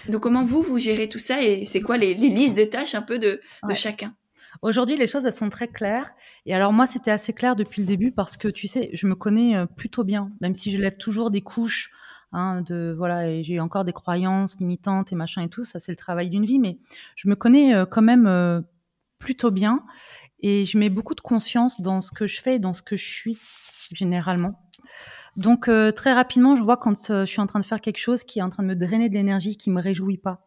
Donc 0.08 0.22
comment 0.22 0.46
vous 0.46 0.62
vous 0.62 0.78
gérez 0.78 1.10
tout 1.10 1.20
ça? 1.20 1.44
Et 1.44 1.66
c'est 1.66 1.82
quoi 1.82 1.98
les, 1.98 2.13
listes 2.13 2.58
de 2.58 2.63
tâches 2.63 2.96
un 2.96 3.02
peu 3.02 3.20
de, 3.20 3.42
de 3.68 3.74
chacun? 3.74 4.16
Aujourd'hui, 4.62 4.96
les 4.96 5.08
choses 5.08 5.26
elles 5.26 5.34
sont 5.34 5.50
très 5.50 5.68
claires. 5.68 6.13
Et 6.45 6.53
alors 6.53 6.73
moi, 6.73 6.88
c'était 6.88 7.12
assez 7.12 7.34
clair 7.34 7.56
depuis 7.56 7.82
le 7.82 7.88
début 7.88 8.12
parce 8.12 8.36
que 8.38 8.47
tu 8.47 8.67
sais, 8.67 8.89
je 8.93 9.08
me 9.08 9.15
connais 9.15 9.56
euh, 9.56 9.65
plutôt 9.65 10.03
bien, 10.03 10.32
même 10.41 10.56
si 10.56 10.71
je 10.71 10.77
lève 10.77 10.97
toujours 10.97 11.32
des 11.32 11.41
couches. 11.41 11.91
Hein, 12.36 12.63
de 12.63 12.95
voilà, 12.97 13.29
et 13.29 13.43
j'ai 13.43 13.60
encore 13.60 13.86
des 13.86 13.93
croyances 13.93 14.58
limitantes 14.60 15.12
et 15.12 15.15
machin 15.15 15.43
et 15.43 15.49
tout. 15.49 15.63
Ça, 15.63 15.79
c'est 15.79 15.91
le 15.91 15.95
travail 15.95 16.29
d'une 16.29 16.45
vie, 16.45 16.58
mais 16.58 16.79
je 17.15 17.29
me 17.29 17.36
connais 17.36 17.75
euh, 17.75 17.86
quand 17.86 18.01
même 18.01 18.25
euh, 18.25 18.60
plutôt 19.19 19.51
bien 19.51 19.84
et 20.39 20.65
je 20.65 20.79
mets 20.79 20.89
beaucoup 20.89 21.13
de 21.13 21.21
conscience 21.21 21.79
dans 21.79 22.01
ce 22.01 22.12
que 22.12 22.25
je 22.25 22.41
fais, 22.41 22.58
dans 22.58 22.73
ce 22.73 22.82
que 22.82 22.95
je 22.95 23.06
suis 23.06 23.38
généralement. 23.91 24.60
Donc 25.38 25.69
très 25.95 26.13
rapidement, 26.13 26.56
je 26.56 26.63
vois 26.63 26.77
quand 26.77 27.08
je 27.08 27.25
suis 27.25 27.41
en 27.41 27.47
train 27.47 27.60
de 27.60 27.65
faire 27.65 27.82
quelque 27.82 27.97
chose 27.97 28.23
qui 28.23 28.39
est 28.39 28.41
en 28.41 28.49
train 28.49 28.63
de 28.63 28.67
me 28.67 28.75
drainer 28.75 29.10
de 29.10 29.13
l'énergie, 29.13 29.58
qui 29.58 29.71
me 29.71 29.82
réjouit 29.82 30.17
pas. 30.17 30.45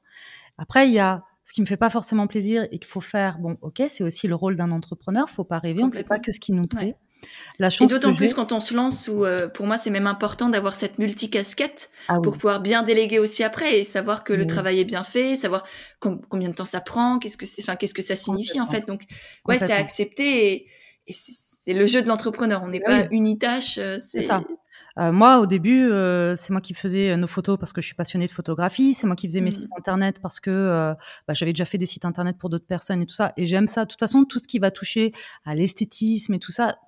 Après, 0.59 0.88
il 0.88 0.92
y 0.92 0.98
a 0.98 1.24
ce 1.46 1.52
qui 1.52 1.61
me 1.61 1.66
fait 1.66 1.76
pas 1.76 1.90
forcément 1.90 2.26
plaisir 2.26 2.64
et 2.72 2.78
qu'il 2.78 2.88
faut 2.88 3.00
faire. 3.00 3.38
Bon, 3.38 3.56
ok, 3.62 3.80
c'est 3.88 4.02
aussi 4.02 4.26
le 4.26 4.35
rôle 4.35 4.56
d'un 4.56 4.72
entrepreneur. 4.72 5.30
Faut 5.30 5.44
pas 5.44 5.61
rêver, 5.61 5.80
on 5.85 5.87
ne 5.87 5.92
fait 5.92 6.02
pas 6.02 6.18
que 6.18 6.32
ce 6.32 6.40
qui 6.40 6.50
nous 6.50 6.66
plaît. 6.66 6.96
La 7.61 7.70
chance 7.70 7.90
et 7.90 7.94
d'autant 7.94 8.14
plus 8.14 8.35
quand 8.35 8.52
on 8.52 8.59
se 8.59 8.74
lance, 8.74 9.09
où 9.09 9.24
euh, 9.24 9.48
pour 9.48 9.66
moi 9.66 9.76
c'est 9.76 9.90
même 9.90 10.09
important 10.09 10.48
d'avoir 10.48 10.74
cette 10.74 10.98
multicasquette 10.98 11.90
ah 12.09 12.20
pour 12.20 12.35
pouvoir 12.35 12.61
bien 12.61 12.82
déléguer 12.82 13.18
aussi 13.20 13.42
après 13.44 13.78
et 13.78 13.85
savoir 13.85 14.22
que 14.22 14.32
le 14.32 14.46
travail 14.46 14.80
est 14.80 14.85
bien 14.85 15.02
fait, 15.02 15.37
savoir 15.37 15.64
combien 16.00 16.50
de 16.50 16.54
temps 16.54 16.66
ça 16.66 16.80
prend, 16.80 17.18
qu'est-ce 17.18 17.37
que 17.37 17.46
c'est, 17.46 17.62
enfin 17.62 17.76
qu'est-ce 17.76 17.94
que 17.94 18.02
ça 18.02 18.16
signifie 18.16 18.61
en 18.61 18.66
fait. 18.66 18.87
Donc 18.87 19.02
ouais, 19.48 19.59
c'est 19.59 19.72
accepter 19.72 20.52
et, 20.52 20.66
et 21.06 21.12
c'est 21.12 21.72
le 21.74 21.87
jeu 21.87 22.02
de 22.02 22.09
l'entrepreneur. 22.09 22.62
On 22.64 22.68
n'est 22.68 22.80
pas 22.80 23.06
unitache. 23.12 23.78
Euh, 23.78 23.98
c'est 23.98 24.24
ça. 24.24 24.42
Euh, 24.98 25.12
moi, 25.12 25.40
au 25.40 25.46
début, 25.46 25.90
euh, 25.90 26.37
c'est 26.37 26.50
moi 26.50 26.61
qui 26.61 26.72
faisais 26.72 27.11
euh, 27.11 27.16
nos 27.16 27.26
photos 27.26 27.59
parce 27.59 27.72
que 27.72 27.82
je 27.82 27.87
suis 27.87 27.94
passionnée 27.94 28.26
de 28.26 28.30
photographie. 28.30 28.94
C'est 28.94 29.06
moi 29.06 29.16
qui 29.16 29.28
faisais 29.28 29.40
mes 29.40 29.50
mmh. 29.50 29.61
sites 29.61 29.70
internet 29.76 30.20
parce 30.20 30.40
que 30.40 30.94
bah, 31.28 31.35
j'avais 31.35 31.52
déjà 31.52 31.64
fait 31.64 31.78
des 31.78 31.87
sites 31.87 32.04
internet 32.04 32.38
pour 32.38 32.50
d'autres 32.50 32.66
personnes 32.66 33.02
et 33.02 33.06
tout 33.06 33.14
ça. 33.14 33.32
Et 33.37 33.46
j'aime 33.46 33.66
ça. 33.66 33.85
De 33.85 33.90
toute 33.90 34.00
façon, 34.00 34.24
tout 34.24 34.38
ce 34.38 34.48
qui 34.48 34.59
va 34.59 34.70
toucher 34.70 35.12
à 35.44 35.54
l'esthétisme 35.54 36.35
et 36.35 36.38
tout 36.38 36.52
ça, 36.52 36.78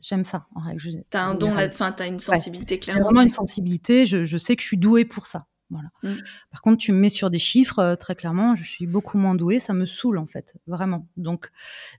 j'aime 0.00 0.24
ça. 0.24 0.46
En 0.54 0.60
règle. 0.60 1.02
T'as 1.10 1.24
un 1.24 1.34
don, 1.34 1.56
enfin, 1.56 1.92
t'as 1.92 2.06
une 2.06 2.20
sensibilité 2.20 2.78
clairement. 2.78 3.04
Vraiment 3.04 3.22
une 3.22 3.28
sensibilité. 3.28 4.06
Je, 4.06 4.24
je, 4.24 4.38
sais 4.38 4.54
que 4.54 4.62
je 4.62 4.68
suis 4.68 4.78
douée 4.78 5.04
pour 5.04 5.26
ça. 5.26 5.46
Voilà. 5.70 5.88
Mmh. 6.04 6.12
Par 6.52 6.62
contre, 6.62 6.78
tu 6.78 6.92
me 6.92 6.98
mets 6.98 7.08
sur 7.08 7.28
des 7.28 7.40
chiffres, 7.40 7.96
très 7.96 8.14
clairement, 8.14 8.54
je 8.54 8.62
suis 8.62 8.86
beaucoup 8.86 9.18
moins 9.18 9.34
douée, 9.34 9.58
ça 9.58 9.72
me 9.74 9.84
saoule 9.84 10.18
en 10.18 10.26
fait, 10.26 10.54
vraiment. 10.68 11.08
Donc, 11.16 11.50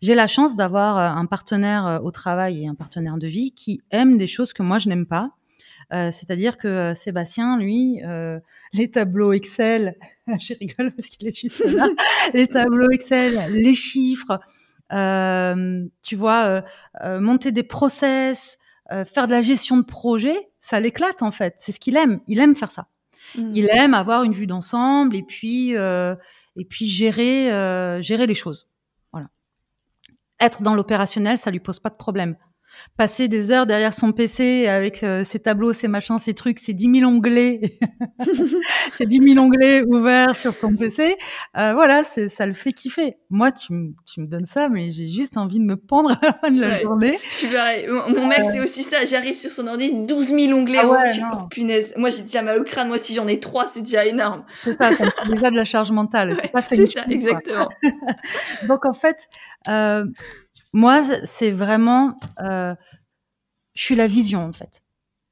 j'ai 0.01 0.15
la 0.15 0.27
chance 0.27 0.55
d'avoir 0.55 0.97
un 0.97 1.25
partenaire 1.25 1.99
au 2.01 2.11
travail 2.11 2.63
et 2.63 2.67
un 2.69 2.75
partenaire 2.75 3.17
de 3.17 3.27
vie 3.27 3.51
qui 3.51 3.81
aime 3.91 4.17
des 4.17 4.27
choses 4.27 4.53
que 4.53 4.63
moi 4.63 4.79
je 4.79 4.87
n'aime 4.87 5.05
pas 5.05 5.33
euh, 5.93 6.11
c'est-à-dire 6.11 6.57
que 6.57 6.67
euh, 6.67 6.95
Sébastien, 6.95 7.57
lui, 7.57 8.01
euh, 8.03 8.39
les 8.73 8.91
tableaux 8.91 9.31
Excel, 9.31 9.95
je 10.27 10.53
rigole 10.53 10.91
parce 10.91 11.07
qu'il 11.07 11.27
est 11.27 11.39
juste 11.39 11.63
là, 11.65 11.87
les 12.33 12.47
tableaux 12.47 12.89
Excel, 12.91 13.53
les 13.53 13.73
chiffres, 13.73 14.39
tu 14.89 16.15
vois, 16.15 16.63
monter 17.03 17.51
des 17.51 17.63
process, 17.63 18.57
faire 18.89 19.27
de 19.27 19.31
la 19.31 19.41
gestion 19.41 19.77
de 19.77 19.83
projet, 19.83 20.49
ça 20.59 20.79
l'éclate 20.79 21.21
en 21.23 21.31
fait. 21.31 21.55
C'est 21.57 21.71
ce 21.71 21.79
qu'il 21.79 21.97
aime. 21.97 22.21
Il 22.27 22.39
aime 22.39 22.55
faire 22.55 22.71
ça. 22.71 22.87
Mmh. 23.35 23.51
Il 23.53 23.69
aime 23.69 23.93
avoir 23.93 24.23
une 24.23 24.31
vue 24.31 24.47
d'ensemble 24.47 25.15
et 25.17 25.23
puis 25.23 25.71
et 25.71 26.65
puis 26.69 26.85
gérer 26.85 28.01
gérer 28.01 28.27
les 28.27 28.33
choses. 28.33 28.69
Voilà. 29.11 29.27
Être 30.39 30.61
dans 30.61 30.73
l'opérationnel, 30.73 31.37
ça 31.37 31.51
lui 31.51 31.59
pose 31.59 31.81
pas 31.81 31.89
de 31.89 31.95
problème 31.95 32.37
passer 32.97 33.27
des 33.27 33.51
heures 33.51 33.65
derrière 33.65 33.93
son 33.93 34.11
PC 34.11 34.67
avec 34.67 35.03
euh, 35.03 35.23
ses 35.23 35.39
tableaux, 35.39 35.73
ses 35.73 35.87
machins, 35.87 36.19
ses 36.19 36.33
trucs, 36.33 36.59
ses 36.59 36.73
10 36.73 36.99
000 36.99 37.11
onglets, 37.11 37.77
ses 38.91 39.05
10 39.05 39.33
000 39.33 39.45
onglets 39.45 39.83
ouverts 39.83 40.35
sur 40.35 40.53
son 40.53 40.73
PC. 40.73 41.15
Euh, 41.57 41.73
voilà, 41.73 42.03
c'est, 42.03 42.29
ça 42.29 42.45
le 42.45 42.53
fait 42.53 42.73
kiffer. 42.73 43.17
Moi, 43.29 43.51
tu, 43.51 43.73
me, 43.73 43.91
tu 44.05 44.21
me 44.21 44.27
donnes 44.27 44.45
ça, 44.45 44.69
mais 44.69 44.91
j'ai 44.91 45.07
juste 45.07 45.37
envie 45.37 45.59
de 45.59 45.65
me 45.65 45.77
pendre 45.77 46.11
à 46.11 46.19
la 46.21 46.33
fin 46.33 46.51
de 46.51 46.59
la 46.59 46.79
journée. 46.81 47.19
Je 47.29 47.35
suis 47.35 47.47
pareil. 47.47 47.87
Mon, 47.87 48.27
mec, 48.27 48.41
c'est 48.51 48.59
aussi 48.59 48.83
ça. 48.83 49.05
J'arrive 49.05 49.35
sur 49.35 49.51
son 49.51 49.67
ordi, 49.67 49.93
12 49.93 50.27
000 50.27 50.57
onglets. 50.57 50.79
Ah 50.81 50.87
ouais, 50.87 51.11
oh, 51.33 51.45
punaise. 51.49 51.93
Moi, 51.97 52.09
j'ai 52.09 52.23
déjà 52.23 52.41
mal 52.41 52.59
au 52.59 52.63
crâne. 52.63 52.87
Moi, 52.87 52.97
si 52.97 53.13
j'en 53.13 53.27
ai 53.27 53.39
trois, 53.39 53.67
c'est 53.67 53.81
déjà 53.81 54.05
énorme. 54.05 54.43
C'est 54.57 54.73
ça, 54.73 54.91
ça 54.91 55.05
déjà 55.29 55.51
de 55.51 55.55
la 55.55 55.65
charge 55.65 55.91
mentale. 55.91 56.35
C'est 56.39 56.51
pas 56.51 56.61
C'est 56.61 56.85
ça, 56.85 57.03
exactement. 57.09 57.69
Donc, 58.67 58.85
en 58.85 58.93
fait, 58.93 59.27
euh, 59.67 60.05
moi, 60.77 61.01
c'est 61.25 61.49
vraiment, 61.49 62.19
euh, 62.39 62.75
je 63.73 63.81
suis 63.81 63.95
la 63.95 64.05
vision 64.05 64.45
en 64.45 64.53
fait. 64.53 64.83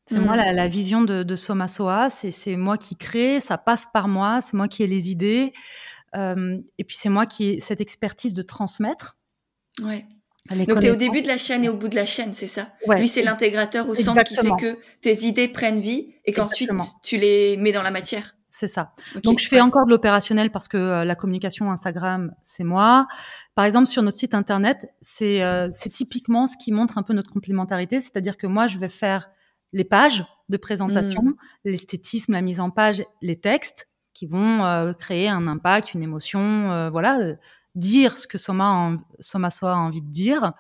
C'est 0.09 0.17
moi 0.17 0.35
mmh. 0.35 0.55
la, 0.55 0.67
vision 0.67 1.03
de, 1.03 1.21
de 1.21 1.35
Soma 1.35 1.67
Soa. 1.67 2.09
C'est 2.09 2.55
moi 2.55 2.79
qui 2.79 2.95
crée, 2.95 3.39
ça 3.39 3.59
passe 3.59 3.87
par 3.93 4.07
moi, 4.07 4.41
c'est 4.41 4.55
moi 4.55 4.67
qui 4.67 4.81
ai 4.81 4.87
les 4.87 5.11
idées. 5.11 5.53
Euh, 6.15 6.57
et 6.79 6.83
puis 6.83 6.97
c'est 6.99 7.09
moi 7.09 7.27
qui 7.27 7.49
ai 7.49 7.59
cette 7.59 7.79
expertise 7.79 8.33
de 8.33 8.41
transmettre. 8.41 9.17
Ouais. 9.83 10.07
Donc 10.49 10.79
tu 10.79 10.87
es 10.87 10.91
au 10.91 10.95
début 10.95 11.21
de 11.21 11.27
la 11.27 11.37
chaîne 11.37 11.63
et 11.63 11.69
au 11.69 11.77
bout 11.77 11.89
de 11.89 11.95
la 11.95 12.07
chaîne, 12.07 12.33
c'est 12.33 12.47
ça? 12.47 12.71
Lui, 12.97 13.07
c'est 13.07 13.21
l'intégrateur 13.21 13.87
au 13.87 13.93
centre 13.93 14.23
qui 14.23 14.35
fait 14.35 14.49
que 14.59 14.79
tes 15.01 15.25
idées 15.25 15.47
prennent 15.47 15.79
vie 15.79 16.13
et 16.25 16.33
qu'ensuite 16.33 16.71
tu 17.03 17.17
les 17.17 17.55
mets 17.57 17.71
dans 17.71 17.83
la 17.83 17.91
matière. 17.91 18.35
C'est 18.57 18.69
ça. 18.69 18.93
Donc 19.21 19.39
je 19.39 19.49
fais 19.49 19.59
encore 19.59 19.85
de 19.85 19.89
l'opérationnel 19.89 20.49
parce 20.49 20.69
que 20.69 20.77
euh, 20.77 21.03
la 21.03 21.15
communication 21.15 21.73
Instagram, 21.73 22.33
c'est 22.41 22.63
moi. 22.63 23.05
Par 23.53 23.65
exemple, 23.65 23.87
sur 23.87 24.01
notre 24.01 24.17
site 24.17 24.33
internet, 24.33 24.87
c'est 25.01 25.43
euh, 25.43 25.67
typiquement 25.91 26.47
ce 26.47 26.55
qui 26.55 26.71
montre 26.71 26.97
un 26.97 27.03
peu 27.03 27.11
notre 27.11 27.29
complémentarité, 27.29 27.99
c'est-à-dire 27.99 28.37
que 28.37 28.47
moi, 28.47 28.67
je 28.67 28.77
vais 28.77 28.87
faire 28.87 29.29
les 29.73 29.83
pages 29.83 30.25
de 30.47 30.55
présentation, 30.55 31.21
mmh. 31.21 31.35
l'esthétisme, 31.65 32.31
la 32.31 32.39
mise 32.39 32.61
en 32.61 32.69
page, 32.69 33.03
les 33.21 33.37
textes 33.37 33.89
qui 34.13 34.25
vont 34.25 34.63
euh, 34.63 34.93
créer 34.93 35.27
un 35.27 35.47
impact, 35.47 35.93
une 35.93 36.03
émotion, 36.03 36.89
voilà, 36.91 37.33
dire 37.75 38.17
ce 38.17 38.25
que 38.25 38.37
Soma, 38.37 38.93
Soma 39.19 39.51
Soa 39.51 39.73
a 39.73 39.75
envie 39.75 40.01
de 40.01 40.09
dire. 40.09 40.53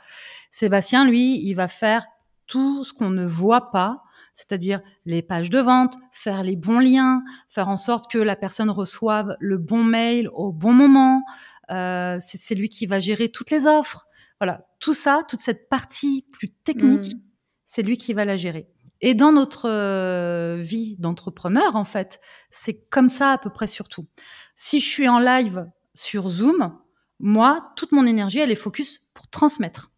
Sébastien, 0.51 1.07
lui, 1.07 1.41
il 1.47 1.53
va 1.53 1.69
faire 1.69 2.05
tout 2.45 2.83
ce 2.83 2.91
qu'on 2.91 3.09
ne 3.09 3.25
voit 3.25 3.71
pas 3.71 4.01
c'est-à-dire 4.35 4.81
les 5.05 5.21
pages 5.21 5.49
de 5.49 5.59
vente, 5.59 5.95
faire 6.11 6.43
les 6.43 6.57
bons 6.57 6.79
liens, 6.79 7.23
faire 7.49 7.69
en 7.69 7.77
sorte 7.77 8.11
que 8.11 8.17
la 8.17 8.35
personne 8.35 8.69
reçoive 8.69 9.37
le 9.39 9.57
bon 9.57 9.83
mail 9.83 10.29
au 10.33 10.51
bon 10.51 10.73
moment. 10.73 11.23
Euh, 11.71 12.19
c'est 12.19 12.53
lui 12.53 12.67
qui 12.67 12.85
va 12.85 12.99
gérer 12.99 13.29
toutes 13.29 13.49
les 13.49 13.65
offres. 13.65 14.07
Voilà, 14.41 14.67
tout 14.79 14.93
ça, 14.93 15.23
toute 15.27 15.39
cette 15.39 15.69
partie 15.69 16.27
plus 16.33 16.49
technique, 16.49 17.15
mmh. 17.15 17.19
c'est 17.63 17.81
lui 17.81 17.97
qui 17.97 18.13
va 18.13 18.25
la 18.25 18.35
gérer. 18.35 18.67
Et 18.99 19.13
dans 19.13 19.31
notre 19.31 19.69
euh, 19.69 20.57
vie 20.59 20.97
d'entrepreneur, 20.99 21.77
en 21.77 21.85
fait, 21.85 22.19
c'est 22.49 22.73
comme 22.89 23.07
ça 23.07 23.31
à 23.31 23.37
peu 23.37 23.49
près 23.49 23.67
surtout. 23.67 24.05
Si 24.53 24.81
je 24.81 24.87
suis 24.87 25.07
en 25.07 25.19
live 25.19 25.65
sur 25.93 26.27
Zoom, 26.27 26.77
moi, 27.19 27.71
toute 27.77 27.93
mon 27.93 28.05
énergie, 28.05 28.39
elle 28.39 28.51
est 28.51 28.55
focus 28.55 29.01
pour 29.13 29.29
transmettre. 29.29 29.91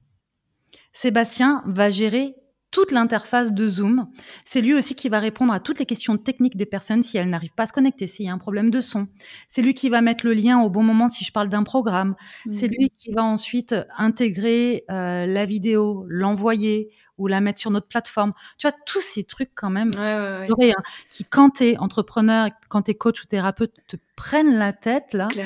Sébastien 0.91 1.63
va 1.65 1.89
gérer 1.89 2.35
toute 2.71 2.91
l'interface 2.91 3.53
de 3.53 3.69
Zoom. 3.69 4.07
C'est 4.43 4.61
lui 4.61 4.73
aussi 4.73 4.93
qui 4.93 5.09
va 5.09 5.19
répondre 5.19 5.53
à 5.53 5.59
toutes 5.59 5.79
les 5.79 5.85
questions 5.85 6.17
techniques 6.17 6.57
des 6.57 6.65
personnes 6.65 7.01
si 7.01 7.17
elles 7.17 7.29
n'arrivent 7.29 7.53
pas 7.53 7.63
à 7.63 7.67
se 7.67 7.73
connecter, 7.73 8.07
s'il 8.07 8.25
y 8.25 8.29
a 8.29 8.33
un 8.33 8.37
problème 8.37 8.69
de 8.69 8.81
son. 8.81 9.07
C'est 9.47 9.61
lui 9.61 9.73
qui 9.73 9.89
va 9.89 10.01
mettre 10.01 10.25
le 10.25 10.33
lien 10.33 10.59
au 10.59 10.69
bon 10.69 10.83
moment 10.83 11.09
si 11.09 11.23
je 11.23 11.31
parle 11.31 11.49
d'un 11.49 11.63
programme. 11.63 12.15
C'est 12.51 12.67
mmh. 12.67 12.75
lui 12.77 12.89
qui 12.89 13.11
va 13.11 13.23
ensuite 13.23 13.75
intégrer 13.97 14.83
euh, 14.91 15.25
la 15.25 15.45
vidéo, 15.45 16.05
l'envoyer 16.07 16.89
ou 17.17 17.27
la 17.27 17.41
mettre 17.41 17.59
sur 17.59 17.71
notre 17.71 17.87
plateforme. 17.87 18.33
Tu 18.57 18.67
vois, 18.67 18.77
tous 18.85 19.01
ces 19.01 19.23
trucs 19.23 19.51
quand 19.55 19.69
même, 19.69 19.91
ouais, 19.95 20.47
ouais, 20.57 20.71
hein, 20.71 20.83
qui 21.09 21.23
quand 21.23 21.49
tu 21.51 21.65
es 21.65 21.77
entrepreneur, 21.77 22.49
quand 22.69 22.83
tu 22.83 22.91
es 22.91 22.95
coach 22.95 23.23
ou 23.23 23.25
thérapeute, 23.25 23.73
te 23.87 23.97
prennent 24.15 24.57
la 24.57 24.73
tête 24.73 25.13
là. 25.13 25.27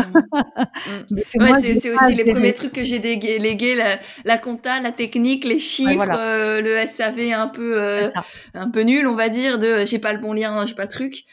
Mm. 1.12 1.60
c'est 1.62 1.94
aussi 1.94 2.16
les 2.16 2.26
premiers 2.26 2.54
trucs 2.54 2.72
que 2.72 2.84
j'ai 2.84 3.00
délégués, 3.00 3.76
la, 3.76 4.00
la 4.26 4.38
compta, 4.38 4.80
la 4.80 4.92
technique, 4.92 5.46
les 5.46 5.60
chiffres, 5.60 6.10
euh, 6.10 6.62
le 6.62 6.86
SAV 6.88 7.34
un 7.34 7.48
peu, 7.48 7.82
euh, 7.82 8.10
un 8.54 8.70
peu 8.70 8.82
nul, 8.82 9.08
on 9.08 9.16
va 9.16 9.30
dire, 9.30 9.60
de 9.60 9.86
j'ai 9.86 10.00
pas 10.00 10.14
le 10.14 10.20
bon 10.20 10.34
lien, 10.34 10.66
j'ai 10.66 10.76
pas 10.76 10.86
de 10.86 10.92
truc 10.92 11.26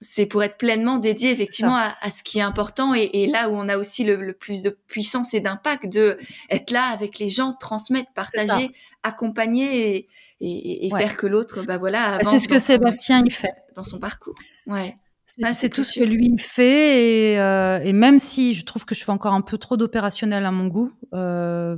c'est 0.00 0.26
pour 0.26 0.42
être 0.42 0.58
pleinement 0.58 0.98
dédié 0.98 1.32
effectivement 1.32 1.76
à, 1.76 2.10
ce 2.10 2.22
qui 2.22 2.38
est 2.38 2.42
important 2.42 2.94
et, 2.94 3.26
là 3.26 3.48
où 3.48 3.54
on 3.54 3.68
a 3.68 3.76
aussi 3.76 4.04
le, 4.04 4.32
plus 4.32 4.62
de 4.62 4.70
puissance 4.70 5.34
et 5.34 5.40
d'impact 5.40 5.88
de 5.88 6.18
être 6.50 6.70
là 6.70 6.84
avec 6.84 7.18
les 7.18 7.28
gens, 7.28 7.54
transmettre, 7.54 8.12
partager, 8.12 8.70
accompagner 9.02 10.08
et, 10.40 10.90
faire 10.96 11.16
que 11.16 11.26
l'autre, 11.26 11.62
bah 11.62 11.78
voilà. 11.78 12.18
Bah, 12.18 12.30
c'est 12.30 12.38
ce 12.38 12.48
que 12.48 12.58
Sébastien 12.58 13.22
il 13.24 13.32
fait 13.32 13.54
dans 13.74 13.82
son 13.82 13.98
parcours. 13.98 14.36
Ouais. 14.66 14.96
C'est 15.52 15.68
tout 15.68 15.84
ce 15.84 15.98
que 15.98 16.04
lui 16.04 16.34
fait 16.38 17.32
et, 17.32 17.40
euh, 17.40 17.80
et, 17.82 17.92
même 17.92 18.18
si 18.18 18.54
je 18.54 18.64
trouve 18.64 18.86
que 18.86 18.94
je 18.94 19.04
fais 19.04 19.12
encore 19.12 19.34
un 19.34 19.42
peu 19.42 19.58
trop 19.58 19.76
d'opérationnel 19.76 20.46
à 20.46 20.50
mon 20.50 20.68
goût, 20.68 20.90
euh, 21.12 21.76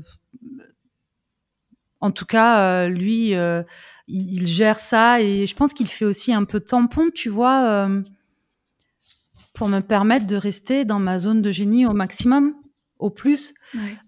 en 2.01 2.11
tout 2.11 2.24
cas, 2.24 2.61
euh, 2.61 2.88
lui, 2.88 3.34
euh, 3.34 3.62
il, 4.09 4.46
gère 4.46 4.78
ça 4.78 5.20
et 5.20 5.46
je 5.46 5.55
pense 5.55 5.72
qu'il 5.72 5.88
fait 5.88 6.05
aussi 6.05 6.32
un 6.32 6.44
peu 6.44 6.61
tampon, 6.61 7.11
tu 7.14 7.28
vois, 7.28 7.64
euh, 7.66 8.03
pour 9.53 9.68
me 9.68 9.80
permettre 9.80 10.26
de 10.26 10.36
rester 10.36 10.84
dans 10.84 10.98
ma 10.98 11.18
zone 11.18 11.42
de 11.42 11.51
génie 11.51 11.86
au 11.86 11.92
maximum, 11.92 12.55
au 12.98 13.11
plus. 13.11 13.55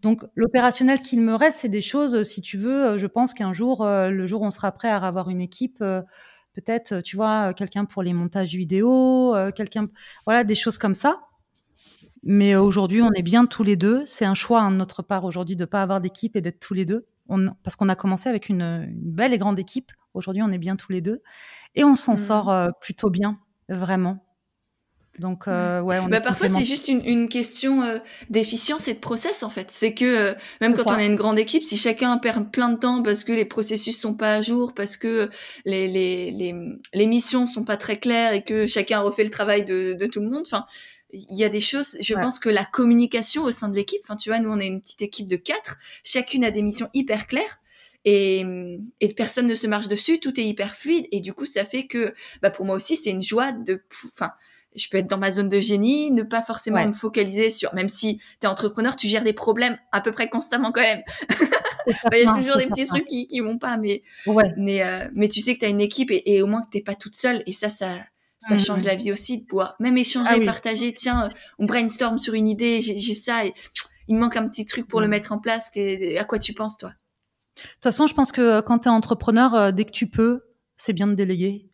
Donc 0.00 0.24
l'opérationnel 0.34 1.02
qu'il 1.02 1.20
me 1.20 1.34
reste, 1.34 1.58
c'est 1.60 1.68
des 1.68 1.82
choses, 1.82 2.22
si 2.22 2.40
tu 2.40 2.56
veux, 2.56 2.96
je 2.96 3.06
pense 3.06 3.34
qu'un 3.34 3.52
jour, 3.52 3.84
le 3.86 4.26
jour 4.26 4.42
où 4.42 4.46
on 4.46 4.50
sera 4.50 4.72
prêt 4.72 4.88
à 4.88 4.96
avoir 4.96 5.28
une 5.28 5.40
équipe, 5.40 5.78
peut-être, 5.78 7.00
tu 7.02 7.16
vois, 7.16 7.52
quelqu'un 7.54 7.84
pour 7.84 8.02
les 8.02 8.14
montages 8.14 8.54
vidéo, 8.54 9.34
quelqu'un, 9.54 9.86
voilà, 10.24 10.44
des 10.44 10.54
choses 10.54 10.78
comme 10.78 10.94
ça. 10.94 11.20
Mais 12.22 12.54
aujourd'hui, 12.54 13.02
on 13.02 13.12
est 13.12 13.22
bien 13.22 13.46
tous 13.46 13.64
les 13.64 13.76
deux. 13.76 14.04
C'est 14.06 14.24
un 14.24 14.34
choix 14.34 14.62
de 14.70 14.76
notre 14.76 15.02
part 15.02 15.24
aujourd'hui 15.24 15.56
de 15.56 15.62
ne 15.62 15.66
pas 15.66 15.82
avoir 15.82 16.00
d'équipe 16.00 16.36
et 16.36 16.40
d'être 16.40 16.60
tous 16.60 16.74
les 16.74 16.84
deux 16.84 17.06
parce 17.62 17.76
qu'on 17.76 17.88
a 17.88 17.96
commencé 17.96 18.28
avec 18.28 18.48
une, 18.48 18.88
belle 18.96 19.32
et 19.32 19.38
grande 19.38 19.58
équipe. 19.58 19.92
Aujourd'hui, 20.14 20.42
on 20.42 20.50
est 20.50 20.58
bien 20.58 20.76
tous 20.76 20.92
les 20.92 21.00
deux 21.00 21.22
et 21.74 21.84
on 21.84 21.94
s'en 21.94 22.14
mmh. 22.14 22.18
sort 22.18 22.50
euh, 22.50 22.70
plutôt 22.80 23.10
bien, 23.10 23.38
vraiment. 23.68 24.24
Donc, 25.18 25.46
euh, 25.46 25.80
ouais, 25.82 25.98
bah, 26.08 26.22
parfois, 26.22 26.48
c'est 26.48 26.64
juste 26.64 26.88
une, 26.88 27.28
question 27.28 27.82
euh, 27.82 27.98
d'efficience 28.30 28.88
et 28.88 28.94
de 28.94 28.98
process, 28.98 29.42
en 29.42 29.50
fait. 29.50 29.70
C'est 29.70 29.92
que 29.92 30.34
même 30.62 30.74
quand 30.74 30.90
on 30.90 30.94
a 30.94 31.04
une 31.04 31.16
grande 31.16 31.38
équipe, 31.38 31.64
si 31.64 31.76
chacun 31.76 32.16
perd 32.16 32.50
plein 32.50 32.70
de 32.70 32.78
temps 32.78 33.02
parce 33.02 33.22
que 33.22 33.32
les 33.32 33.44
processus 33.44 34.00
sont 34.00 34.14
pas 34.14 34.34
à 34.34 34.40
jour, 34.40 34.72
parce 34.74 34.96
que 34.96 35.28
les, 35.66 35.86
les, 35.86 36.30
les, 36.30 36.54
les 36.94 37.06
missions 37.06 37.44
sont 37.44 37.64
pas 37.64 37.76
très 37.76 37.98
claires 37.98 38.32
et 38.32 38.42
que 38.42 38.66
chacun 38.66 39.00
refait 39.00 39.24
le 39.24 39.30
travail 39.30 39.64
de, 39.64 39.92
de 39.92 40.06
tout 40.06 40.20
le 40.20 40.30
monde, 40.30 40.44
enfin, 40.46 40.64
il 41.12 41.36
y 41.36 41.44
a 41.44 41.48
des 41.48 41.60
choses, 41.60 41.96
je 42.00 42.14
pense 42.14 42.38
que 42.38 42.48
la 42.48 42.64
communication 42.64 43.42
au 43.44 43.50
sein 43.50 43.68
de 43.68 43.76
l'équipe, 43.76 44.00
enfin 44.02 44.16
tu 44.16 44.30
vois, 44.30 44.38
nous 44.38 44.50
on 44.50 44.58
est 44.60 44.66
une 44.66 44.80
petite 44.80 45.02
équipe 45.02 45.28
de 45.28 45.36
quatre, 45.36 45.78
chacune 46.04 46.44
a 46.44 46.50
des 46.50 46.62
missions 46.62 46.88
hyper 46.94 47.26
claires 47.26 47.60
et, 48.04 48.44
et 49.00 49.14
personne 49.14 49.46
ne 49.46 49.54
se 49.54 49.66
marche 49.66 49.88
dessus, 49.88 50.20
tout 50.20 50.38
est 50.40 50.44
hyper 50.44 50.74
fluide 50.74 51.06
et 51.12 51.20
du 51.20 51.34
coup 51.34 51.46
ça 51.46 51.64
fait 51.64 51.86
que, 51.86 52.14
bah 52.40 52.50
pour 52.50 52.64
moi 52.64 52.74
aussi 52.74 52.96
c'est 52.96 53.10
une 53.10 53.22
joie 53.22 53.52
de, 53.52 53.82
enfin 54.12 54.32
je 54.74 54.88
peux 54.88 54.98
être 54.98 55.06
dans 55.06 55.18
ma 55.18 55.32
zone 55.32 55.48
de 55.48 55.60
génie, 55.60 56.10
ne 56.10 56.22
pas 56.22 56.42
forcément 56.42 56.86
me 56.86 56.94
focaliser 56.94 57.50
sur, 57.50 57.74
même 57.74 57.90
si 57.90 58.18
tu 58.40 58.46
es 58.46 58.46
entrepreneur, 58.46 58.96
tu 58.96 59.06
gères 59.06 59.24
des 59.24 59.34
problèmes 59.34 59.76
à 59.92 60.00
peu 60.00 60.12
près 60.12 60.30
constamment 60.30 60.72
quand 60.72 60.80
même. 60.80 61.02
Il 62.12 62.18
y 62.18 62.26
a 62.26 62.32
toujours 62.32 62.56
des 62.56 62.66
petits 62.66 62.86
trucs 62.86 63.04
qui, 63.04 63.26
qui 63.26 63.40
vont 63.40 63.58
pas, 63.58 63.76
mais, 63.76 64.02
ouais. 64.26 64.54
mais, 64.56 64.82
euh, 64.82 65.08
mais 65.14 65.28
tu 65.28 65.40
sais 65.40 65.54
que 65.54 65.60
tu 65.60 65.66
as 65.66 65.68
une 65.68 65.80
équipe 65.80 66.10
et, 66.10 66.22
et 66.32 66.40
au 66.40 66.46
moins 66.46 66.62
que 66.62 66.70
t'es 66.70 66.80
pas 66.80 66.94
toute 66.94 67.16
seule 67.16 67.42
et 67.44 67.52
ça, 67.52 67.68
ça, 67.68 67.96
ça 68.42 68.56
mmh, 68.56 68.58
change 68.58 68.82
mmh. 68.82 68.86
la 68.86 68.94
vie 68.96 69.12
aussi 69.12 69.42
de 69.42 69.46
pouvoir 69.46 69.76
même 69.78 69.96
échanger, 69.96 70.40
ah 70.42 70.44
partager. 70.44 70.92
Tiens, 70.92 71.30
on 71.58 71.66
brainstorm 71.66 72.18
sur 72.18 72.34
une 72.34 72.48
idée, 72.48 72.80
j'ai 72.80 73.14
ça 73.14 73.46
et 73.46 73.54
il 74.08 74.16
me 74.16 74.20
manque 74.20 74.36
un 74.36 74.48
petit 74.48 74.66
truc 74.66 74.88
pour 74.88 75.00
le 75.00 75.06
mmh. 75.06 75.10
mettre 75.10 75.32
en 75.32 75.38
place. 75.38 75.70
À 76.18 76.24
quoi 76.24 76.38
tu 76.38 76.52
penses, 76.52 76.76
toi? 76.76 76.92
De 77.56 77.62
toute 77.62 77.84
façon, 77.84 78.06
je 78.06 78.14
pense 78.14 78.32
que 78.32 78.40
euh, 78.40 78.62
quand 78.62 78.80
tu 78.80 78.88
es 78.88 78.90
entrepreneur, 78.90 79.54
euh, 79.54 79.72
dès 79.72 79.84
que 79.84 79.90
tu 79.90 80.08
peux, 80.08 80.42
c'est 80.76 80.92
bien 80.92 81.06
de 81.06 81.14
déléguer. 81.14 81.68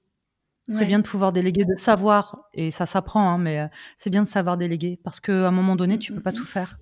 C'est 0.71 0.85
bien 0.85 0.99
de 0.99 1.05
pouvoir 1.05 1.33
déléguer, 1.33 1.65
de 1.65 1.75
savoir, 1.75 2.43
et 2.53 2.71
ça 2.71 2.85
s'apprend, 2.85 3.27
hein, 3.27 3.39
mais 3.39 3.59
euh, 3.59 3.67
c'est 3.97 4.11
bien 4.11 4.23
de 4.23 4.29
savoir 4.29 4.59
déléguer 4.59 5.01
parce 5.03 5.19
qu'à 5.19 5.49
un 5.49 5.51
moment 5.51 5.77
donné, 5.77 5.99
tu 5.99 6.13
peux 6.13 6.21
pas 6.21 6.33
tout 6.33 6.45
faire. 6.45 6.77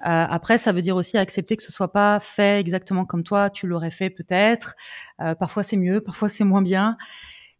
après, 0.00 0.58
ça 0.58 0.72
veut 0.72 0.82
dire 0.82 0.94
aussi 0.94 1.16
accepter 1.16 1.56
que 1.56 1.62
ce 1.62 1.72
soit 1.72 1.90
pas 1.90 2.20
fait 2.20 2.60
exactement 2.60 3.06
comme 3.06 3.24
toi, 3.24 3.48
tu 3.48 3.66
l'aurais 3.66 3.90
fait 3.90 4.10
peut-être. 4.10 4.74
parfois 5.16 5.62
c'est 5.62 5.78
mieux, 5.78 6.02
parfois 6.02 6.28
c'est 6.28 6.44
moins 6.44 6.60
bien. 6.60 6.98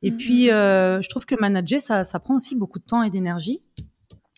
Et 0.05 0.11
mmh, 0.11 0.17
puis. 0.17 0.51
Euh, 0.51 1.03
je 1.03 1.09
trouve 1.09 1.27
que 1.27 1.35
manager, 1.35 1.81
ça, 1.81 2.05
ça 2.05 2.21
prend 2.21 2.37
aussi 2.37 2.55
beaucoup 2.55 2.79
de 2.79 2.85
temps 2.85 3.03
et 3.03 3.11
d'énergie. 3.11 3.61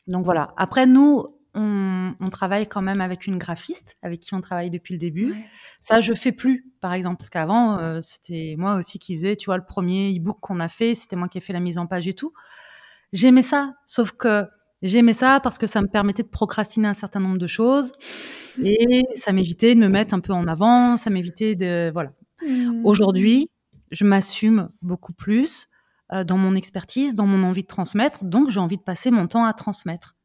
Donc 0.07 0.25
voilà. 0.25 0.55
Après, 0.57 0.87
nous, 0.87 1.27
on, 1.55 2.15
on, 2.21 2.29
travaille 2.29 2.69
quand 2.69 2.83
même 2.83 3.01
avec 3.01 3.27
une 3.27 3.39
graphiste 3.39 3.97
avec 4.03 4.21
qui 4.21 4.35
on 4.35 4.41
travaille 4.41 4.71
depuis 4.71 4.95
le 4.95 4.99
début. 4.99 5.35
Ça, 5.81 6.01
je 6.01 6.13
fais 6.15 6.33
plus, 6.33 6.71
par 6.81 6.93
exemple, 6.93 7.17
parce 7.17 7.31
qu'avant, 7.31 7.79
euh, 7.79 8.01
c'était 8.01 8.55
moi 8.57 8.77
aussi 8.77 8.99
qui 8.99 9.17
faisais, 9.17 9.37
tu 9.37 9.47
vois, 9.47 9.57
le 9.57 9.65
premier 9.65 10.15
e-book 10.17 10.39
qu'on 10.41 10.61
a 10.61 10.69
fait, 10.69 10.95
c'était 10.95 11.17
moi 11.17 11.29
qui 11.29 11.39
ai 11.39 11.41
fait 11.41 11.53
la 11.53 11.61
mise 11.61 11.79
en 11.79 11.87
page 11.87 12.07
et 12.07 12.15
tout. 12.15 12.33
J'aimais 13.13 13.43
ça, 13.43 13.75
sauf 13.87 14.13
que 14.13 14.45
j'aimais 14.83 15.15
ça 15.15 15.41
parce 15.41 15.59
que 15.59 15.67
ça 15.67 15.81
me 15.81 15.89
permettait 15.89 16.23
de 16.23 16.29
procrastiner 16.29 16.89
un 16.89 16.95
certain 16.95 17.21
nombre 17.21 17.39
de 17.39 17.47
choses 17.47 17.91
et 18.63 19.03
ça 19.15 19.33
m'évitait 19.33 19.75
de 19.75 19.81
me 19.81 19.89
mettre 19.89 20.13
un 20.15 20.21
peu 20.21 20.33
en 20.33 20.47
avant, 20.47 20.97
ça 20.97 21.11
m'évitait 21.11 21.57
de 21.57 21.91
voilà. 21.93 22.13
Aujourd'hui, 22.85 23.49
je 23.91 24.05
m'assume 24.05 24.71
beaucoup 24.83 25.13
plus 25.13 25.69
euh, 26.13 26.25
dans 26.25 26.39
mon 26.39 26.55
expertise, 26.55 27.15
dans 27.15 27.27
mon 27.27 27.43
envie 27.43 27.63
de 27.63 27.67
transmettre. 27.67 28.25
Donc, 28.25 28.51
j'ai 28.51 28.61
envie 28.61 28.77
de 28.77 28.83
passer 28.83 29.11
mon 29.11 29.27
temps 29.27 29.45
à 29.45 29.53
transmettre. 29.53 30.17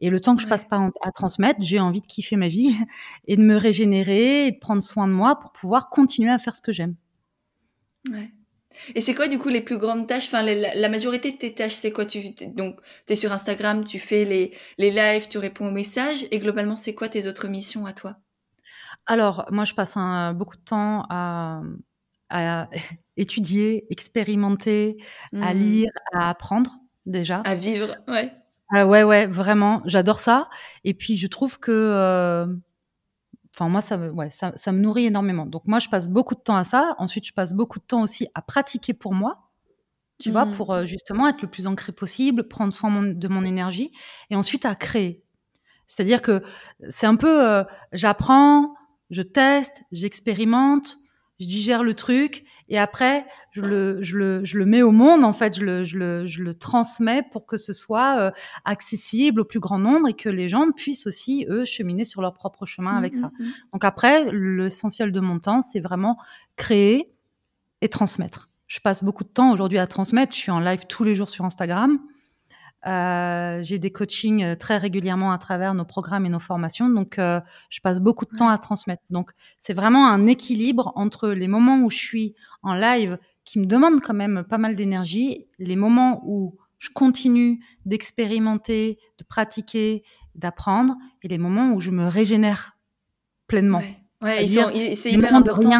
Et 0.00 0.10
le 0.10 0.20
temps 0.20 0.34
que 0.34 0.42
je 0.42 0.48
passe 0.48 0.64
pas 0.64 0.90
à 1.02 1.12
transmettre, 1.12 1.60
j'ai 1.62 1.78
envie 1.78 2.00
de 2.00 2.06
kiffer 2.06 2.36
ma 2.36 2.48
vie 2.48 2.76
et 3.26 3.36
de 3.36 3.42
me 3.42 3.56
régénérer 3.56 4.46
et 4.46 4.52
de 4.52 4.58
prendre 4.58 4.82
soin 4.82 5.06
de 5.06 5.12
moi 5.12 5.38
pour 5.38 5.52
pouvoir 5.52 5.90
continuer 5.90 6.30
à 6.30 6.38
faire 6.38 6.56
ce 6.56 6.62
que 6.62 6.72
j'aime. 6.72 6.96
Ouais. 8.10 8.32
Et 8.94 9.00
c'est 9.00 9.14
quoi 9.14 9.28
du 9.28 9.38
coup 9.38 9.48
les 9.48 9.60
plus 9.60 9.78
grandes 9.78 10.06
tâches? 10.06 10.26
Enfin, 10.26 10.42
la, 10.42 10.88
majorité 10.88 11.32
de 11.32 11.36
tes 11.36 11.52
tâches, 11.52 11.74
c'est 11.74 11.90
quoi? 11.90 12.04
Tu 12.04 12.30
donc 12.48 12.78
es 13.08 13.14
sur 13.14 13.32
Instagram, 13.32 13.84
tu 13.84 13.98
fais 13.98 14.24
les 14.24 14.56
les 14.76 14.90
lives, 14.90 15.28
tu 15.28 15.38
réponds 15.38 15.68
aux 15.68 15.72
messages. 15.72 16.26
Et 16.30 16.38
globalement, 16.38 16.76
c'est 16.76 16.94
quoi 16.94 17.08
tes 17.08 17.26
autres 17.26 17.48
missions 17.48 17.86
à 17.86 17.92
toi? 17.92 18.16
Alors, 19.06 19.46
moi, 19.50 19.64
je 19.64 19.74
passe 19.74 19.96
beaucoup 20.36 20.56
de 20.56 20.62
temps 20.62 21.06
à, 21.08 21.62
à 22.30 22.68
étudier, 23.18 23.84
expérimenter, 23.90 24.96
à 25.34 25.52
mmh. 25.52 25.58
lire, 25.58 25.90
à 26.12 26.30
apprendre 26.30 26.78
déjà. 27.04 27.40
À 27.40 27.54
vivre, 27.54 27.96
ouais. 28.08 28.32
Ah 28.72 28.86
ouais, 28.86 29.02
ouais, 29.02 29.26
vraiment, 29.26 29.82
j'adore 29.84 30.20
ça. 30.20 30.48
Et 30.84 30.94
puis 30.94 31.16
je 31.16 31.26
trouve 31.26 31.58
que, 31.58 31.72
euh, 31.72 32.46
enfin 33.54 33.68
moi, 33.68 33.80
ça 33.80 33.96
me, 33.96 34.10
ouais, 34.10 34.30
ça, 34.30 34.52
ça, 34.56 34.72
me 34.72 34.78
nourrit 34.78 35.06
énormément. 35.06 35.46
Donc 35.46 35.62
moi, 35.66 35.78
je 35.78 35.88
passe 35.88 36.08
beaucoup 36.08 36.34
de 36.34 36.40
temps 36.40 36.56
à 36.56 36.64
ça. 36.64 36.94
Ensuite, 36.98 37.26
je 37.26 37.32
passe 37.32 37.54
beaucoup 37.54 37.78
de 37.78 37.84
temps 37.84 38.02
aussi 38.02 38.28
à 38.34 38.42
pratiquer 38.42 38.94
pour 38.94 39.14
moi. 39.14 39.50
Tu 40.18 40.32
vois, 40.32 40.46
mmh. 40.46 40.52
pour 40.52 40.72
euh, 40.72 40.84
justement 40.84 41.28
être 41.28 41.42
le 41.42 41.48
plus 41.48 41.66
ancré 41.66 41.92
possible, 41.92 42.48
prendre 42.48 42.72
soin 42.72 42.90
de 43.02 43.28
mon 43.28 43.44
énergie, 43.44 43.92
et 44.30 44.36
ensuite 44.36 44.64
à 44.64 44.74
créer. 44.74 45.22
C'est-à-dire 45.86 46.22
que 46.22 46.42
c'est 46.88 47.06
un 47.06 47.14
peu, 47.14 47.48
euh, 47.48 47.62
j'apprends, 47.92 48.74
je 49.10 49.22
teste, 49.22 49.82
j'expérimente, 49.92 50.98
je 51.40 51.46
digère 51.46 51.82
le 51.82 51.94
truc 51.94 52.44
et 52.68 52.78
après 52.78 53.26
je 53.52 53.62
le, 53.62 54.02
je 54.02 54.16
le, 54.16 54.44
je 54.44 54.58
le 54.58 54.66
mets 54.66 54.82
au 54.82 54.90
monde 54.90 55.24
en 55.24 55.32
fait, 55.32 55.56
je 55.56 55.64
le, 55.64 55.84
je 55.84 55.98
le, 55.98 56.26
je 56.26 56.42
le 56.42 56.54
transmets 56.54 57.22
pour 57.30 57.46
que 57.46 57.56
ce 57.56 57.72
soit 57.72 58.18
euh, 58.18 58.30
accessible 58.64 59.40
au 59.40 59.44
plus 59.44 59.60
grand 59.60 59.78
nombre 59.78 60.08
et 60.08 60.14
que 60.14 60.28
les 60.28 60.48
gens 60.48 60.70
puissent 60.72 61.06
aussi 61.06 61.46
eux 61.48 61.64
cheminer 61.64 62.04
sur 62.04 62.20
leur 62.20 62.34
propre 62.34 62.66
chemin 62.66 62.96
avec 62.96 63.14
mmh, 63.14 63.20
ça. 63.20 63.26
Mmh, 63.26 63.44
mmh. 63.44 63.52
Donc 63.72 63.84
après, 63.84 64.32
l'essentiel 64.32 65.12
de 65.12 65.20
mon 65.20 65.38
temps, 65.38 65.62
c'est 65.62 65.80
vraiment 65.80 66.18
créer 66.56 67.12
et 67.80 67.88
transmettre. 67.88 68.48
Je 68.66 68.80
passe 68.80 69.02
beaucoup 69.02 69.24
de 69.24 69.28
temps 69.28 69.50
aujourd'hui 69.52 69.78
à 69.78 69.86
transmettre. 69.86 70.34
Je 70.34 70.38
suis 70.38 70.50
en 70.50 70.60
live 70.60 70.86
tous 70.88 71.04
les 71.04 71.14
jours 71.14 71.30
sur 71.30 71.44
Instagram. 71.44 71.98
Euh, 72.86 73.60
j'ai 73.62 73.80
des 73.80 73.90
coachings 73.90 74.44
euh, 74.44 74.54
très 74.54 74.78
régulièrement 74.78 75.32
à 75.32 75.38
travers 75.38 75.74
nos 75.74 75.84
programmes 75.84 76.26
et 76.26 76.28
nos 76.28 76.38
formations, 76.38 76.88
donc 76.88 77.18
euh, 77.18 77.40
je 77.70 77.80
passe 77.80 78.00
beaucoup 78.00 78.24
de 78.24 78.36
temps 78.36 78.48
à 78.48 78.56
transmettre. 78.56 79.02
Donc 79.10 79.32
c'est 79.58 79.72
vraiment 79.72 80.08
un 80.08 80.28
équilibre 80.28 80.92
entre 80.94 81.30
les 81.30 81.48
moments 81.48 81.80
où 81.80 81.90
je 81.90 81.96
suis 81.96 82.34
en 82.62 82.74
live 82.74 83.18
qui 83.44 83.58
me 83.58 83.64
demandent 83.64 84.00
quand 84.00 84.14
même 84.14 84.44
pas 84.48 84.58
mal 84.58 84.76
d'énergie, 84.76 85.48
les 85.58 85.74
moments 85.74 86.22
où 86.24 86.56
je 86.78 86.90
continue 86.90 87.60
d'expérimenter, 87.84 88.98
de 89.18 89.24
pratiquer, 89.24 90.04
d'apprendre, 90.36 90.94
et 91.22 91.28
les 91.28 91.38
moments 91.38 91.72
où 91.72 91.80
je 91.80 91.90
me 91.90 92.06
régénère 92.06 92.76
pleinement. 93.48 93.82
Ouais, 94.22 94.46
c'est 94.46 95.10
hyper 95.10 95.34
important. 95.34 95.72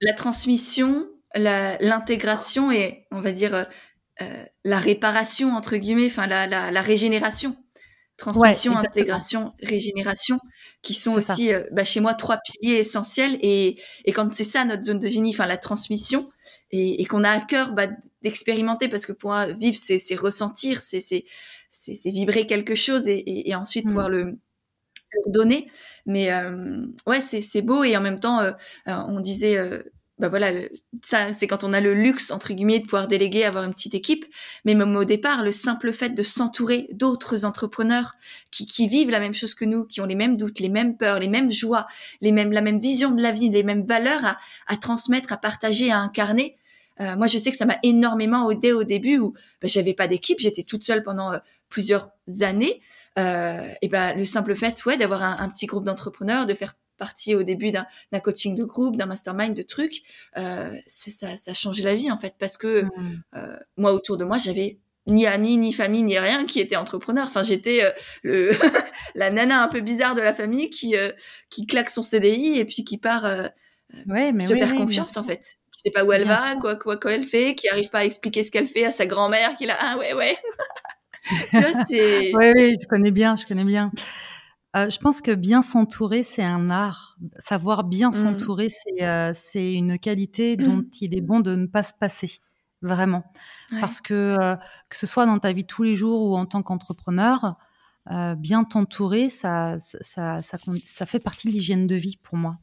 La 0.00 0.12
transmission, 0.12 1.06
l'intégration 1.36 2.72
et 2.72 3.06
on 3.12 3.20
va 3.20 3.30
dire 3.30 3.64
la 4.64 4.78
réparation 4.78 5.54
entre 5.54 5.76
guillemets, 5.76 6.06
enfin 6.06 6.26
la, 6.26 6.46
la, 6.46 6.70
la 6.70 6.80
régénération, 6.80 7.56
transmission, 8.16 8.76
intégration, 8.76 9.52
régénération, 9.62 10.38
qui 10.82 10.94
sont 10.94 11.12
aussi 11.12 11.52
euh, 11.52 11.62
bah, 11.72 11.84
chez 11.84 12.00
moi 12.00 12.14
trois 12.14 12.38
piliers 12.38 12.76
essentiels. 12.76 13.38
Et, 13.42 13.80
et 14.04 14.12
quand 14.12 14.32
c'est 14.32 14.44
ça 14.44 14.64
notre 14.64 14.84
zone 14.84 14.98
de 14.98 15.08
génie, 15.08 15.30
enfin 15.34 15.46
la 15.46 15.58
transmission, 15.58 16.30
et, 16.70 17.00
et 17.00 17.04
qu'on 17.04 17.24
a 17.24 17.30
à 17.30 17.40
cœur 17.40 17.72
bah, 17.72 17.88
d'expérimenter, 18.22 18.88
parce 18.88 19.06
que 19.06 19.12
pour 19.12 19.34
vivre, 19.58 19.78
c'est 19.78 20.14
ressentir, 20.14 20.80
c'est 20.80 21.00
c'est 21.00 22.10
vibrer 22.10 22.46
quelque 22.46 22.74
chose, 22.74 23.06
et, 23.06 23.48
et, 23.48 23.54
ensuite 23.54 23.84
mmh. 23.84 23.88
pouvoir 23.88 24.08
le 24.08 24.38
donner. 25.26 25.70
Mais 26.06 26.32
euh, 26.32 26.86
ouais, 27.06 27.20
c'est 27.20 27.62
beau 27.62 27.84
et 27.84 27.96
en 27.96 28.00
même 28.00 28.18
temps, 28.18 28.40
on 28.86 29.20
disait 29.20 29.58
bah 30.18 30.30
voilà, 30.30 30.50
ça 31.02 31.32
c'est 31.34 31.46
quand 31.46 31.62
on 31.62 31.74
a 31.74 31.80
le 31.80 31.92
luxe 31.92 32.30
entre 32.30 32.54
guillemets 32.54 32.80
de 32.80 32.84
pouvoir 32.84 33.06
déléguer, 33.06 33.44
avoir 33.44 33.64
une 33.64 33.74
petite 33.74 33.94
équipe. 33.94 34.24
Mais 34.64 34.74
même 34.74 34.96
au 34.96 35.04
départ, 35.04 35.42
le 35.42 35.52
simple 35.52 35.92
fait 35.92 36.10
de 36.10 36.22
s'entourer 36.22 36.88
d'autres 36.92 37.44
entrepreneurs 37.44 38.14
qui, 38.50 38.66
qui 38.66 38.88
vivent 38.88 39.10
la 39.10 39.20
même 39.20 39.34
chose 39.34 39.54
que 39.54 39.66
nous, 39.66 39.84
qui 39.84 40.00
ont 40.00 40.06
les 40.06 40.14
mêmes 40.14 40.38
doutes, 40.38 40.58
les 40.60 40.70
mêmes 40.70 40.96
peurs, 40.96 41.18
les 41.18 41.28
mêmes 41.28 41.52
joies, 41.52 41.86
les 42.22 42.32
mêmes 42.32 42.52
la 42.52 42.62
même 42.62 42.80
vision 42.80 43.10
de 43.10 43.22
la 43.22 43.32
vie, 43.32 43.50
les 43.50 43.62
mêmes 43.62 43.84
valeurs 43.86 44.24
à, 44.24 44.38
à 44.66 44.76
transmettre, 44.76 45.32
à 45.32 45.36
partager, 45.36 45.90
à 45.90 45.98
incarner. 45.98 46.56
Euh, 47.00 47.14
moi, 47.16 47.26
je 47.26 47.36
sais 47.36 47.50
que 47.50 47.56
ça 47.56 47.66
m'a 47.66 47.78
énormément 47.82 48.50
aidé 48.50 48.72
au 48.72 48.84
début 48.84 49.18
où 49.18 49.34
bah, 49.60 49.68
j'avais 49.68 49.92
pas 49.92 50.08
d'équipe, 50.08 50.40
j'étais 50.40 50.62
toute 50.62 50.84
seule 50.84 51.02
pendant 51.02 51.32
euh, 51.32 51.38
plusieurs 51.68 52.10
années. 52.40 52.80
Euh, 53.18 53.68
et 53.82 53.88
ben 53.88 54.14
le 54.14 54.24
simple 54.24 54.54
fait, 54.54 54.84
ouais, 54.84 54.96
d'avoir 54.96 55.22
un, 55.22 55.36
un 55.40 55.48
petit 55.48 55.66
groupe 55.66 55.84
d'entrepreneurs, 55.84 56.46
de 56.46 56.54
faire 56.54 56.74
partie 56.96 57.34
au 57.34 57.42
début 57.42 57.70
d'un 57.72 57.86
coaching 58.20 58.56
de 58.56 58.64
groupe, 58.64 58.96
d'un 58.96 59.06
mastermind, 59.06 59.54
de 59.54 59.62
trucs, 59.62 60.02
euh, 60.36 60.74
ça, 60.86 61.36
ça 61.36 61.50
a 61.50 61.54
changé 61.54 61.82
la 61.82 61.94
vie 61.94 62.10
en 62.10 62.18
fait 62.18 62.34
parce 62.38 62.56
que 62.56 62.82
mmh. 62.82 63.22
euh, 63.36 63.56
moi 63.76 63.92
autour 63.92 64.16
de 64.16 64.24
moi 64.24 64.38
j'avais 64.38 64.78
ni 65.06 65.26
amis, 65.26 65.56
ni 65.56 65.72
famille, 65.72 66.02
ni 66.02 66.18
rien 66.18 66.44
qui 66.44 66.60
était 66.60 66.76
entrepreneur. 66.76 67.26
Enfin, 67.26 67.42
j'étais 67.42 67.84
euh, 67.84 67.90
le 68.22 68.50
la 69.14 69.30
nana 69.30 69.62
un 69.62 69.68
peu 69.68 69.80
bizarre 69.80 70.14
de 70.14 70.20
la 70.20 70.32
famille 70.32 70.70
qui 70.70 70.96
euh, 70.96 71.12
qui 71.50 71.66
claque 71.66 71.90
son 71.90 72.02
CDI 72.02 72.58
et 72.58 72.64
puis 72.64 72.84
qui 72.84 72.98
part 72.98 73.24
euh, 73.24 73.48
ouais, 74.06 74.32
mais 74.32 74.44
se 74.44 74.54
faire 74.54 74.74
confiance 74.74 75.16
en 75.16 75.22
fait. 75.22 75.56
Qui 75.72 75.80
sait 75.80 75.90
pas 75.90 76.04
où 76.04 76.12
elle 76.12 76.24
va, 76.24 76.56
quoi, 76.56 76.74
quoi, 76.76 76.96
quoi 76.96 77.12
elle 77.12 77.24
fait, 77.24 77.54
qui 77.54 77.68
arrive 77.68 77.90
pas 77.90 77.98
à 77.98 78.04
expliquer 78.04 78.42
ce 78.42 78.50
qu'elle 78.50 78.66
fait 78.66 78.86
à 78.86 78.90
sa 78.90 79.06
grand-mère, 79.06 79.56
qui 79.56 79.66
là 79.66 79.76
ah 79.78 79.98
ouais 79.98 80.14
ouais. 80.14 80.36
tu 81.50 81.60
vois, 81.60 81.84
c'est. 81.84 82.32
Oui, 82.34 82.52
oui, 82.54 82.76
je 82.80 82.86
connais 82.86 83.10
bien, 83.10 83.36
je 83.36 83.44
connais 83.44 83.64
bien. 83.64 83.90
Euh, 84.76 84.90
je 84.90 84.98
pense 84.98 85.20
que 85.20 85.34
bien 85.34 85.62
s'entourer, 85.62 86.22
c'est 86.22 86.44
un 86.44 86.68
art. 86.68 87.16
Savoir 87.38 87.84
bien 87.84 88.10
mmh. 88.10 88.12
s'entourer, 88.12 88.68
euh, 89.00 89.32
c'est 89.34 89.72
une 89.72 89.98
qualité 89.98 90.56
dont 90.56 90.84
il 91.00 91.16
est 91.16 91.20
bon 91.22 91.40
de 91.40 91.54
ne 91.56 91.66
pas 91.66 91.82
se 91.82 91.94
passer, 91.98 92.40
vraiment. 92.82 93.24
Parce 93.80 94.00
que 94.00 94.14
euh, 94.14 94.56
que 94.90 94.96
ce 94.96 95.06
soit 95.06 95.26
dans 95.26 95.38
ta 95.38 95.52
vie 95.52 95.64
tous 95.64 95.82
les 95.82 95.96
jours 95.96 96.20
ou 96.22 96.36
en 96.36 96.46
tant 96.46 96.62
qu'entrepreneur, 96.62 97.56
bien 98.38 98.62
t'entourer, 98.62 99.28
ça 99.28 99.76
ça, 99.78 100.40
ça, 100.40 100.58
ça, 100.84 101.06
fait 101.06 101.18
partie 101.18 101.48
de 101.48 101.52
l'hygiène 101.52 101.88
de 101.88 101.96
vie 101.96 102.16
pour 102.22 102.36
moi. 102.36 102.58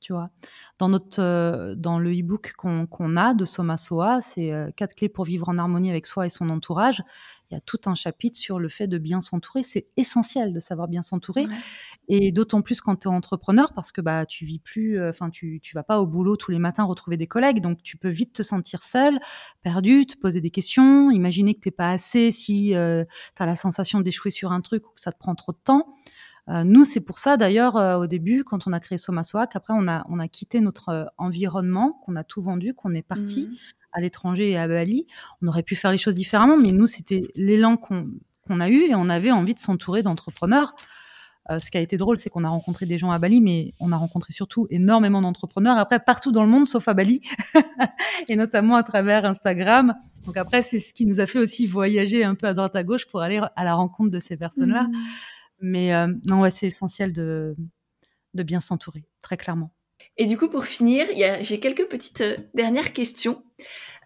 Tu 0.00 0.12
vois, 0.12 0.30
dans 0.78 0.88
notre 0.88 1.74
dans 1.76 1.98
le 1.98 2.10
e-book 2.10 2.52
qu'on 2.58 3.16
a 3.16 3.32
de 3.32 3.44
Soma 3.46 3.78
Soa, 3.78 4.20
c'est 4.20 4.52
quatre 4.76 4.94
clés 4.94 5.08
pour 5.08 5.24
vivre 5.24 5.48
en 5.48 5.56
harmonie 5.56 5.88
avec 5.88 6.04
soi 6.04 6.26
et 6.26 6.28
son 6.28 6.50
entourage 6.50 7.02
il 7.52 7.56
y 7.56 7.58
a 7.58 7.60
tout 7.60 7.80
un 7.84 7.94
chapitre 7.94 8.38
sur 8.38 8.58
le 8.58 8.70
fait 8.70 8.86
de 8.86 8.96
bien 8.96 9.20
s'entourer. 9.20 9.62
C'est 9.62 9.86
essentiel 9.98 10.54
de 10.54 10.60
savoir 10.60 10.88
bien 10.88 11.02
s'entourer. 11.02 11.46
Et 12.08 12.32
d'autant 12.32 12.62
plus 12.62 12.80
quand 12.80 12.96
tu 12.96 13.08
es 13.08 13.10
entrepreneur, 13.10 13.74
parce 13.74 13.92
que 13.92 14.00
bah, 14.00 14.24
tu 14.24 14.46
vis 14.46 14.58
plus, 14.58 14.98
euh, 14.98 15.10
enfin, 15.10 15.28
tu, 15.28 15.60
tu 15.62 15.74
vas 15.74 15.82
pas 15.82 16.00
au 16.00 16.06
boulot 16.06 16.36
tous 16.36 16.50
les 16.50 16.58
matins 16.58 16.84
retrouver 16.84 17.18
des 17.18 17.26
collègues. 17.26 17.60
Donc, 17.60 17.82
tu 17.82 17.98
peux 17.98 18.08
vite 18.08 18.32
te 18.32 18.42
sentir 18.42 18.82
seul, 18.82 19.20
perdu, 19.62 20.06
te 20.06 20.16
poser 20.16 20.40
des 20.40 20.50
questions, 20.50 21.10
imaginer 21.10 21.54
que 21.54 21.60
t'es 21.60 21.70
pas 21.70 21.90
assez 21.90 22.32
si 22.32 22.74
euh, 22.74 23.04
tu 23.36 23.42
as 23.42 23.46
la 23.46 23.56
sensation 23.56 24.00
d'échouer 24.00 24.30
sur 24.30 24.50
un 24.50 24.62
truc 24.62 24.86
ou 24.88 24.94
que 24.94 25.00
ça 25.00 25.12
te 25.12 25.18
prend 25.18 25.34
trop 25.34 25.52
de 25.52 25.60
temps. 25.62 25.94
Euh, 26.48 26.64
nous, 26.64 26.84
c'est 26.84 27.00
pour 27.00 27.18
ça 27.18 27.36
d'ailleurs 27.36 27.76
au 28.00 28.06
début, 28.06 28.44
quand 28.44 28.66
on 28.66 28.72
a 28.72 28.80
créé 28.80 28.96
Somasoa, 28.96 29.46
qu'après 29.46 29.74
on 29.76 29.86
a, 29.88 30.06
on 30.08 30.18
a 30.18 30.26
quitté 30.26 30.60
notre 30.62 31.12
environnement, 31.18 32.00
qu'on 32.04 32.16
a 32.16 32.24
tout 32.24 32.40
vendu, 32.40 32.72
qu'on 32.72 32.94
est 32.94 33.02
parti. 33.02 33.48
Mmh 33.50 33.56
à 33.92 34.00
l'étranger 34.00 34.50
et 34.50 34.58
à 34.58 34.68
Bali. 34.68 35.06
On 35.42 35.48
aurait 35.48 35.62
pu 35.62 35.76
faire 35.76 35.92
les 35.92 35.98
choses 35.98 36.14
différemment, 36.14 36.56
mais 36.56 36.72
nous, 36.72 36.86
c'était 36.86 37.22
l'élan 37.34 37.76
qu'on 37.76 38.60
a 38.60 38.68
eu 38.68 38.82
et 38.82 38.94
on 38.94 39.08
avait 39.08 39.30
envie 39.30 39.54
de 39.54 39.58
s'entourer 39.60 40.02
d'entrepreneurs. 40.02 40.74
Euh, 41.50 41.58
ce 41.58 41.70
qui 41.72 41.76
a 41.76 41.80
été 41.80 41.96
drôle, 41.96 42.18
c'est 42.18 42.30
qu'on 42.30 42.44
a 42.44 42.48
rencontré 42.48 42.86
des 42.86 42.98
gens 42.98 43.10
à 43.10 43.18
Bali, 43.18 43.40
mais 43.40 43.72
on 43.80 43.90
a 43.90 43.96
rencontré 43.96 44.32
surtout 44.32 44.68
énormément 44.70 45.20
d'entrepreneurs, 45.20 45.76
après 45.76 45.98
partout 45.98 46.30
dans 46.30 46.42
le 46.42 46.48
monde, 46.48 46.68
sauf 46.68 46.86
à 46.86 46.94
Bali, 46.94 47.20
et 48.28 48.36
notamment 48.36 48.76
à 48.76 48.84
travers 48.84 49.24
Instagram. 49.24 49.94
Donc 50.24 50.36
après, 50.36 50.62
c'est 50.62 50.78
ce 50.78 50.94
qui 50.94 51.04
nous 51.04 51.18
a 51.18 51.26
fait 51.26 51.40
aussi 51.40 51.66
voyager 51.66 52.22
un 52.22 52.36
peu 52.36 52.46
à 52.46 52.54
droite 52.54 52.76
à 52.76 52.84
gauche 52.84 53.06
pour 53.06 53.22
aller 53.22 53.40
à 53.56 53.64
la 53.64 53.74
rencontre 53.74 54.10
de 54.10 54.20
ces 54.20 54.36
personnes-là. 54.36 54.84
Mmh. 54.84 54.92
Mais 55.62 55.94
euh, 55.94 56.14
non, 56.28 56.42
ouais, 56.42 56.52
c'est 56.52 56.68
essentiel 56.68 57.12
de, 57.12 57.56
de 58.34 58.42
bien 58.44 58.60
s'entourer, 58.60 59.04
très 59.20 59.36
clairement. 59.36 59.72
Et 60.18 60.26
du 60.26 60.36
coup, 60.36 60.48
pour 60.48 60.64
finir, 60.64 61.06
j'ai 61.40 61.60
quelques 61.60 61.86
petites 61.86 62.20
euh, 62.20 62.36
dernières 62.54 62.92
questions. 62.92 63.44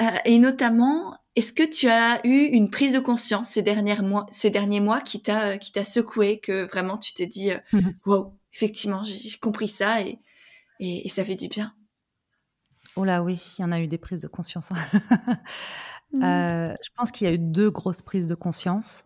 Euh, 0.00 0.04
et 0.24 0.38
notamment, 0.38 1.16
est-ce 1.34 1.52
que 1.52 1.68
tu 1.68 1.88
as 1.88 2.24
eu 2.24 2.44
une 2.44 2.70
prise 2.70 2.94
de 2.94 3.00
conscience 3.00 3.48
ces, 3.48 3.62
derniers 3.62 4.00
mois, 4.02 4.26
ces 4.30 4.50
derniers 4.50 4.80
mois 4.80 5.00
qui 5.00 5.22
t'a 5.22 5.48
euh, 5.48 5.56
qui 5.56 5.72
t'a 5.72 5.84
secoué, 5.84 6.38
que 6.38 6.64
vraiment 6.70 6.98
tu 6.98 7.14
t'es 7.14 7.26
dit, 7.26 7.50
mmh 7.72 7.90
wow, 8.04 8.38
effectivement, 8.52 9.02
j'ai 9.04 9.38
compris 9.38 9.68
ça 9.68 10.02
et, 10.02 10.20
et, 10.80 11.08
ça 11.08 11.24
fait 11.24 11.34
du 11.34 11.48
bien? 11.48 11.74
Oh 12.94 13.04
là 13.04 13.22
oui, 13.22 13.40
il 13.58 13.62
y 13.62 13.64
en 13.64 13.72
a 13.72 13.80
eu 13.80 13.88
des 13.88 13.98
prises 13.98 14.22
de 14.22 14.28
conscience. 14.28 14.70
Mmh. 16.12 16.22
je 16.22 16.88
pense 16.94 17.10
qu'il 17.10 17.26
y 17.26 17.30
a 17.30 17.34
eu 17.34 17.38
deux 17.38 17.68
grosses 17.68 18.00
prises 18.00 18.28
de 18.28 18.36
conscience. 18.36 19.04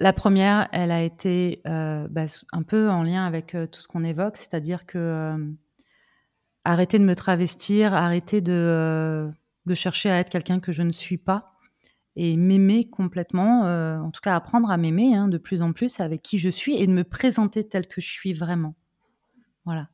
La 0.00 0.12
première, 0.12 0.68
elle 0.72 0.92
a 0.92 1.02
été 1.02 1.60
euh, 1.66 2.06
bah, 2.08 2.26
un 2.52 2.62
peu 2.62 2.88
en 2.88 3.02
lien 3.02 3.26
avec 3.26 3.56
euh, 3.56 3.66
tout 3.66 3.80
ce 3.80 3.88
qu'on 3.88 4.04
évoque, 4.04 4.36
c'est-à-dire 4.36 4.86
que 4.86 4.96
euh, 4.98 5.52
arrêter 6.64 7.00
de 7.00 7.04
me 7.04 7.16
travestir, 7.16 7.94
arrêter 7.94 8.40
de, 8.40 9.28
chercher 9.74 10.10
à 10.10 10.20
être 10.20 10.30
quelqu'un 10.30 10.60
que 10.60 10.70
je 10.70 10.82
ne 10.82 10.92
suis 10.92 11.18
pas 11.18 11.52
et 12.14 12.36
m'aimer 12.36 12.88
complètement, 12.88 13.62
en 14.02 14.10
tout 14.10 14.20
cas 14.22 14.34
apprendre 14.34 14.70
à 14.70 14.76
m'aimer 14.76 15.14
hein, 15.14 15.28
de 15.28 15.38
plus 15.38 15.62
en 15.62 15.72
plus 15.72 16.00
avec 16.00 16.22
qui 16.22 16.38
je 16.38 16.48
suis 16.48 16.76
et 16.76 16.86
de 16.86 16.92
me 16.92 17.04
présenter 17.04 17.68
tel 17.68 17.86
que 17.86 18.00
je 18.00 18.08
suis 18.08 18.32
vraiment. 18.32 18.74
Voilà. 19.64 19.88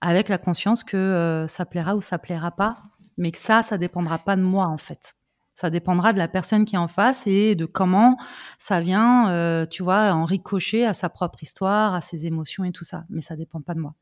Avec 0.00 0.28
la 0.28 0.36
conscience 0.38 0.84
que 0.84 1.46
ça 1.48 1.64
plaira 1.64 1.94
ou 1.96 2.02
ça 2.02 2.18
plaira 2.18 2.50
pas, 2.50 2.76
mais 3.16 3.30
que 3.30 3.38
ça, 3.38 3.62
ça 3.62 3.78
dépendra 3.78 4.18
pas 4.18 4.36
de 4.36 4.42
moi 4.42 4.66
en 4.66 4.76
fait. 4.76 5.14
Ça 5.54 5.68
dépendra 5.68 6.14
de 6.14 6.18
la 6.18 6.28
personne 6.28 6.64
qui 6.64 6.76
est 6.76 6.78
en 6.78 6.88
face 6.88 7.26
et 7.26 7.54
de 7.54 7.66
comment 7.66 8.16
ça 8.58 8.80
vient, 8.80 9.30
euh, 9.30 9.66
tu 9.66 9.82
vois, 9.82 10.12
en 10.12 10.24
ricocher 10.24 10.86
à 10.86 10.94
sa 10.94 11.10
propre 11.10 11.42
histoire, 11.42 11.94
à 11.94 12.00
ses 12.00 12.26
émotions 12.26 12.64
et 12.64 12.72
tout 12.72 12.84
ça. 12.84 13.04
Mais 13.10 13.20
ça 13.20 13.36
dépend 13.36 13.60
pas 13.60 13.74
de 13.74 13.80
moi. 13.80 13.94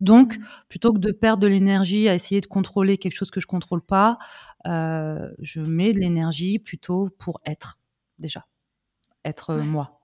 Donc, 0.00 0.36
mmh. 0.36 0.42
plutôt 0.68 0.92
que 0.92 0.98
de 0.98 1.10
perdre 1.10 1.42
de 1.42 1.46
l'énergie 1.46 2.08
à 2.08 2.14
essayer 2.14 2.42
de 2.42 2.46
contrôler 2.46 2.98
quelque 2.98 3.14
chose 3.14 3.30
que 3.30 3.40
je 3.40 3.46
contrôle 3.46 3.80
pas, 3.80 4.18
euh, 4.66 5.30
je 5.40 5.60
mets 5.62 5.92
de 5.94 5.98
l'énergie 6.00 6.58
plutôt 6.58 7.08
pour 7.18 7.40
être 7.46 7.78
déjà, 8.18 8.46
être 9.24 9.50
euh, 9.50 9.62
moi. 9.62 10.00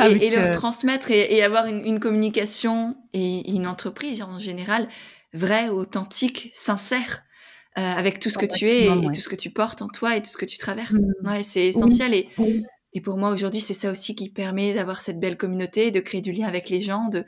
et, 0.00 0.30
leur 0.36 0.50
transmettre 0.50 1.10
et, 1.12 1.42
avoir 1.42 1.66
une, 1.66 1.80
une, 1.80 2.00
communication 2.00 2.96
et 3.12 3.48
une 3.50 3.66
entreprise 3.66 4.22
en 4.22 4.38
général 4.40 4.88
vraie, 5.32 5.68
authentique, 5.68 6.50
sincère. 6.52 7.22
Euh, 7.78 7.82
avec 7.82 8.20
tout 8.20 8.30
ce 8.30 8.38
que 8.38 8.46
tu 8.46 8.70
es 8.70 8.86
et, 8.86 9.06
tout 9.12 9.20
ce 9.20 9.28
que 9.28 9.36
tu 9.36 9.50
portes 9.50 9.82
en 9.82 9.88
toi 9.88 10.16
et 10.16 10.22
tout 10.22 10.30
ce 10.30 10.38
que 10.38 10.46
tu 10.46 10.56
traverses. 10.56 10.94
Mmh. 10.94 11.28
Ouais, 11.28 11.42
c'est 11.42 11.66
essentiel 11.66 12.14
et, 12.14 12.30
et 12.94 13.02
pour 13.02 13.18
moi 13.18 13.28
aujourd'hui, 13.28 13.60
c'est 13.60 13.74
ça 13.74 13.90
aussi 13.90 14.14
qui 14.14 14.30
permet 14.30 14.72
d'avoir 14.72 15.02
cette 15.02 15.20
belle 15.20 15.36
communauté, 15.36 15.90
de 15.90 16.00
créer 16.00 16.22
du 16.22 16.32
lien 16.32 16.46
avec 16.46 16.70
les 16.70 16.80
gens, 16.80 17.08
de 17.10 17.26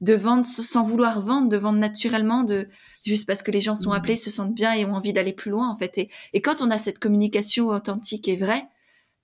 de 0.00 0.14
vendre 0.14 0.46
sans 0.46 0.84
vouloir 0.84 1.20
vendre, 1.20 1.48
de 1.48 1.56
vendre 1.56 1.80
naturellement, 1.80 2.44
de 2.44 2.68
juste 3.04 3.26
parce 3.26 3.42
que 3.42 3.50
les 3.50 3.60
gens 3.60 3.74
sont 3.74 3.90
mmh. 3.90 3.94
appelés, 3.94 4.14
se 4.14 4.30
sentent 4.30 4.54
bien 4.54 4.72
et 4.72 4.84
ont 4.84 4.94
envie 4.94 5.12
d'aller 5.12 5.32
plus 5.32 5.50
loin 5.50 5.68
en 5.68 5.76
fait. 5.76 5.98
Et, 5.98 6.08
et 6.32 6.40
quand 6.42 6.62
on 6.62 6.70
a 6.70 6.78
cette 6.78 7.00
communication 7.00 7.66
authentique 7.66 8.28
et 8.28 8.36
vraie, 8.36 8.68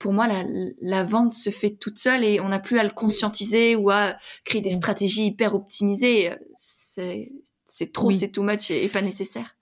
pour 0.01 0.13
moi, 0.13 0.27
la, 0.27 0.43
la, 0.83 1.05
vente 1.05 1.33
se 1.33 1.51
fait 1.51 1.71
toute 1.71 2.01
seule 2.01 2.25
et 2.25 2.41
on 2.41 2.49
n'a 2.49 2.59
plus 2.59 2.81
à 2.81 2.83
le 2.83 2.91
conscientiser 2.91 3.77
ou 3.77 3.91
à 3.91 4.17
créer 4.45 4.61
des 4.61 4.71
stratégies 4.71 5.27
hyper 5.27 5.55
optimisées. 5.55 6.33
C'est 6.57 7.93
trop, 7.93 8.13
c'est 8.13 8.33
too 8.33 8.43
much 8.43 8.73
et 8.73 8.89
pas 8.89 9.03
nécessaire. 9.03 9.54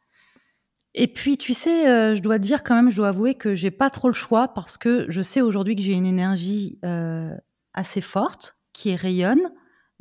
Et 0.95 1.09
puis, 1.09 1.39
tu 1.39 1.55
sais, 1.55 1.89
euh, 1.89 2.15
je 2.15 2.21
dois 2.21 2.39
dire 2.39 2.63
quand 2.63 2.75
même, 2.75 2.91
je 2.91 2.97
dois 2.97 3.09
avouer 3.09 3.35
que 3.35 3.55
j'ai 3.55 3.71
pas 3.71 3.91
trop 3.91 4.09
le 4.09 4.15
choix 4.15 4.49
parce 4.49 4.77
que 4.77 5.07
je 5.09 5.23
sais 5.23 5.41
aujourd'hui 5.41 5.75
que 5.75 5.83
j'ai 5.83 5.95
une 5.95 6.07
énergie 6.07 6.79
euh, 6.85 7.35
assez 7.73 8.01
forte 8.01 8.59
qui 8.73 8.95
rayonne 8.95 9.51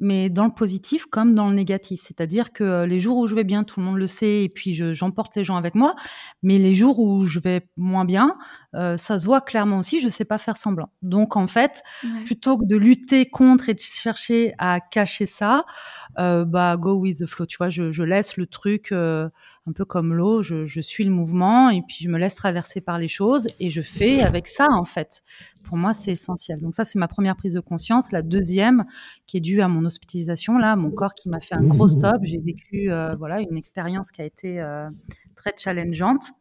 mais 0.02 0.30
dans 0.32 0.46
le 0.46 0.52
positif 0.52 1.06
comme 1.06 1.36
dans 1.36 1.48
le 1.48 1.54
négatif. 1.54 2.02
C'est-à-dire 2.04 2.52
que 2.52 2.64
euh, 2.64 2.86
les 2.88 3.00
jours 3.00 3.18
où 3.18 3.28
je 3.28 3.36
vais 3.36 3.44
bien, 3.44 3.64
tout 3.64 3.80
le 3.80 3.86
monde 3.86 3.98
le 3.98 4.08
sait, 4.08 4.44
et 4.44 4.50
puis 4.50 4.74
j'emporte 4.74 5.36
les 5.36 5.44
gens 5.44 5.56
avec 5.56 5.76
moi. 5.76 5.96
Mais 6.42 6.58
les 6.58 6.74
jours 6.76 7.00
où 7.00 7.26
je 7.26 7.40
vais 7.40 7.68
moins 7.78 8.04
bien, 8.04 8.36
euh, 8.76 8.98
ça 8.98 9.20
se 9.20 9.26
voit 9.26 9.42
clairement 9.42 9.80
aussi, 9.80 10.00
je 10.00 10.08
sais 10.08 10.26
pas 10.26 10.38
faire 10.38 10.58
semblant. 10.58 10.90
Donc 11.02 11.36
en 11.36 11.48
fait, 11.48 11.84
plutôt 12.26 12.58
que 12.58 12.66
de 12.66 12.78
lutter 12.78 13.26
contre 13.26 13.70
et 13.70 13.74
de 13.74 13.80
chercher 13.80 14.54
à 14.58 14.80
cacher 14.80 15.26
ça, 15.26 15.66
euh, 16.20 16.46
bah 16.46 16.78
go 16.78 16.94
with 16.94 17.20
the 17.20 17.26
flow. 17.26 17.46
Tu 17.46 17.58
vois, 17.58 17.70
je, 17.70 17.92
je 17.92 18.04
laisse 18.04 18.38
le 18.38 18.48
truc 18.48 18.92
euh, 18.92 19.30
un 19.68 19.74
peu 19.74 19.86
comme 19.86 20.14
l'eau, 20.14 20.42
je, 20.42 20.66
je, 20.66 20.82
suis 20.82 21.04
le 21.04 21.12
mouvement 21.12 21.70
et 21.70 21.82
puis 21.82 21.98
je 22.02 22.10
me 22.10 22.18
laisse 22.18 22.36
traverser 22.36 22.82
par 22.82 22.98
les 22.98 23.08
choses 23.08 23.48
et 23.60 23.70
je 23.70 23.82
fais 23.82 24.22
avec 24.22 24.48
ça 24.48 24.68
en 24.72 24.86
fait. 24.86 25.22
Pour 25.64 25.78
moi, 25.78 25.94
c'est 25.94 26.12
essentiel. 26.12 26.60
Donc 26.60 26.74
ça, 26.74 26.84
c'est 26.84 27.00
ma 27.00 27.08
première 27.08 27.36
prise 27.36 27.54
de 27.54 27.60
conscience. 27.60 28.12
La 28.12 28.22
deuxième, 28.22 28.86
qui 29.28 29.38
est 29.38 29.42
due 29.42 29.62
à 29.62 29.68
mon 29.68 29.86
hospitalisation, 29.86 30.58
là, 30.58 30.76
mon 30.76 30.92
corps 30.92 31.14
qui 31.14 31.30
m'a 31.30 31.40
fait 31.40 31.56
un 31.56 31.64
gros 31.64 31.88
stop. 31.88 32.18
J'ai 32.24 32.40
vécu 32.40 32.92
euh, 32.92 33.16
voilà 33.16 33.40
une 33.42 33.58
expérience 33.58 34.12
qui 34.12 34.22
a 34.22 34.26
été 34.26 34.60
euh, 34.60 34.90
très 35.36 35.54
challengeante. 35.58 36.32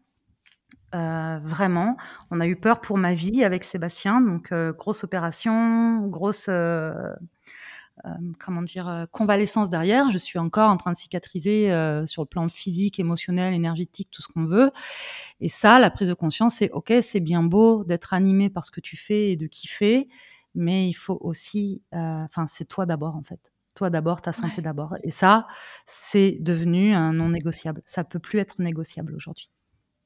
Euh, 0.94 1.38
vraiment, 1.42 1.96
on 2.30 2.40
a 2.40 2.46
eu 2.46 2.56
peur 2.56 2.80
pour 2.80 2.98
ma 2.98 3.14
vie 3.14 3.44
avec 3.44 3.64
Sébastien, 3.64 4.20
donc 4.20 4.52
grosse 4.76 5.04
opération, 5.04 6.06
grosse 6.08 6.50
comment 8.38 8.62
dire, 8.62 9.06
convalescence 9.12 9.68
derrière. 9.70 10.10
Je 10.10 10.18
suis 10.18 10.38
encore 10.38 10.70
en 10.70 10.76
train 10.76 10.92
de 10.92 10.96
cicatriser 10.96 11.66
sur 12.06 12.22
le 12.22 12.26
plan 12.26 12.48
physique, 12.48 12.98
émotionnel, 12.98 13.52
énergétique, 13.54 14.08
tout 14.10 14.22
ce 14.22 14.28
qu'on 14.28 14.44
veut. 14.44 14.70
Et 15.40 15.48
ça, 15.48 15.78
la 15.78 15.90
prise 15.90 16.08
de 16.08 16.14
conscience, 16.14 16.56
c'est 16.56 16.70
ok, 16.70 16.92
c'est 17.02 17.20
bien 17.20 17.42
beau 17.42 17.84
d'être 17.84 18.14
animé 18.14 18.50
par 18.50 18.64
ce 18.64 18.70
que 18.70 18.80
tu 18.80 18.96
fais 18.96 19.32
et 19.32 19.36
de 19.36 19.46
kiffer, 19.46 20.08
mais 20.54 20.88
il 20.88 20.94
faut 20.94 21.18
aussi, 21.20 21.82
enfin, 21.92 22.46
c'est 22.46 22.66
toi 22.66 22.86
d'abord 22.86 23.16
en 23.16 23.22
fait. 23.22 23.52
Toi 23.74 23.90
d'abord, 23.90 24.20
ta 24.22 24.32
santé 24.32 24.62
d'abord. 24.62 24.96
Et 25.04 25.10
ça, 25.10 25.46
c'est 25.86 26.38
devenu 26.40 26.94
un 26.94 27.12
non 27.12 27.28
négociable. 27.28 27.82
Ça 27.86 28.02
peut 28.04 28.18
plus 28.18 28.38
être 28.38 28.60
négociable 28.60 29.14
aujourd'hui. 29.14 29.50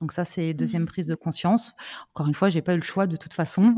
Donc 0.04 0.12
ça, 0.12 0.26
c'est 0.26 0.52
deuxième 0.52 0.82
mmh. 0.82 0.86
prise 0.86 1.06
de 1.06 1.14
conscience. 1.14 1.72
Encore 2.12 2.26
une 2.26 2.34
fois, 2.34 2.50
j'ai 2.50 2.60
pas 2.60 2.74
eu 2.74 2.76
le 2.76 2.82
choix 2.82 3.06
de 3.06 3.16
toute 3.16 3.32
façon. 3.32 3.74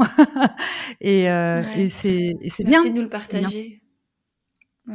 et, 1.01 1.31
euh, 1.31 1.63
et 1.77 1.89
c'est 1.89 2.35
bien. 2.65 2.83
Merci 2.83 2.91
de 2.91 2.97
nous 2.97 3.03
le 3.03 3.09
partager. 3.09 3.81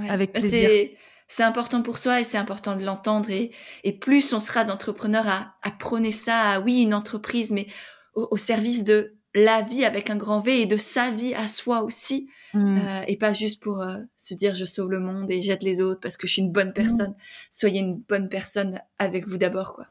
Avec 0.09 0.33
bah, 0.33 0.41
plaisir. 0.41 0.89
C'est 1.27 1.43
important 1.43 1.83
pour 1.83 1.99
soi 1.99 2.19
et 2.19 2.25
c'est 2.25 2.37
important 2.37 2.75
de 2.75 2.83
l'entendre. 2.83 3.29
Et, 3.29 3.53
et, 3.85 3.97
plus 3.97 4.33
on 4.33 4.41
sera 4.41 4.65
d'entrepreneurs 4.65 5.29
à, 5.29 5.55
à, 5.63 5.71
prôner 5.71 6.11
ça, 6.11 6.37
à, 6.37 6.59
oui, 6.59 6.81
une 6.81 6.93
entreprise, 6.93 7.51
mais 7.51 7.65
au, 8.13 8.35
service 8.35 8.83
de 8.83 9.15
la 9.33 9.61
vie 9.61 9.85
avec 9.85 10.09
un 10.09 10.17
grand 10.17 10.41
V 10.41 10.63
et 10.63 10.65
de 10.65 10.75
sa 10.75 11.11
vie 11.11 11.33
à 11.33 11.47
soi 11.47 11.81
aussi. 11.83 12.27
Mmh. 12.53 12.77
Euh, 12.77 13.03
et 13.07 13.15
pas 13.15 13.31
juste 13.31 13.63
pour 13.63 13.81
euh, 13.81 13.99
se 14.17 14.33
dire 14.33 14.53
je 14.53 14.65
sauve 14.65 14.91
le 14.91 14.99
monde 14.99 15.31
et 15.31 15.41
jette 15.41 15.63
les 15.63 15.79
autres 15.79 16.01
parce 16.01 16.17
que 16.17 16.27
je 16.27 16.33
suis 16.33 16.41
une 16.41 16.51
bonne 16.51 16.73
personne. 16.73 17.15
Soyez 17.51 17.79
une 17.79 18.01
bonne 18.01 18.27
personne 18.27 18.81
avec 18.99 19.25
vous 19.25 19.37
d'abord, 19.37 19.75
quoi. 19.75 19.87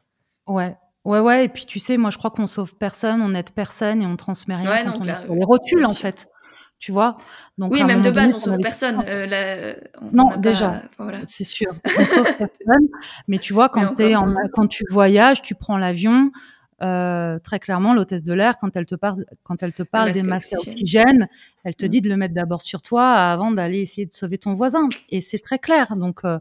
Ouais, 0.46 0.76
Ouais, 1.04 1.20
ouais, 1.20 1.46
et 1.46 1.48
puis 1.48 1.64
tu 1.64 1.78
sais, 1.78 1.96
moi 1.96 2.10
je 2.10 2.18
crois 2.18 2.30
qu'on 2.30 2.46
sauve 2.46 2.74
personne, 2.76 3.22
on 3.22 3.34
aide 3.34 3.50
personne 3.50 4.02
et 4.02 4.06
on 4.06 4.16
transmet 4.16 4.56
rien 4.56 4.84
quand 4.84 5.00
on 5.00 5.04
est 5.04 5.38
les 5.38 5.44
rotules 5.44 5.86
en 5.86 5.94
fait. 5.94 6.28
Tu 6.78 6.92
vois? 6.92 7.18
Donc, 7.58 7.74
Oui, 7.74 7.84
même 7.84 8.00
de 8.00 8.10
base, 8.10 8.32
on 8.34 8.38
sauve 8.38 8.58
personne. 8.58 9.04
Euh, 9.06 9.74
non, 10.12 10.34
déjà, 10.38 10.82
c'est 11.24 11.44
sûr. 11.44 11.72
On 11.84 12.04
sauve 12.04 12.36
personne. 12.38 12.88
Mais 13.28 13.36
tu 13.36 13.52
vois, 13.52 13.68
quand, 13.68 14.00
es 14.00 14.16
en, 14.16 14.34
quand 14.54 14.66
tu 14.66 14.84
voyages, 14.90 15.42
tu 15.42 15.54
prends 15.54 15.76
l'avion, 15.76 16.32
euh, 16.82 17.38
très 17.38 17.58
clairement, 17.58 17.92
l'hôtesse 17.92 18.24
de 18.24 18.32
l'air, 18.32 18.56
quand 18.58 18.74
elle 18.76 18.86
te 18.86 18.94
parle, 18.94 19.26
quand 19.42 19.62
elle 19.62 19.74
te 19.74 19.82
parle 19.82 20.12
des 20.12 20.22
masques 20.22 20.54
à 20.54 20.56
oxygène, 20.56 21.28
elle 21.64 21.74
te 21.74 21.84
mmh. 21.84 21.88
dit 21.90 22.00
de 22.00 22.08
le 22.08 22.16
mettre 22.16 22.32
d'abord 22.32 22.62
sur 22.62 22.80
toi 22.80 23.12
avant 23.12 23.50
d'aller 23.50 23.80
essayer 23.80 24.06
de 24.06 24.14
sauver 24.14 24.38
ton 24.38 24.54
voisin. 24.54 24.88
Et 25.10 25.20
c'est 25.20 25.38
très 25.38 25.58
clair. 25.58 25.96
Donc, 25.96 26.20
euh, 26.24 26.38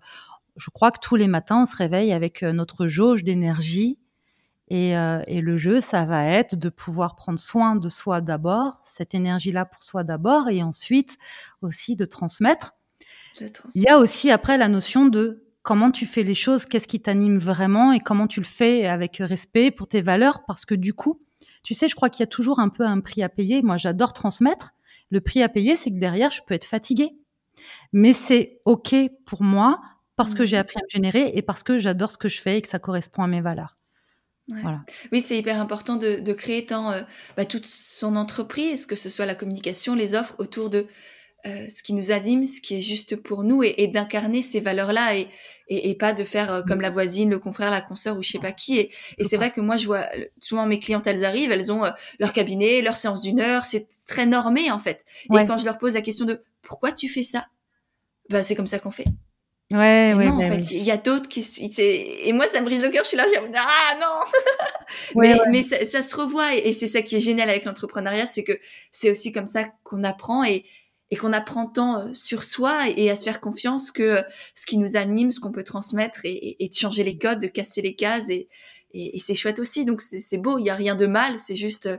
je 0.56 0.70
crois 0.70 0.92
que 0.92 1.00
tous 1.02 1.18
les 1.18 1.28
matins, 1.28 1.64
on 1.64 1.66
se 1.66 1.76
réveille 1.76 2.14
avec 2.14 2.44
notre 2.44 2.88
jauge 2.88 3.26
d'énergie 3.26 3.98
euh, 4.72 5.22
et, 5.26 5.42
le 5.42 5.58
jeu, 5.58 5.82
ça 5.82 6.06
va 6.06 6.26
être 6.26 6.56
de 6.56 6.70
pouvoir 6.70 7.16
prendre 7.16 7.40
soin 7.40 7.76
de 7.76 7.90
soi 7.90 8.22
d'abord, 8.22 8.80
cette 8.84 9.16
énergie-là 9.16 9.66
pour 9.66 9.84
soi 9.84 10.04
d'abord, 10.04 10.50
et 10.50 10.62
ensuite 10.62 11.18
aussi 11.62 11.96
de 11.96 12.06
transmettre. 12.06 12.76
Il 13.40 13.82
y 13.82 13.88
a 13.88 13.98
aussi 13.98 14.30
après 14.30 14.58
la 14.58 14.68
notion 14.68 15.06
de 15.08 15.44
comment 15.64 15.92
tu 15.92 16.06
fais 16.06 16.24
les 16.24 16.36
choses, 16.36 16.66
qu'est-ce 16.66 16.88
qui 16.88 17.02
t'anime 17.02 17.38
vraiment 17.38 17.92
et 17.92 18.00
comment 18.00 18.28
tu 18.28 18.42
le 18.42 18.46
fais 18.46 18.86
avec 18.86 19.18
respect 19.18 19.72
pour 19.72 19.88
tes 19.88 20.02
valeurs, 20.02 20.44
parce 20.46 20.66
que 20.66 20.76
du 20.76 20.94
coup, 20.94 21.22
tu 21.64 21.74
sais, 21.74 21.88
je 21.88 21.96
crois 21.96 22.10
qu'il 22.10 22.22
y 22.22 22.24
a 22.24 22.28
toujours 22.28 22.60
un 22.60 22.70
peu 22.70 22.86
un 22.86 23.00
prix 23.00 23.24
à 23.24 23.30
payer. 23.30 23.62
Moi, 23.62 23.78
j'adore 23.78 24.14
transmettre. 24.14 24.72
Le 25.10 25.22
prix 25.22 25.42
à 25.42 25.50
payer, 25.50 25.76
c'est 25.76 25.90
que 25.90 26.00
derrière, 26.00 26.32
je 26.32 26.42
peux 26.46 26.54
être 26.54 26.66
fatiguée. 26.66 27.12
Mais 27.92 28.14
c'est 28.14 28.62
OK 28.66 28.96
pour 29.26 29.44
moi 29.44 29.82
parce 30.16 30.36
que 30.36 30.46
j'ai 30.46 30.58
appris 30.58 30.78
à 30.78 30.84
me 30.84 30.90
générer 30.90 31.32
et 31.34 31.42
parce 31.42 31.64
que 31.64 31.80
j'adore 31.80 32.12
ce 32.12 32.18
que 32.18 32.30
je 32.30 32.42
fais 32.42 32.58
et 32.58 32.62
que 32.62 32.68
ça 32.68 32.80
correspond 32.80 33.24
à 33.24 33.28
mes 33.28 33.42
valeurs. 33.42 33.79
Oui, 35.12 35.22
c'est 35.22 35.38
hyper 35.38 35.60
important 35.60 35.96
de, 35.96 36.34
créer 36.34 36.66
tant 36.66 36.92
euh, 36.92 37.02
bah, 37.38 37.46
toute 37.46 37.66
son 37.66 38.16
entreprise, 38.16 38.86
que 38.86 38.96
ce 38.96 39.10
soit 39.10 39.26
la 39.26 39.36
communication, 39.36 39.96
les 39.96 40.16
offres 40.16 40.36
autour 40.40 40.70
de 40.70 40.88
euh, 41.46 41.68
ce 41.70 41.84
qui 41.84 41.94
nous 41.94 42.12
anime, 42.12 42.44
ce 42.44 42.60
qui 42.60 42.76
est 42.76 42.82
juste 42.82 43.16
pour 43.16 43.44
nous, 43.44 43.64
et, 43.64 43.88
d'incarner 43.88 44.42
ces 44.42 44.60
valeurs-là, 44.60 45.16
et, 45.16 45.30
et, 45.70 45.96
pas 45.96 46.14
de 46.14 46.24
faire 46.24 46.52
euh, 46.52 46.62
comme 46.64 46.82
la 46.82 46.90
voisine, 46.90 47.30
le 47.30 47.40
confrère, 47.40 47.72
la 47.72 47.82
consoeur 47.82 48.18
ou 48.18 48.24
je 48.24 48.30
sais 48.30 48.40
pas 48.40 48.52
qui. 48.52 48.78
Et, 48.80 48.92
c'est 49.22 49.38
vrai 49.38 49.52
que 49.52 49.62
moi, 49.62 49.78
je 49.78 49.86
vois 49.86 50.06
souvent 50.42 50.66
mes 50.66 50.80
clientes, 50.80 51.08
elles 51.08 51.26
arrivent, 51.26 51.52
elles 51.52 51.72
ont 51.72 51.84
leur 52.20 52.34
cabinet, 52.34 52.82
leur 52.82 52.98
séance 52.98 53.22
d'une 53.22 53.40
heure, 53.40 53.66
c'est 53.66 53.88
très 54.06 54.26
normé 54.26 54.72
en 54.72 54.80
fait. 54.80 55.06
Et 55.34 55.46
quand 55.46 55.58
je 55.58 55.66
leur 55.66 55.78
pose 55.78 55.94
la 55.94 56.02
question 56.02 56.26
de 56.26 56.44
pourquoi 56.62 56.92
tu 56.92 57.08
fais 57.08 57.24
ça, 57.24 57.48
bah 58.30 58.44
c'est 58.44 58.56
comme 58.56 58.68
ça 58.68 58.80
qu'on 58.80 58.92
fait. 58.92 59.06
Ouais, 59.72 60.14
ouais. 60.18 60.26
Non, 60.26 60.34
en 60.34 60.38
bah 60.38 60.48
fait, 60.48 60.72
il 60.72 60.84
y 60.84 60.90
a 60.90 60.98
d'autres 60.98 61.28
qui. 61.28 61.46
Et 61.80 62.34
moi, 62.34 62.48
ça 62.48 62.60
me 62.60 62.66
brise 62.66 62.82
le 62.82 62.90
cœur. 62.90 63.04
Je 63.04 63.10
suis 63.10 63.18
là, 63.18 63.26
ah 63.56 63.98
non. 64.00 64.32
mais, 65.16 65.38
mais 65.50 65.62
ça, 65.62 65.86
ça, 65.86 66.02
se 66.02 66.16
revoit 66.16 66.56
et, 66.56 66.74
c'est 66.74 66.88
ça 66.88 67.04
qui 67.04 67.16
est 67.16 67.20
génial 67.20 67.50
avec 67.50 67.66
l'entrepreneuriat, 67.66 68.26
c'est 68.26 68.44
que 68.44 68.60
c'est 68.92 69.12
aussi 69.12 69.32
comme 69.32 69.48
ça 69.48 69.66
qu'on 69.84 70.04
apprend 70.04 70.44
et 70.44 70.66
et 71.12 71.16
qu'on 71.16 71.34
apprend 71.34 71.66
tant 71.66 72.00
euh, 72.00 72.14
sur 72.14 72.44
soi 72.44 72.88
et 72.90 73.10
à 73.10 73.16
se 73.16 73.24
faire 73.24 73.42
confiance 73.42 73.92
que 73.92 74.04
euh, 74.04 74.22
ce 74.54 74.66
qui 74.66 74.78
nous 74.78 74.96
anime, 74.96 75.32
ce 75.32 75.40
qu'on 75.40 75.52
peut 75.52 75.64
transmettre 75.64 76.22
et, 76.24 76.58
et, 76.60 76.70
de 76.70 76.74
changer 76.74 77.04
les 77.04 77.18
codes, 77.18 77.40
de 77.40 77.48
casser 77.48 77.82
les 77.82 77.96
cases 77.96 78.30
et, 78.30 78.48
et 78.94 79.20
c'est 79.20 79.36
chouette 79.36 79.60
aussi. 79.60 79.86
Donc 79.86 80.02
c'est 80.02 80.38
beau, 80.38 80.58
il 80.58 80.66
y 80.66 80.70
a 80.70 80.76
rien 80.76 80.96
de 80.96 81.08
mal, 81.08 81.40
c'est 81.40 81.56
juste 81.56 81.88
euh, 81.88 81.98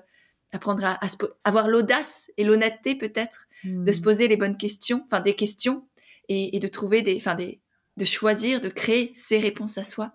apprendre 0.52 0.84
à, 0.84 0.98
avoir 1.44 1.68
l'audace 1.68 2.30
et 2.36 2.44
l'honnêteté 2.44 2.94
peut-être 2.94 3.46
de 3.64 3.92
se 3.92 4.00
mmh. 4.00 4.02
poser 4.02 4.28
les 4.28 4.36
bonnes 4.36 4.56
questions, 4.56 5.02
enfin 5.06 5.20
des 5.20 5.34
questions 5.34 5.86
et, 6.30 6.58
de 6.58 6.68
trouver 6.68 7.02
des, 7.02 7.16
enfin 7.16 7.34
des, 7.34 7.60
de 7.96 8.04
choisir, 8.04 8.60
de 8.60 8.68
créer 8.68 9.12
ses 9.14 9.38
réponses 9.38 9.76
à 9.78 9.84
soi. 9.84 10.12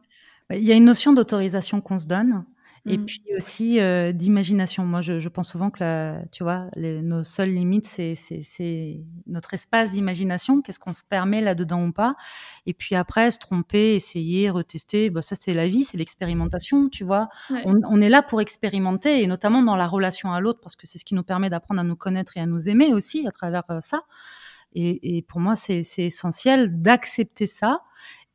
Il 0.50 0.64
y 0.64 0.72
a 0.72 0.76
une 0.76 0.86
notion 0.86 1.14
d'autorisation 1.14 1.82
qu'on 1.82 2.00
se 2.00 2.08
donne. 2.08 2.46
Et 2.88 3.00
mmh. 3.00 3.06
puis 3.06 3.24
aussi 3.36 3.80
euh, 3.80 4.12
d'imagination. 4.12 4.86
Moi, 4.86 5.02
je, 5.02 5.28
pense 5.28 5.50
souvent 5.50 5.72
que, 5.72 5.80
la, 5.80 6.22
tu 6.32 6.44
vois, 6.44 6.68
nos 6.78 7.24
seules 7.24 7.50
limites, 7.50 7.86
c'est 7.88 9.02
notre 9.26 9.56
espace 9.56 9.90
d'imagination. 9.92 10.62
Qu'est-ce 10.62 10.78
qu'on 10.78 10.94
se 10.94 11.02
permet 11.04 11.42
là-dedans 11.42 11.88
ou 11.88 11.92
pas 11.92 12.16
Et 12.68 12.76
puis 12.76 12.94
après, 12.94 13.32
se 13.32 13.40
tromper, 13.40 13.96
essayer, 13.96 14.52
retester. 14.52 15.10
Bah, 15.10 15.24
ça, 15.24 15.36
c'est 15.36 15.56
la 15.56 15.68
vie, 15.68 15.84
c'est 15.84 15.98
l'expérimentation, 15.98 16.88
tu 16.88 17.04
vois. 17.04 17.28
On, 17.50 17.82
on, 17.90 18.02
est 18.02 18.10
là 18.10 18.22
pour 18.22 18.40
expérimenter, 18.40 19.24
et 19.24 19.26
notamment 19.26 19.64
dans 19.64 19.76
la 19.76 19.88
relation 19.88 20.32
à 20.32 20.40
l'autre, 20.40 20.60
parce 20.62 20.76
que 20.76 20.86
c'est 20.86 21.00
ce 21.00 21.06
qui 21.06 21.16
nous 21.16 21.24
permet 21.24 21.50
d'apprendre 21.50 21.82
à 21.82 21.84
nous 21.84 21.96
connaître 21.96 22.38
et 22.38 22.40
à 22.40 22.46
nous 22.46 22.70
aimer 22.70 22.94
aussi 22.94 23.28
à 23.28 23.32
travers 23.32 23.64
euh, 23.72 23.80
ça. 23.82 24.04
Et, 24.76 25.24
pour 25.28 25.40
moi, 25.40 25.56
c'est 25.56 25.84
essentiel 25.98 26.82
d'accepter 26.82 27.48
ça 27.48 27.82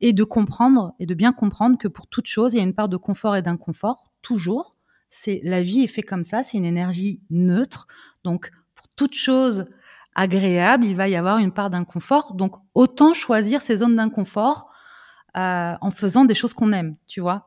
et 0.01 0.13
de 0.13 0.25
comprendre 0.25 0.95
et 0.99 1.07
de 1.07 1.15
bien 1.15 1.33
comprendre 1.33 1.77
que 1.77 1.89
pour 1.89 2.07
toute 2.07 2.27
chose, 2.27 2.55
il 2.55 2.57
y 2.57 2.61
a 2.61 2.63
une 2.63 2.75
part 2.75 2.89
de 2.89 2.97
confort 2.97 3.37
et 3.37 3.43
d'inconfort, 3.43 4.11
toujours. 4.23 4.77
C'est 5.11 5.41
la 5.45 5.63
vie 5.63 5.83
est 5.83 5.87
faite 5.87 6.07
comme 6.07 6.25
ça, 6.25 6.43
c'est 6.43 6.57
une 6.57 6.65
énergie 6.65 7.21
neutre. 7.29 7.87
Donc, 8.25 8.51
pour 8.75 8.89
toute 8.97 9.15
chose 9.15 9.67
agréable, 10.15 10.87
il 10.87 10.97
va 10.97 11.09
y 11.09 11.17
avoir 11.17 11.39
une 11.39 11.53
part 11.53 11.69
d'inconfort. 11.69 12.35
Donc, 12.35 12.57
autant 12.75 13.13
choisir 13.13 13.61
ces 13.61 13.79
zones 13.79 13.97
d'inconfort 13.97 14.71
euh, 15.37 15.75
en 15.81 15.91
faisant 15.91 16.25
des 16.25 16.35
choses 16.35 16.55
qu'on 16.55 16.73
aime, 16.73 16.97
tu 17.07 17.21
vois. 17.21 17.45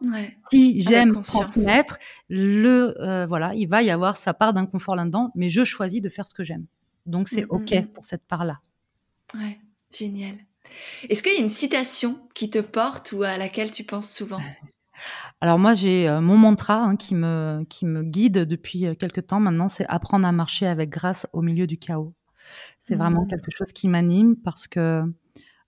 Si 0.49 0.81
j'aime 0.81 1.21
transmettre, 1.21 1.97
le 2.29 2.95
euh, 3.01 3.25
voilà, 3.25 3.53
il 3.55 3.67
va 3.67 3.81
y 3.83 3.91
avoir 3.91 4.15
sa 4.15 4.33
part 4.33 4.53
d'inconfort 4.53 4.95
là-dedans, 4.95 5.31
mais 5.35 5.49
je 5.49 5.63
choisis 5.63 6.01
de 6.01 6.09
faire 6.09 6.27
ce 6.27 6.33
que 6.33 6.43
j'aime. 6.43 6.65
Donc, 7.05 7.27
c'est 7.27 7.41
mm, 7.41 7.47
mm, 7.47 7.55
ok 7.55 7.71
mm. 7.71 7.87
pour 7.87 8.05
cette 8.05 8.25
part-là. 8.25 8.59
Ouais, 9.35 9.59
génial. 9.91 10.35
Est-ce 11.09 11.23
qu'il 11.23 11.33
y 11.33 11.37
a 11.37 11.41
une 11.41 11.49
citation 11.49 12.19
qui 12.33 12.49
te 12.49 12.59
porte 12.59 13.11
ou 13.11 13.23
à 13.23 13.37
laquelle 13.37 13.71
tu 13.71 13.83
penses 13.83 14.09
souvent? 14.09 14.39
Alors 15.41 15.59
moi, 15.59 15.73
j'ai 15.73 16.07
euh, 16.07 16.21
mon 16.21 16.37
mantra 16.37 16.75
hein, 16.75 16.95
qui, 16.95 17.15
me, 17.15 17.65
qui 17.69 17.85
me 17.85 18.03
guide 18.03 18.39
depuis 18.39 18.85
euh, 18.85 18.95
quelques 18.95 19.27
temps 19.27 19.39
maintenant, 19.39 19.67
c'est 19.67 19.85
apprendre 19.87 20.27
à 20.27 20.31
marcher 20.31 20.67
avec 20.67 20.89
grâce 20.89 21.27
au 21.33 21.41
milieu 21.41 21.67
du 21.67 21.77
chaos. 21.77 22.13
C'est 22.79 22.95
vraiment 22.95 23.23
mmh. 23.23 23.27
quelque 23.27 23.51
chose 23.51 23.71
qui 23.71 23.87
m'anime 23.87 24.35
parce 24.35 24.67
que 24.67 25.03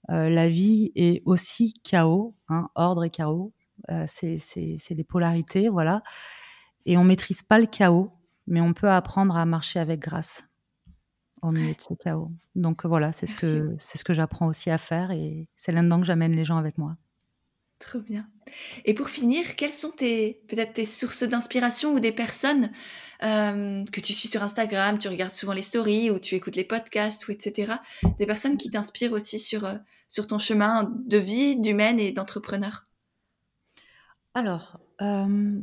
euh, 0.10 0.30
la 0.30 0.50
vie 0.50 0.92
est 0.96 1.22
aussi 1.26 1.74
chaos, 1.84 2.36
hein, 2.50 2.70
ordre 2.76 3.06
et 3.06 3.10
chaos. 3.10 3.54
c'est 4.08 4.38
les 4.90 5.04
polarités, 5.04 5.70
voilà. 5.70 6.04
Et 6.86 6.98
on 6.98 7.04
maîtrise 7.04 7.42
pas 7.42 7.60
le 7.60 7.66
chaos, 7.66 8.12
mais 8.46 8.62
on 8.62 8.74
peut 8.74 8.90
apprendre 8.90 9.36
à 9.38 9.46
marcher 9.46 9.80
avec 9.80 10.02
grâce 10.02 10.44
au 11.42 11.52
milieu 11.52 11.74
de 11.74 11.82
ce 11.82 11.94
chaos. 11.94 12.32
Donc 12.56 12.86
voilà, 12.86 13.12
c'est 13.14 13.28
ce 13.28 13.36
que 13.36 13.76
c'est 13.78 13.98
ce 13.98 14.04
que 14.04 14.14
j'apprends 14.14 14.48
aussi 14.48 14.70
à 14.70 14.78
faire 14.78 15.12
et 15.12 15.48
c'est 15.56 15.72
là-dedans 15.72 16.00
que 16.00 16.06
j'amène 16.06 16.36
les 16.36 16.46
gens 16.46 16.58
avec 16.58 16.78
moi. 16.78 16.96
Trop 17.80 18.00
bien. 18.00 18.28
Et 18.86 18.94
pour 18.94 19.10
finir, 19.10 19.56
quelles 19.58 19.74
sont 19.74 19.92
tes 19.92 20.42
peut-être 20.48 20.74
tes 20.74 20.86
sources 20.86 21.24
d'inspiration 21.24 21.94
ou 21.94 22.00
des 22.00 22.14
personnes 22.14 22.72
euh, 23.24 23.84
que 23.92 24.00
tu 24.00 24.14
suis 24.14 24.28
sur 24.28 24.44
Instagram, 24.44 24.98
tu 24.98 25.08
regardes 25.08 25.34
souvent 25.34 25.54
les 25.54 25.62
stories 25.62 26.10
ou 26.10 26.20
tu 26.20 26.36
écoutes 26.36 26.56
les 26.56 26.64
podcasts 26.64 27.28
ou 27.28 27.32
etc. 27.32 27.74
Des 28.18 28.26
personnes 28.26 28.58
qui 28.58 28.72
t'inspirent 28.72 29.12
aussi 29.12 29.40
sur 29.40 29.66
euh, 29.66 29.76
sur 30.08 30.28
ton 30.28 30.40
chemin 30.40 30.92
de 31.06 31.18
vie, 31.18 31.58
d'humaine 31.58 32.00
et 32.00 32.12
d'entrepreneur? 32.12 32.88
Alors, 34.34 34.80
euh, 35.02 35.60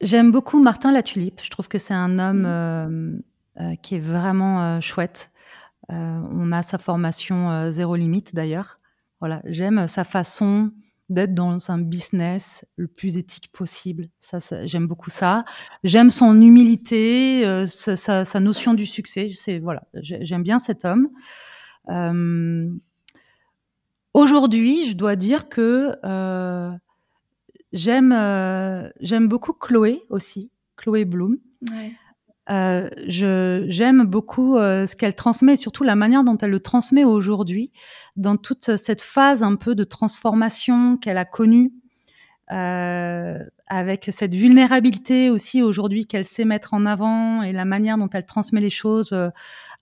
J'aime 0.00 0.30
beaucoup 0.30 0.60
Martin 0.60 0.92
Latulipe. 0.92 1.40
Je 1.42 1.50
trouve 1.50 1.68
que 1.68 1.78
c'est 1.78 1.94
un 1.94 2.18
homme 2.18 2.42
mmh. 2.42 2.46
euh, 2.46 3.18
euh, 3.60 3.74
qui 3.82 3.96
est 3.96 4.00
vraiment 4.00 4.62
euh, 4.62 4.80
chouette. 4.80 5.30
on 5.88 6.52
a 6.52 6.62
sa 6.62 6.78
formation 6.78 7.70
zéro 7.70 7.96
limite 7.96 8.34
d'ailleurs. 8.34 8.78
Voilà, 9.20 9.42
j'aime 9.46 9.88
sa 9.88 10.04
façon 10.04 10.70
d'être 11.08 11.34
dans 11.34 11.70
un 11.70 11.78
business 11.78 12.64
le 12.76 12.86
plus 12.86 13.16
éthique 13.16 13.50
possible. 13.52 14.08
Ça, 14.20 14.38
j'aime 14.66 14.86
beaucoup 14.86 15.10
ça. 15.10 15.44
J'aime 15.82 16.10
son 16.10 16.40
humilité, 16.40 17.46
euh, 17.46 17.66
sa, 17.66 18.24
sa, 18.24 18.40
notion 18.40 18.74
du 18.74 18.84
succès. 18.84 19.28
C'est 19.28 19.58
voilà, 19.58 19.84
j'aime 19.94 20.42
bien 20.42 20.58
cet 20.58 20.84
homme. 20.84 21.08
Euh, 21.90 22.70
Aujourd'hui, 24.14 24.86
je 24.86 24.94
dois 24.94 25.16
dire 25.16 25.48
que 25.48 25.94
euh, 26.04 26.70
j'aime 27.72 28.12
euh, 28.12 28.88
j'aime 29.00 29.28
beaucoup 29.28 29.52
Chloé 29.52 30.02
aussi, 30.10 30.50
Chloé 30.76 31.04
Bloom. 31.04 31.38
Ouais. 31.70 31.92
Euh, 32.50 32.88
je 33.06 33.66
j'aime 33.68 34.04
beaucoup 34.04 34.56
euh, 34.56 34.86
ce 34.86 34.96
qu'elle 34.96 35.14
transmet, 35.14 35.56
surtout 35.56 35.84
la 35.84 35.96
manière 35.96 36.24
dont 36.24 36.38
elle 36.38 36.50
le 36.50 36.60
transmet 36.60 37.04
aujourd'hui, 37.04 37.72
dans 38.16 38.36
toute 38.36 38.76
cette 38.76 39.02
phase 39.02 39.42
un 39.42 39.56
peu 39.56 39.74
de 39.74 39.84
transformation 39.84 40.96
qu'elle 40.96 41.18
a 41.18 41.26
connue, 41.26 41.72
avec 42.50 44.08
cette 44.10 44.34
vulnérabilité 44.34 45.28
aussi 45.28 45.60
aujourd'hui 45.60 46.06
qu'elle 46.06 46.24
sait 46.24 46.46
mettre 46.46 46.72
en 46.72 46.86
avant 46.86 47.42
et 47.42 47.52
la 47.52 47.66
manière 47.66 47.98
dont 47.98 48.08
elle 48.08 48.24
transmet 48.24 48.62
les 48.62 48.70
choses, 48.70 49.14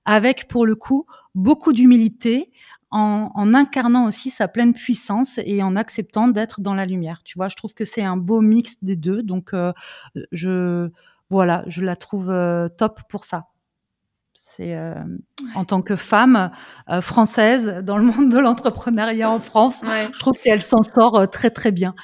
avec 0.05 0.49
pour 0.49 0.67
le 0.67 0.75
coup 0.75 1.07
beaucoup 1.37 1.73
d'humilité, 1.73 2.51
en, 2.91 3.31
en, 3.35 3.55
incarnant 3.55 4.07
aussi 4.07 4.31
sa 4.31 4.49
pleine 4.49 4.73
puissance 4.73 5.39
et 5.45 5.63
en 5.63 5.77
acceptant 5.77 6.29
d'être 6.29 6.61
dans 6.61 6.75
la 6.75 6.87
lumière. 6.87 7.23
Tu 7.25 7.39
vois, 7.39 7.49
je 7.49 7.57
trouve 7.57 7.75
que 7.75 7.85
c'est 7.85 8.05
un 8.05 8.17
beau 8.17 8.41
mix 8.41 8.77
des 8.83 8.97
deux, 8.97 9.23
donc 9.23 9.55
je 10.33 10.91
voilà, 11.29 11.65
je 11.67 11.85
la 11.85 11.97
trouve 11.97 12.31
euh, 12.31 12.69
top 12.69 13.01
pour 13.09 13.25
ça. 13.25 13.47
C'est 14.35 14.77
euh, 14.77 14.95
en 15.55 15.65
tant 15.65 15.83
que 15.83 15.97
femme 15.97 16.51
euh, 16.89 17.01
française 17.01 17.83
dans 17.83 17.99
le 17.99 18.05
monde 18.05 18.31
de 18.31 18.39
l'entrepreneuriat 18.39 19.31
en 19.31 19.41
France, 19.41 19.85
je 19.85 20.19
trouve 20.19 20.39
qu'elle 20.43 20.63
s'en 20.63 20.83
sort 20.83 21.29
très 21.31 21.51
très 21.51 21.73
bien. 21.73 21.95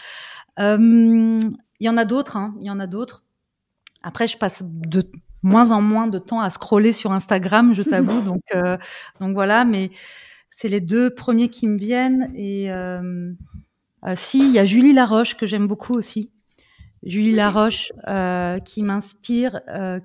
Il 0.59 1.57
y 1.81 1.89
en 1.89 1.97
a 1.97 2.05
d'autres, 2.05 2.37
hein, 2.37 2.55
il 2.61 2.67
y 2.67 2.71
en 2.71 2.81
a 2.81 2.87
d'autres. 2.87 3.25
Après, 4.03 4.27
je 4.27 4.37
passe 4.37 4.63
de 4.65 5.11
moins 5.43 5.71
en 5.71 5.81
moins 5.81 6.07
de 6.09 6.19
temps 6.19 6.41
à 6.41 6.51
scroller 6.51 6.93
sur 6.93 7.13
Instagram, 7.13 7.75
je 7.75 7.83
t'avoue. 7.83 8.21
donc, 8.23 8.43
donc 9.21 9.35
voilà, 9.35 9.65
mais 9.65 9.91
c'est 10.53 10.69
les 10.69 10.81
deux 10.81 11.11
premiers 11.11 11.49
qui 11.49 11.67
me 11.67 11.77
viennent. 11.77 12.33
Et 12.37 12.69
si, 14.15 14.39
il 14.39 14.53
y 14.53 14.59
a 14.61 14.65
Julie 14.65 14.93
Laroche 14.93 15.37
que 15.37 15.47
j'aime 15.47 15.67
beaucoup 15.67 15.95
aussi. 15.95 16.31
Julie 17.03 17.33
Laroche, 17.33 17.93
euh, 18.07 18.59
qui 18.61 18.83
m'inspire. 18.83 19.61
Euh, 19.69 20.01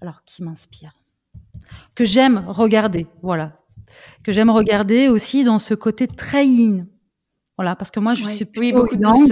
alors, 0.00 0.24
qui 0.24 0.42
m'inspire 0.42 0.94
Que 1.94 2.04
j'aime 2.04 2.44
regarder, 2.48 3.06
voilà. 3.22 3.60
Que 4.22 4.32
j'aime 4.32 4.50
regarder 4.50 5.08
aussi 5.08 5.44
dans 5.44 5.58
ce 5.58 5.74
côté 5.74 6.06
très 6.06 6.46
yin. 6.46 6.86
Voilà, 7.56 7.76
parce 7.76 7.90
que 7.90 8.00
moi, 8.00 8.14
je 8.14 8.24
suis 8.24 8.44
plutôt 8.44 8.82
beaucoup 8.82 8.96
yang. 8.96 9.28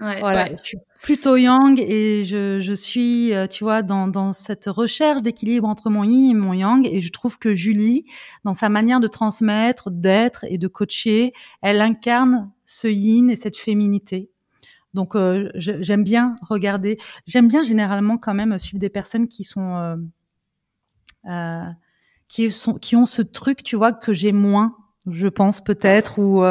là, 0.00 0.18
voilà, 0.20 0.48
je 0.56 0.64
suis 0.64 0.78
plutôt 1.02 1.36
yang 1.36 1.78
et 1.78 2.22
je, 2.22 2.60
je 2.60 2.72
suis, 2.72 3.32
euh, 3.34 3.46
tu 3.46 3.64
vois, 3.64 3.82
dans, 3.82 4.08
dans 4.08 4.32
cette 4.32 4.66
recherche 4.66 5.22
d'équilibre 5.22 5.68
entre 5.68 5.90
mon 5.90 6.04
yin 6.04 6.30
et 6.30 6.34
mon 6.34 6.52
yang. 6.52 6.86
Et 6.86 7.00
je 7.00 7.10
trouve 7.10 7.38
que 7.38 7.54
Julie, 7.54 8.04
dans 8.44 8.54
sa 8.54 8.68
manière 8.68 9.00
de 9.00 9.08
transmettre, 9.08 9.90
d'être 9.90 10.44
et 10.48 10.58
de 10.58 10.68
coacher, 10.68 11.32
elle 11.62 11.80
incarne 11.80 12.50
ce 12.64 12.88
yin 12.88 13.30
et 13.30 13.36
cette 13.36 13.56
féminité. 13.56 14.30
Donc 14.96 15.14
euh, 15.14 15.50
j'aime 15.54 16.04
bien 16.04 16.36
regarder. 16.40 16.98
J'aime 17.26 17.48
bien 17.48 17.62
généralement 17.62 18.16
quand 18.16 18.32
même 18.32 18.58
suivre 18.58 18.80
des 18.80 18.88
personnes 18.88 19.28
qui 19.28 19.44
sont 19.44 19.76
euh, 19.76 19.96
euh, 21.30 21.70
qui 22.28 22.50
sont 22.50 22.74
qui 22.74 22.96
ont 22.96 23.04
ce 23.04 23.20
truc, 23.20 23.62
tu 23.62 23.76
vois, 23.76 23.92
que 23.92 24.14
j'ai 24.14 24.32
moins, 24.32 24.74
je 25.06 25.28
pense 25.28 25.62
peut-être 25.62 26.18
ou 26.18 26.42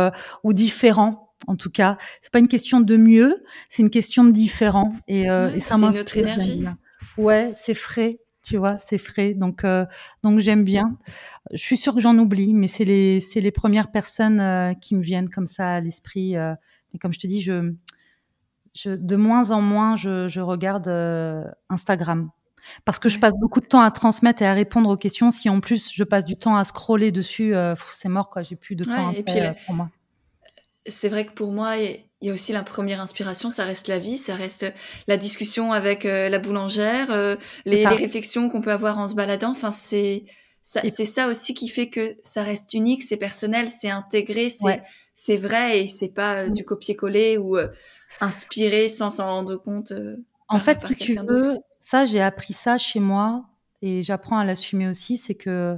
ou 0.44 0.54
différent. 0.54 1.25
En 1.48 1.56
tout 1.56 1.70
cas, 1.70 1.98
c'est 2.22 2.32
pas 2.32 2.40
une 2.40 2.48
question 2.48 2.82
de 2.82 2.98
mieux, 2.98 3.44
c'est 3.70 3.82
une 3.82 3.90
question 3.90 4.24
de 4.24 4.32
différent 4.32 4.94
et, 5.08 5.24
et 5.24 5.60
ça 5.60 5.78
m'inspire. 5.78 6.24
énergie. 6.24 6.66
Ouais, 7.18 7.54
c'est 7.56 7.74
frais, 7.74 8.20
tu 8.44 8.58
vois, 8.58 8.78
c'est 8.78 8.98
frais. 8.98 9.34
Donc, 9.34 9.66
donc 10.24 10.40
j'aime 10.40 10.64
bien. 10.64 10.98
Je 11.52 11.62
suis 11.62 11.78
sûre 11.78 11.94
que 11.94 12.02
j'en 12.02 12.18
oublie, 12.18 12.54
mais 12.54 12.68
c'est 12.68 12.86
les, 12.86 13.20
c'est 13.20 13.42
les 13.42 13.52
premières 13.52 13.92
personnes 13.92 14.76
qui 14.82 14.96
me 14.96 15.02
viennent 15.02 15.30
comme 15.30 15.48
ça 15.48 15.76
à 15.76 15.80
l'esprit. 15.80 16.34
mais 16.36 17.00
comme 17.00 17.14
je 17.14 17.20
te 17.20 17.28
dis, 17.28 17.42
je, 17.42 17.74
de 18.84 19.16
moins 19.16 19.52
en 19.52 19.62
moins, 19.62 19.96
je, 19.96 20.40
regarde 20.40 20.88
euh, 20.88 21.44
Instagram. 21.70 22.30
Parce 22.84 22.98
que 22.98 23.10
je 23.10 23.20
passe 23.20 23.36
beaucoup 23.40 23.60
de 23.60 23.68
temps 23.68 23.82
à 23.82 23.92
transmettre 23.92 24.42
et 24.42 24.48
à 24.48 24.54
répondre 24.54 24.90
aux 24.90 24.98
questions. 24.98 25.30
Si 25.30 25.50
en 25.50 25.60
plus 25.60 25.92
je 25.94 26.04
passe 26.04 26.26
du 26.26 26.36
temps 26.36 26.56
à 26.56 26.64
scroller 26.64 27.12
dessus, 27.12 27.56
euh, 27.56 27.76
c'est 27.92 28.10
mort, 28.10 28.30
quoi. 28.30 28.42
J'ai 28.42 28.56
plus 28.56 28.76
de 28.76 28.84
temps 28.84 29.14
euh, 29.14 29.54
pour 29.66 29.76
moi. 29.76 29.90
C'est 30.88 31.10
vrai 31.10 31.26
que 31.26 31.32
pour 31.32 31.52
moi, 31.52 31.78
il 31.78 32.00
y 32.22 32.30
a 32.30 32.34
aussi 32.34 32.54
la 32.54 32.64
première 32.64 33.02
inspiration, 33.02 33.50
ça 33.50 33.64
reste 33.64 33.88
la 33.88 34.00
vie, 34.00 34.18
ça 34.18 34.36
reste 34.36 34.72
la 35.08 35.18
discussion 35.18 35.72
avec 35.72 36.04
la 36.04 36.40
boulangère, 36.40 37.38
les, 37.66 37.86
réflexions 37.86 38.50
qu'on 38.50 38.62
peut 38.62 38.72
avoir 38.72 38.98
en 39.00 39.08
se 39.08 39.16
baladant. 39.16 39.52
Enfin, 39.52 39.72
c'est 39.72 40.26
c'est 40.64 41.06
ça 41.06 41.28
aussi 41.28 41.54
qui 41.54 41.68
fait 41.68 41.90
que 41.90 42.18
ça 42.24 42.44
reste 42.44 42.74
unique, 42.74 43.04
c'est 43.04 43.18
personnel, 43.18 43.68
c'est 43.70 43.90
intégré, 43.90 44.50
c'est 44.50 44.84
c'est 45.16 45.38
vrai 45.38 45.84
et 45.84 45.88
c'est 45.88 46.10
pas 46.10 46.50
du 46.50 46.66
copier-coller 46.66 47.38
ou 47.38 47.58
inspiré 48.22 48.90
sans 48.90 49.10
s'en 49.10 49.26
rendre 49.26 49.56
compte. 49.58 49.92
Euh, 49.92 50.18
en 50.48 50.60
fait, 50.60 50.86
si 50.88 50.96
tu 50.96 51.16
veux, 51.16 51.58
ça, 51.80 52.06
j'ai 52.06 52.22
appris 52.22 52.54
ça 52.54 52.78
chez 52.78 53.00
moi 53.00 53.46
et 53.82 54.04
j'apprends 54.04 54.38
à 54.38 54.46
l'assumer 54.46 54.88
aussi, 54.88 55.18
c'est 55.18 55.36
que 55.36 55.78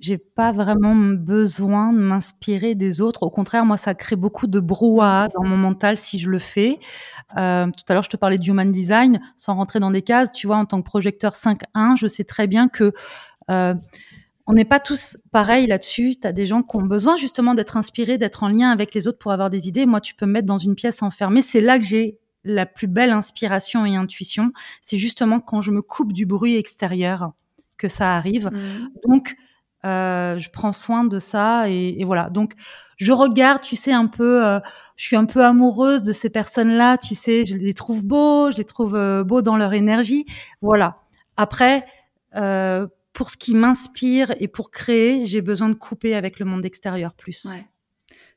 j'ai 0.00 0.18
pas 0.18 0.52
vraiment 0.52 0.94
besoin 0.94 1.92
de 1.92 1.98
m'inspirer 1.98 2.74
des 2.74 3.00
autres. 3.00 3.22
Au 3.22 3.30
contraire, 3.30 3.64
moi, 3.64 3.76
ça 3.76 3.94
crée 3.94 4.16
beaucoup 4.16 4.46
de 4.46 4.60
brouhaha 4.60 5.28
dans 5.28 5.44
mon 5.44 5.56
mental 5.56 5.96
si 5.96 6.18
je 6.18 6.28
le 6.28 6.38
fais. 6.38 6.78
Euh, 7.36 7.66
tout 7.66 7.84
à 7.88 7.94
l'heure, 7.94 8.02
je 8.02 8.10
te 8.10 8.16
parlais 8.16 8.38
du 8.38 8.50
human 8.50 8.70
design, 8.70 9.20
sans 9.36 9.54
rentrer 9.54 9.80
dans 9.80 9.90
des 9.90 10.02
cases. 10.02 10.32
Tu 10.32 10.46
vois, 10.46 10.56
en 10.56 10.66
tant 10.66 10.82
que 10.82 10.86
projecteur 10.86 11.34
5.1, 11.34 11.96
je 11.96 12.06
sais 12.06 12.24
très 12.24 12.46
bien 12.46 12.68
que 12.68 12.92
euh, 13.50 13.74
on 14.46 14.52
n'est 14.52 14.64
pas 14.64 14.80
tous 14.80 15.16
pareils 15.30 15.66
là-dessus. 15.66 16.16
Tu 16.20 16.26
as 16.26 16.32
des 16.32 16.46
gens 16.46 16.62
qui 16.62 16.76
ont 16.76 16.82
besoin 16.82 17.16
justement 17.16 17.54
d'être 17.54 17.76
inspirés, 17.76 18.18
d'être 18.18 18.42
en 18.42 18.48
lien 18.48 18.70
avec 18.70 18.94
les 18.94 19.08
autres 19.08 19.18
pour 19.18 19.32
avoir 19.32 19.48
des 19.48 19.68
idées. 19.68 19.86
Moi, 19.86 20.00
tu 20.00 20.14
peux 20.14 20.26
me 20.26 20.32
mettre 20.32 20.46
dans 20.46 20.58
une 20.58 20.74
pièce 20.74 21.02
enfermée. 21.02 21.40
C'est 21.40 21.60
là 21.60 21.78
que 21.78 21.84
j'ai 21.84 22.18
la 22.44 22.66
plus 22.66 22.88
belle 22.88 23.10
inspiration 23.10 23.86
et 23.86 23.96
intuition. 23.96 24.52
C'est 24.82 24.98
justement 24.98 25.40
quand 25.40 25.62
je 25.62 25.70
me 25.70 25.80
coupe 25.80 26.12
du 26.12 26.26
bruit 26.26 26.56
extérieur 26.56 27.32
que 27.78 27.88
ça 27.88 28.16
arrive. 28.16 28.50
Mmh. 28.52 29.08
Donc, 29.08 29.34
euh, 29.84 30.38
je 30.38 30.50
prends 30.50 30.72
soin 30.72 31.04
de 31.04 31.18
ça 31.18 31.68
et, 31.68 32.02
voilà. 32.04 32.30
Donc, 32.30 32.54
je 32.96 33.12
regarde, 33.12 33.60
tu 33.60 33.76
sais, 33.76 33.92
un 33.92 34.06
peu, 34.06 34.44
euh, 34.46 34.60
je 34.96 35.04
suis 35.04 35.16
un 35.16 35.26
peu 35.26 35.44
amoureuse 35.44 36.02
de 36.02 36.12
ces 36.12 36.30
personnes-là, 36.30 36.96
tu 36.96 37.14
sais, 37.14 37.44
je 37.44 37.56
les 37.56 37.74
trouve 37.74 38.04
beaux, 38.04 38.50
je 38.50 38.56
les 38.56 38.64
trouve 38.64 38.94
euh, 38.94 39.24
beaux 39.24 39.42
dans 39.42 39.56
leur 39.56 39.74
énergie. 39.74 40.24
Voilà. 40.62 40.98
Après, 41.36 41.84
pour 43.12 43.30
ce 43.30 43.36
qui 43.36 43.54
m'inspire 43.54 44.32
et 44.40 44.48
pour 44.48 44.70
créer, 44.70 45.24
j'ai 45.26 45.40
besoin 45.40 45.68
de 45.68 45.74
couper 45.74 46.14
avec 46.14 46.38
le 46.38 46.46
monde 46.46 46.64
extérieur 46.64 47.14
plus. 47.14 47.44
Ouais, 47.44 47.64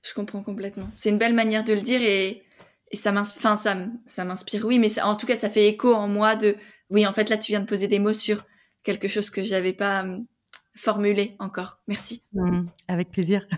je 0.03 0.13
comprends 0.13 0.43
complètement. 0.43 0.87
C'est 0.93 1.09
une 1.09 1.17
belle 1.17 1.33
manière 1.33 1.63
de 1.63 1.73
le 1.73 1.81
dire 1.81 2.01
et, 2.01 2.43
ça 2.93 3.11
m'inspire, 3.11 3.57
ça, 3.57 3.75
ça 4.05 4.23
m'inspire, 4.23 4.65
oui, 4.65 4.79
mais 4.79 5.01
en 5.01 5.15
tout 5.15 5.25
cas, 5.25 5.35
ça 5.35 5.49
fait 5.49 5.67
écho 5.67 5.93
en 5.93 6.07
moi 6.07 6.35
de, 6.35 6.55
oui, 6.89 7.05
en 7.05 7.13
fait, 7.13 7.29
là, 7.29 7.37
tu 7.37 7.51
viens 7.51 7.59
de 7.59 7.65
poser 7.65 7.87
des 7.87 7.99
mots 7.99 8.13
sur 8.13 8.45
quelque 8.83 9.07
chose 9.07 9.29
que 9.29 9.43
j'avais 9.43 9.73
pas 9.73 10.05
hum, 10.77 10.81
formulé 10.81 11.35
encore. 11.39 11.79
Merci. 11.87 12.23
Mmh, 12.33 12.67
avec 12.87 13.11
plaisir. 13.11 13.47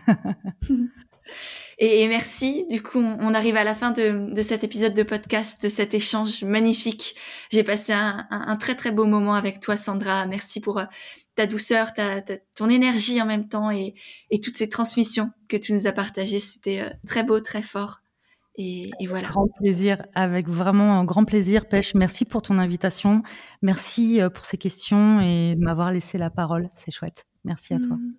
Et, 1.77 2.07
merci. 2.07 2.65
Du 2.69 2.81
coup, 2.81 2.99
on, 2.99 3.33
arrive 3.33 3.55
à 3.55 3.63
la 3.63 3.73
fin 3.73 3.91
de, 3.91 4.33
de, 4.33 4.41
cet 4.41 4.63
épisode 4.63 4.93
de 4.93 5.03
podcast, 5.03 5.63
de 5.63 5.69
cet 5.69 5.93
échange 5.93 6.43
magnifique. 6.43 7.15
J'ai 7.51 7.63
passé 7.63 7.93
un, 7.93 8.27
un, 8.29 8.55
très 8.57 8.75
très 8.75 8.91
beau 8.91 9.05
moment 9.05 9.33
avec 9.33 9.59
toi, 9.61 9.77
Sandra. 9.77 10.25
Merci 10.25 10.59
pour 10.59 10.79
euh, 10.79 10.85
ta 11.35 11.45
douceur, 11.45 11.93
ta, 11.93 12.21
ton 12.55 12.67
énergie 12.67 13.21
en 13.21 13.25
même 13.25 13.47
temps 13.47 13.71
et, 13.71 13.93
et, 14.29 14.41
toutes 14.41 14.57
ces 14.57 14.67
transmissions 14.67 15.31
que 15.47 15.55
tu 15.55 15.71
nous 15.71 15.87
as 15.87 15.93
partagées. 15.93 16.39
C'était 16.39 16.81
euh, 16.81 16.89
très 17.07 17.23
beau, 17.23 17.39
très 17.39 17.61
fort. 17.61 18.01
Et, 18.55 18.89
et, 18.99 19.07
voilà. 19.07 19.27
Grand 19.27 19.47
plaisir, 19.47 20.05
avec 20.15 20.47
vraiment 20.49 20.99
un 20.99 21.05
grand 21.05 21.23
plaisir, 21.23 21.67
Pêche. 21.67 21.93
Merci 21.95 22.25
pour 22.25 22.41
ton 22.41 22.57
invitation. 22.59 23.23
Merci 23.61 24.21
euh, 24.21 24.29
pour 24.29 24.43
ces 24.43 24.57
questions 24.57 25.21
et 25.21 25.55
de 25.55 25.61
m'avoir 25.61 25.91
laissé 25.91 26.17
la 26.17 26.29
parole. 26.29 26.69
C'est 26.75 26.91
chouette. 26.91 27.25
Merci 27.45 27.73
à 27.73 27.79
toi. 27.79 27.95
Mmh. 27.95 28.13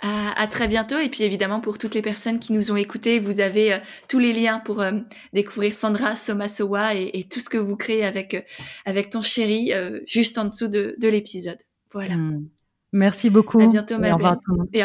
À, 0.00 0.46
très 0.46 0.68
bientôt. 0.68 0.98
Et 0.98 1.08
puis 1.08 1.22
évidemment, 1.24 1.60
pour 1.60 1.78
toutes 1.78 1.94
les 1.94 2.02
personnes 2.02 2.38
qui 2.38 2.52
nous 2.52 2.70
ont 2.70 2.76
écoutés, 2.76 3.18
vous 3.18 3.40
avez 3.40 3.74
euh, 3.74 3.78
tous 4.08 4.18
les 4.18 4.32
liens 4.32 4.58
pour 4.58 4.82
euh, 4.82 4.92
découvrir 5.32 5.72
Sandra 5.72 6.14
Somasowa 6.14 6.94
et, 6.94 7.10
et, 7.14 7.24
tout 7.24 7.40
ce 7.40 7.48
que 7.48 7.56
vous 7.56 7.76
créez 7.76 8.04
avec, 8.04 8.34
euh, 8.34 8.42
avec 8.84 9.10
ton 9.10 9.22
chéri 9.22 9.72
juste 10.06 10.36
en 10.36 10.44
dessous 10.44 10.68
de, 10.68 10.94
de 10.98 11.08
l'épisode. 11.08 11.58
Voilà. 11.92 12.16
Hmm. 12.16 12.46
Merci 12.92 13.30
beaucoup. 13.30 13.60
À 13.60 13.66
bientôt, 13.66 13.98
ma 13.98 14.08
et 14.08 14.10
et 14.10 14.14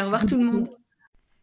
au 0.00 0.04
revoir 0.04 0.24
tout 0.26 0.36
le 0.38 0.44
monde. 0.44 0.68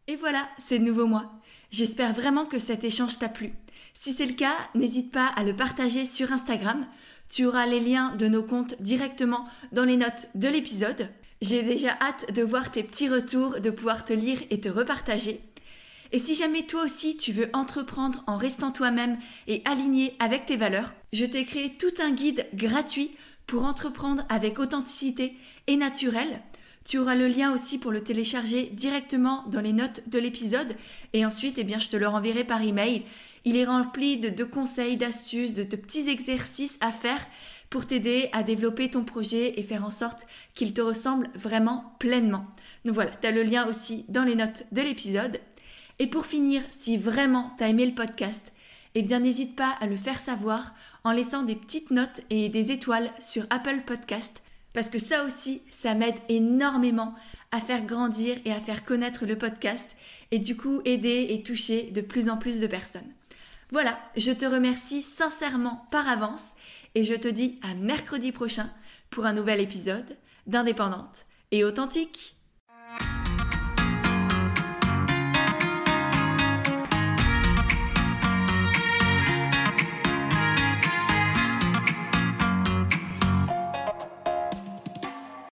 Et 0.06 0.16
voilà, 0.16 0.48
c'est 0.58 0.78
de 0.78 0.84
nouveau 0.84 1.06
moi. 1.06 1.37
J'espère 1.70 2.14
vraiment 2.14 2.46
que 2.46 2.58
cet 2.58 2.84
échange 2.84 3.18
t'a 3.18 3.28
plu. 3.28 3.52
Si 3.94 4.12
c'est 4.12 4.26
le 4.26 4.34
cas, 4.34 4.56
n'hésite 4.74 5.10
pas 5.10 5.26
à 5.26 5.44
le 5.44 5.54
partager 5.54 6.06
sur 6.06 6.32
Instagram. 6.32 6.86
Tu 7.28 7.44
auras 7.44 7.66
les 7.66 7.80
liens 7.80 8.14
de 8.16 8.26
nos 8.26 8.42
comptes 8.42 8.80
directement 8.80 9.44
dans 9.72 9.84
les 9.84 9.96
notes 9.96 10.28
de 10.34 10.48
l'épisode. 10.48 11.08
J'ai 11.42 11.62
déjà 11.62 11.96
hâte 12.00 12.32
de 12.32 12.42
voir 12.42 12.72
tes 12.72 12.82
petits 12.82 13.08
retours, 13.08 13.60
de 13.60 13.70
pouvoir 13.70 14.04
te 14.04 14.12
lire 14.12 14.40
et 14.50 14.60
te 14.60 14.68
repartager. 14.68 15.40
Et 16.10 16.18
si 16.18 16.34
jamais 16.34 16.62
toi 16.62 16.84
aussi 16.84 17.16
tu 17.16 17.32
veux 17.32 17.50
entreprendre 17.52 18.24
en 18.26 18.36
restant 18.36 18.72
toi-même 18.72 19.18
et 19.46 19.62
aligné 19.66 20.16
avec 20.20 20.46
tes 20.46 20.56
valeurs, 20.56 20.94
je 21.12 21.26
t'ai 21.26 21.44
créé 21.44 21.74
tout 21.76 22.02
un 22.02 22.12
guide 22.12 22.46
gratuit 22.54 23.10
pour 23.46 23.64
entreprendre 23.64 24.24
avec 24.30 24.58
authenticité 24.58 25.36
et 25.66 25.76
naturel. 25.76 26.40
Tu 26.88 26.96
auras 26.96 27.16
le 27.16 27.26
lien 27.26 27.52
aussi 27.52 27.76
pour 27.76 27.92
le 27.92 28.00
télécharger 28.00 28.70
directement 28.72 29.44
dans 29.48 29.60
les 29.60 29.74
notes 29.74 30.08
de 30.08 30.18
l'épisode 30.18 30.74
et 31.12 31.26
ensuite 31.26 31.58
eh 31.58 31.64
bien 31.64 31.78
je 31.78 31.90
te 31.90 31.98
le 31.98 32.08
renverrai 32.08 32.44
par 32.44 32.62
email. 32.62 33.02
Il 33.44 33.58
est 33.58 33.66
rempli 33.66 34.16
de, 34.16 34.44
conseils, 34.44 34.96
d'astuces, 34.96 35.54
de, 35.54 35.64
de 35.64 35.76
petits 35.76 36.08
exercices 36.08 36.78
à 36.80 36.90
faire 36.90 37.20
pour 37.68 37.86
t'aider 37.86 38.30
à 38.32 38.42
développer 38.42 38.90
ton 38.90 39.04
projet 39.04 39.60
et 39.60 39.62
faire 39.62 39.84
en 39.84 39.90
sorte 39.90 40.26
qu'il 40.54 40.72
te 40.72 40.80
ressemble 40.80 41.28
vraiment 41.34 41.94
pleinement. 41.98 42.46
Donc 42.86 42.94
voilà, 42.94 43.10
tu 43.10 43.26
as 43.26 43.32
le 43.32 43.42
lien 43.42 43.68
aussi 43.68 44.06
dans 44.08 44.24
les 44.24 44.34
notes 44.34 44.64
de 44.72 44.80
l'épisode. 44.80 45.40
Et 45.98 46.06
pour 46.06 46.24
finir, 46.24 46.62
si 46.70 46.96
vraiment 46.96 47.52
tu 47.58 47.64
as 47.64 47.68
aimé 47.68 47.84
le 47.84 47.94
podcast, 47.94 48.50
eh 48.94 49.02
bien 49.02 49.20
n'hésite 49.20 49.56
pas 49.56 49.76
à 49.82 49.86
le 49.86 49.96
faire 49.96 50.18
savoir 50.18 50.74
en 51.04 51.12
laissant 51.12 51.42
des 51.42 51.54
petites 51.54 51.90
notes 51.90 52.22
et 52.30 52.48
des 52.48 52.72
étoiles 52.72 53.10
sur 53.18 53.44
Apple 53.50 53.82
Podcast 53.86 54.42
parce 54.78 54.90
que 54.90 55.00
ça 55.00 55.24
aussi, 55.24 55.60
ça 55.72 55.96
m'aide 55.96 56.14
énormément 56.28 57.12
à 57.50 57.60
faire 57.60 57.84
grandir 57.84 58.36
et 58.44 58.52
à 58.52 58.60
faire 58.60 58.84
connaître 58.84 59.26
le 59.26 59.36
podcast 59.36 59.96
et 60.30 60.38
du 60.38 60.56
coup 60.56 60.82
aider 60.84 61.26
et 61.30 61.42
toucher 61.42 61.90
de 61.90 62.00
plus 62.00 62.28
en 62.28 62.36
plus 62.36 62.60
de 62.60 62.68
personnes. 62.68 63.12
Voilà, 63.72 63.98
je 64.16 64.30
te 64.30 64.46
remercie 64.46 65.02
sincèrement 65.02 65.88
par 65.90 66.08
avance 66.08 66.52
et 66.94 67.02
je 67.02 67.16
te 67.16 67.26
dis 67.26 67.58
à 67.68 67.74
mercredi 67.74 68.30
prochain 68.30 68.70
pour 69.10 69.26
un 69.26 69.32
nouvel 69.32 69.58
épisode 69.58 70.16
d'Indépendante 70.46 71.26
et 71.50 71.64
authentique. 71.64 72.36